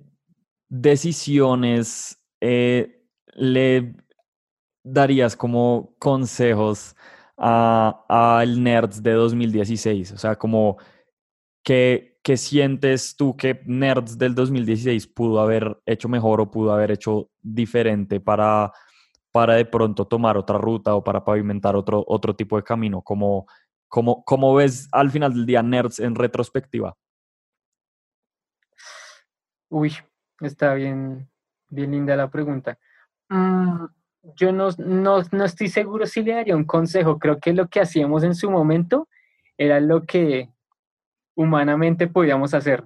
decisiones 0.70 2.18
eh, 2.40 3.01
le 3.34 3.96
darías 4.84 5.36
como 5.36 5.96
consejos 6.00 6.96
al 7.38 8.64
Nerds 8.64 9.02
de 9.02 9.14
2016? 9.14 10.12
O 10.14 10.18
sea, 10.18 10.36
como 10.36 10.78
que 11.64 12.12
¿qué 12.24 12.38
sientes 12.38 13.16
tú 13.16 13.36
que 13.36 13.62
Nerds 13.66 14.18
del 14.18 14.36
2016 14.36 15.08
pudo 15.08 15.40
haber 15.40 15.82
hecho 15.86 16.08
mejor 16.08 16.42
o 16.42 16.52
pudo 16.52 16.74
haber 16.74 16.92
hecho 16.92 17.30
diferente 17.42 18.20
para, 18.20 18.72
para 19.32 19.56
de 19.56 19.66
pronto 19.66 20.06
tomar 20.06 20.38
otra 20.38 20.58
ruta 20.58 20.96
o 20.96 21.04
para 21.04 21.24
pavimentar 21.24 21.76
otro, 21.76 22.04
otro 22.08 22.36
tipo 22.36 22.58
de 22.58 22.64
camino? 22.64 23.02
¿Cómo, 23.02 23.48
cómo, 23.88 24.24
cómo 24.24 24.54
ves 24.56 24.88
al 24.92 25.10
final 25.10 25.34
del 25.34 25.46
día 25.46 25.64
Nerds 25.64 26.00
en 26.00 26.16
retrospectiva? 26.16 26.96
Uy, 29.70 29.94
está 30.42 30.74
bien, 30.74 31.30
bien 31.70 31.92
linda 31.92 32.16
la 32.16 32.30
pregunta. 32.30 32.78
Mm, 33.32 33.86
yo 34.36 34.52
no, 34.52 34.70
no, 34.78 35.22
no 35.32 35.46
estoy 35.46 35.70
seguro 35.70 36.06
si 36.06 36.22
le 36.22 36.34
daría 36.34 36.56
un 36.56 36.66
consejo. 36.66 37.18
Creo 37.18 37.40
que 37.40 37.54
lo 37.54 37.70
que 37.70 37.80
hacíamos 37.80 38.24
en 38.24 38.36
su 38.36 38.52
momento 38.52 39.08
era 39.58 39.80
lo 39.80 40.04
que 40.04 40.50
humanamente 41.36 42.08
podíamos 42.08 42.54
hacer. 42.54 42.86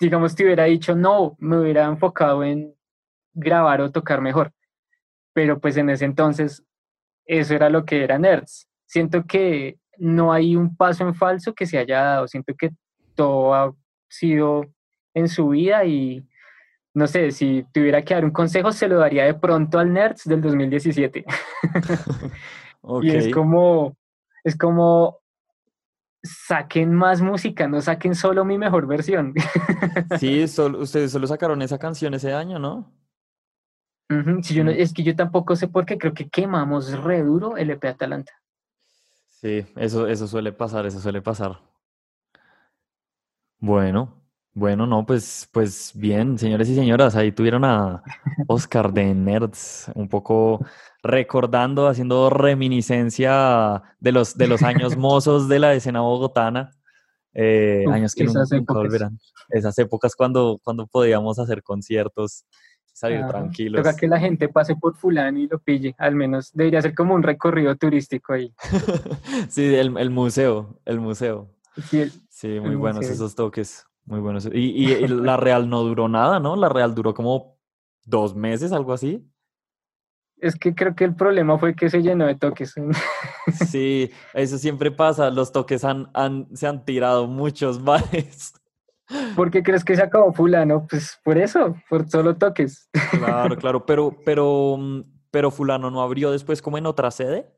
Digamos, 0.00 0.34
te 0.34 0.44
hubiera 0.44 0.64
dicho, 0.64 0.96
no, 0.96 1.36
me 1.38 1.58
hubiera 1.58 1.84
enfocado 1.84 2.42
en 2.42 2.74
grabar 3.34 3.82
o 3.82 3.92
tocar 3.92 4.22
mejor. 4.22 4.52
Pero 5.34 5.60
pues 5.60 5.76
en 5.76 5.90
ese 5.90 6.06
entonces 6.06 6.64
eso 7.26 7.54
era 7.54 7.68
lo 7.68 7.84
que 7.84 8.02
era 8.02 8.18
Nerds. 8.18 8.68
Siento 8.86 9.24
que 9.26 9.78
no 9.98 10.32
hay 10.32 10.56
un 10.56 10.74
paso 10.76 11.06
en 11.06 11.14
falso 11.14 11.54
que 11.54 11.66
se 11.66 11.78
haya 11.78 12.02
dado. 12.02 12.28
Siento 12.28 12.54
que 12.54 12.70
todo 13.14 13.54
ha 13.54 13.74
sido 14.08 14.64
en 15.14 15.28
su 15.28 15.50
vida 15.50 15.84
y 15.84 16.26
no 16.94 17.06
sé, 17.06 17.30
si 17.30 17.64
tuviera 17.72 18.02
que 18.02 18.14
dar 18.14 18.24
un 18.24 18.30
consejo, 18.30 18.72
se 18.72 18.88
lo 18.88 18.98
daría 18.98 19.24
de 19.24 19.34
pronto 19.34 19.78
al 19.78 19.92
Nerds 19.92 20.24
del 20.24 20.40
2017. 20.40 21.24
Y 23.02 23.10
es 23.10 23.32
como, 23.32 23.96
es 24.42 24.56
como 24.56 25.20
saquen 26.20 26.92
más 26.92 27.20
música, 27.22 27.68
no 27.68 27.80
saquen 27.80 28.16
solo 28.16 28.44
mi 28.44 28.58
mejor 28.58 28.86
versión. 28.86 29.34
Sí, 30.18 30.42
ustedes 30.42 31.12
solo 31.12 31.26
sacaron 31.26 31.62
esa 31.62 31.78
canción 31.78 32.14
ese 32.14 32.32
año, 32.32 32.58
¿no? 32.58 32.92
yo 34.42 34.64
es 34.64 34.92
que 34.92 35.02
yo 35.02 35.16
tampoco 35.16 35.56
sé 35.56 35.68
por 35.68 35.86
qué, 35.86 35.96
creo 35.96 36.12
que 36.12 36.28
quemamos 36.28 36.92
re 37.02 37.22
duro 37.22 37.56
el 37.56 37.70
EP 37.70 37.84
Atalanta. 37.84 38.32
Sí, 39.28 39.64
eso, 39.76 40.06
eso 40.06 40.26
suele 40.26 40.52
pasar, 40.52 40.86
eso 40.86 41.00
suele 41.00 41.22
pasar. 41.22 41.60
Bueno, 43.58 44.21
Bueno, 44.54 44.86
no, 44.86 45.06
pues, 45.06 45.48
pues 45.50 45.92
bien, 45.94 46.36
señores 46.38 46.68
y 46.68 46.74
señoras, 46.74 47.16
ahí 47.16 47.32
tuvieron 47.32 47.64
a 47.64 48.02
Oscar 48.46 48.92
de 48.92 49.14
Nerds, 49.14 49.90
un 49.94 50.08
poco 50.08 50.60
recordando, 51.02 51.88
haciendo 51.88 52.28
reminiscencia 52.28 53.82
de 53.98 54.12
los, 54.12 54.36
de 54.36 54.46
los 54.46 54.62
años 54.62 54.96
mozos 54.98 55.48
de 55.48 55.58
la 55.58 55.72
escena 55.72 56.00
bogotana, 56.02 56.70
eh, 57.32 57.84
Uf, 57.86 57.94
años 57.94 58.14
que 58.14 58.24
nunca, 58.24 58.40
esas 58.40 58.52
nunca 58.52 58.62
épocas. 58.72 58.82
volverán. 58.82 59.18
Esas 59.48 59.78
épocas 59.78 60.14
cuando, 60.14 60.60
cuando 60.62 60.86
podíamos 60.86 61.38
hacer 61.38 61.62
conciertos, 61.62 62.44
salir 62.92 63.20
Ajá. 63.20 63.28
tranquilos. 63.28 63.82
Toca 63.82 63.96
que 63.96 64.06
la 64.06 64.20
gente 64.20 64.50
pase 64.50 64.76
por 64.76 64.94
fulano 64.96 65.38
y 65.38 65.46
lo 65.48 65.58
pille. 65.60 65.94
Al 65.96 66.14
menos 66.14 66.50
debería 66.52 66.82
ser 66.82 66.94
como 66.94 67.14
un 67.14 67.22
recorrido 67.22 67.74
turístico 67.76 68.34
ahí. 68.34 68.52
Sí, 69.48 69.74
el, 69.74 69.96
el 69.96 70.10
museo, 70.10 70.78
el 70.84 71.00
museo. 71.00 71.48
Sí, 71.88 72.00
el- 72.00 72.12
Sí, 72.28 72.48
muy 72.60 72.70
El 72.72 72.76
buenos 72.76 72.96
museo. 73.00 73.14
esos 73.14 73.34
toques, 73.34 73.86
muy 74.04 74.20
buenos. 74.20 74.46
Y, 74.52 74.58
y- 74.70 74.92
y 74.92 75.08
la 75.08 75.36
Real 75.36 75.68
no 75.68 75.82
duró 75.82 76.08
nada, 76.08 76.40
¿no? 76.40 76.56
La 76.56 76.68
Real 76.68 76.94
duró 76.94 77.14
como 77.14 77.58
dos 78.04 78.34
meses, 78.34 78.72
algo 78.72 78.92
así. 78.92 79.26
es 80.38 80.56
que 80.56 80.74
creo 80.74 80.94
que 80.96 81.04
el 81.04 81.14
problema 81.14 81.56
fue 81.58 81.74
que 81.76 81.88
se 81.88 82.02
llenó 82.02 82.26
de 82.26 82.34
toques. 82.34 82.74
Sí, 83.68 84.10
eso 84.34 84.58
siempre 84.58 84.90
pasa. 84.90 85.30
Los 85.30 85.52
toques 85.52 85.84
han, 85.84 86.10
han, 86.14 86.48
se 86.56 86.66
han 86.66 86.84
tirado 86.84 87.26
muchos 87.28 87.82
bares. 87.84 88.52
¿Por 89.36 89.50
qué 89.50 89.62
crees 89.62 89.84
que 89.84 89.94
se 89.94 90.02
acabó 90.02 90.32
fulano? 90.32 90.86
Pues 90.88 91.18
por 91.24 91.38
eso, 91.38 91.76
por 91.88 92.08
solo 92.08 92.36
toques. 92.36 92.88
Claro, 93.12 93.56
claro, 93.58 93.86
pero, 93.86 94.16
pero, 94.24 94.76
mm, 94.78 95.02
pero 95.30 95.50
fulano 95.52 95.90
no 95.92 96.00
abrió 96.02 96.30
después 96.32 96.60
como 96.60 96.76
en 96.78 96.86
otra 96.86 97.10
sede. 97.12 97.48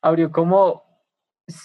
Abrió 0.00 0.30
como 0.30 0.84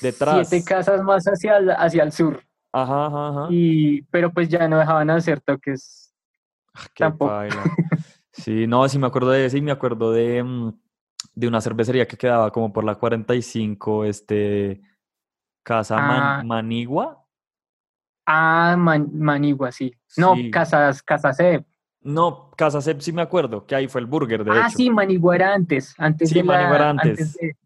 Detrás. 0.02 0.48
siete 0.50 0.66
casas 0.66 1.04
más 1.04 1.26
hacia 1.26 1.58
el, 1.58 1.70
hacia 1.72 2.04
el 2.04 2.12
sur. 2.12 2.42
Ajá, 2.72 3.06
ajá, 3.08 3.30
ajá. 3.30 3.48
Y, 3.50 4.02
pero 4.04 4.32
pues 4.32 4.48
ya 4.50 4.68
no 4.68 4.78
dejaban 4.78 5.10
hacer 5.10 5.42
toques. 5.42 6.14
Ah, 6.74 6.82
Qué 6.94 7.04
tampoco. 7.04 7.32
paila. 7.32 7.64
Sí, 8.32 8.68
no, 8.68 8.88
sí 8.88 8.98
me 9.00 9.08
acuerdo 9.08 9.32
de 9.32 9.46
ese 9.48 9.58
y 9.58 9.62
me 9.62 9.72
acuerdo 9.72 10.14
de, 10.14 10.42
mm, 10.44 10.72
de 11.36 11.48
una 11.48 11.60
cervecería 11.60 12.08
que 12.08 12.16
quedaba 12.16 12.52
como 12.52 12.72
por 12.72 12.86
la 12.86 12.96
45, 12.96 14.06
este, 14.06 14.82
Casa 15.64 15.98
Man- 15.98 16.22
Ah. 16.24 16.44
Manigua. 16.46 17.26
Ah, 18.26 18.76
Man- 18.78 19.10
Manigua, 19.14 19.72
sí. 19.74 19.94
No, 20.16 20.36
Sí. 20.36 20.52
Casas, 20.52 21.02
Casa 21.04 21.34
C. 21.34 21.66
No, 22.02 22.52
Casa 22.56 22.80
Sep 22.82 23.02
sí 23.02 23.12
me 23.12 23.22
acuerdo, 23.24 23.66
que 23.66 23.76
ahí 23.76 23.88
fue 23.90 24.00
el 24.00 24.08
burger, 24.08 24.46
de 24.46 24.52
Ah, 24.52 24.68
hecho. 24.68 24.78
sí, 24.78 24.90
Manigua 24.90 25.36
era 25.36 25.54
antes. 25.54 25.94
antes 25.98 26.30
Sí, 26.30 26.36
de 26.36 26.44
la- 26.44 26.54
Manigua 26.54 26.76
era 26.78 26.90
antes. 26.92 27.34
de- 27.34 27.58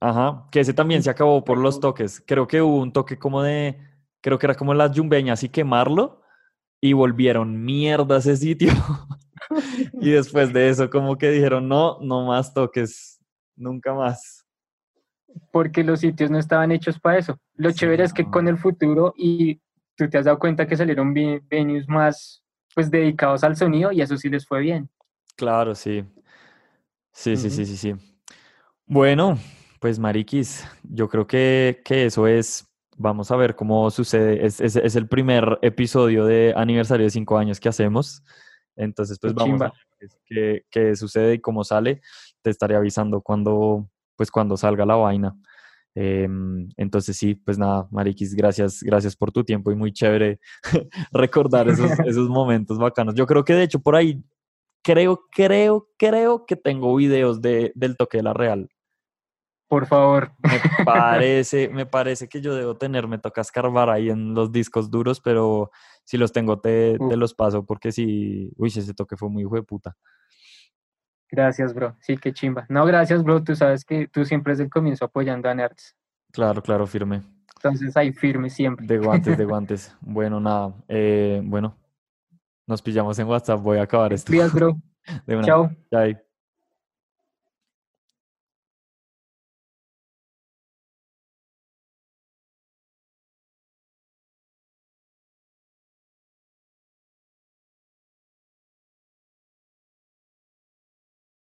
Ajá, 0.00 0.46
que 0.50 0.60
ese 0.60 0.72
también 0.74 1.02
se 1.02 1.10
acabó 1.10 1.44
por 1.44 1.58
los 1.58 1.78
toques. 1.78 2.20
Creo 2.26 2.46
que 2.48 2.60
hubo 2.62 2.78
un 2.80 2.92
toque 2.92 3.18
como 3.18 3.42
de, 3.42 3.78
creo 4.20 4.38
que 4.38 4.46
era 4.46 4.54
como 4.54 4.74
las 4.74 4.92
yumbeñas 4.92 5.42
y 5.44 5.48
quemarlo 5.48 6.22
y 6.80 6.92
volvieron 6.92 7.64
mierda 7.64 8.18
ese 8.18 8.36
sitio. 8.36 8.72
y 10.00 10.10
después 10.12 10.52
de 10.52 10.68
eso 10.68 10.90
como 10.90 11.16
que 11.18 11.30
dijeron, 11.30 11.68
no, 11.68 11.98
no 12.00 12.26
más 12.26 12.52
toques, 12.54 13.20
nunca 13.56 13.94
más. 13.94 14.44
porque 15.52 15.84
los 15.84 16.00
sitios 16.00 16.30
no 16.30 16.38
estaban 16.38 16.72
hechos 16.72 16.98
para 16.98 17.18
eso. 17.18 17.38
Lo 17.54 17.70
Sí, 17.70 17.76
chévere 17.76 18.04
es 18.04 18.12
que 18.12 18.24
no. 18.24 18.30
con 18.30 18.48
el 18.48 18.58
futuro 18.58 19.14
y 19.16 19.60
tú 19.96 20.08
te 20.08 20.18
has 20.18 20.24
dado 20.24 20.38
cuenta 20.38 20.66
que 20.66 20.76
salieron 20.76 21.12
ve- 21.14 21.42
venues 21.48 21.88
más 21.88 22.42
pues 22.74 22.90
dedicados 22.90 23.42
al 23.44 23.56
sonido 23.56 23.90
y 23.92 24.00
eso 24.02 24.16
sí 24.16 24.28
les 24.28 24.46
fue 24.46 24.60
bien. 24.60 24.88
Claro, 25.36 25.74
sí. 25.74 26.04
Sí, 27.12 27.36
sí, 27.36 27.50
sí, 27.50 27.62
Ujú. 27.62 27.66
sí, 27.66 27.76
sí. 27.76 27.94
Bueno, 28.86 29.38
pues 29.80 29.98
Mariquis, 30.00 30.66
yo 30.84 31.08
creo 31.08 31.26
que, 31.26 31.82
que 31.84 32.06
eso 32.06 32.28
es, 32.28 32.67
vamos 32.98 33.30
a 33.30 33.36
ver 33.36 33.56
cómo 33.56 33.90
sucede. 33.90 34.44
Es, 34.44 34.60
es, 34.60 34.76
es 34.76 34.96
el 34.96 35.08
primer 35.08 35.58
episodio 35.62 36.26
de 36.26 36.52
aniversario 36.56 37.04
de 37.04 37.10
cinco 37.10 37.38
años 37.38 37.60
que 37.60 37.68
hacemos. 37.68 38.22
Entonces, 38.76 39.18
pues 39.20 39.34
vamos 39.34 39.60
a 39.62 39.72
ver 40.00 40.10
qué, 40.26 40.62
qué 40.70 40.96
sucede 40.96 41.34
y 41.34 41.40
cómo 41.40 41.64
sale. 41.64 42.00
Te 42.42 42.50
estaré 42.50 42.76
avisando 42.76 43.20
cuando, 43.22 43.88
pues 44.16 44.30
cuando 44.30 44.56
salga 44.56 44.84
la 44.84 44.96
vaina. 44.96 45.34
Em, 45.94 46.68
entonces 46.76 47.16
sí, 47.16 47.34
pues 47.34 47.58
nada, 47.58 47.88
Mariquis, 47.90 48.34
gracias, 48.34 48.84
gracias 48.84 49.16
por 49.16 49.32
tu 49.32 49.42
tiempo 49.42 49.72
y 49.72 49.74
muy 49.74 49.92
chévere 49.92 50.38
recordar 51.12 51.68
esos, 51.68 51.90
esos 52.06 52.28
momentos 52.28 52.78
bacanos. 52.78 53.16
Yo 53.16 53.26
creo 53.26 53.44
que 53.44 53.54
de 53.54 53.64
hecho 53.64 53.80
por 53.80 53.96
ahí, 53.96 54.22
creo, 54.84 55.20
creo, 55.32 55.88
creo 55.96 56.46
que 56.46 56.54
tengo 56.54 56.94
videos 56.94 57.40
de, 57.40 57.72
del 57.74 57.96
toque 57.96 58.18
de 58.18 58.22
la 58.22 58.32
Real. 58.32 58.68
Por 59.68 59.86
favor. 59.86 60.32
Me 60.38 60.58
parece, 60.84 61.68
me 61.68 61.84
parece 61.84 62.28
que 62.28 62.40
yo 62.40 62.54
debo 62.54 62.76
tener, 62.76 63.06
me 63.06 63.18
toca 63.18 63.42
escarbar 63.42 63.90
ahí 63.90 64.08
en 64.08 64.34
los 64.34 64.50
discos 64.50 64.90
duros, 64.90 65.20
pero 65.20 65.70
si 66.04 66.16
los 66.16 66.32
tengo 66.32 66.58
te, 66.58 66.96
los 66.98 67.34
paso 67.34 67.64
porque 67.64 67.92
sí, 67.92 68.50
uy, 68.56 68.68
ese 68.68 68.94
toque 68.94 69.16
fue 69.16 69.28
muy 69.28 69.42
hijo 69.42 69.56
de 69.56 69.62
puta. 69.62 69.96
Gracias, 71.30 71.74
bro. 71.74 71.94
Sí, 72.00 72.16
qué 72.16 72.32
chimba. 72.32 72.64
No, 72.70 72.86
gracias, 72.86 73.22
bro. 73.22 73.44
Tú 73.44 73.54
sabes 73.54 73.84
que 73.84 74.08
tú 74.08 74.24
siempre 74.24 74.52
desde 74.52 74.64
el 74.64 74.70
comienzo 74.70 75.04
apoyando 75.04 75.50
a 75.50 75.54
Nerds. 75.54 75.94
Claro, 76.32 76.62
claro, 76.62 76.86
firme. 76.86 77.22
Entonces 77.56 77.94
ahí 77.96 78.12
firme 78.12 78.48
siempre. 78.48 78.86
De 78.86 78.98
guantes, 78.98 79.36
de 79.36 79.44
guantes. 79.44 79.94
Bueno, 80.00 80.40
nada, 80.40 80.74
eh, 80.88 81.42
bueno, 81.44 81.76
nos 82.66 82.80
pillamos 82.80 83.18
en 83.18 83.26
WhatsApp, 83.26 83.60
voy 83.60 83.78
a 83.78 83.82
acabar 83.82 84.12
esto. 84.14 84.30
Cuidas, 84.30 84.52
bro. 84.52 84.76
De 85.26 85.36
una. 85.36 85.46
Chao. 85.46 85.70
Chai. 85.90 86.18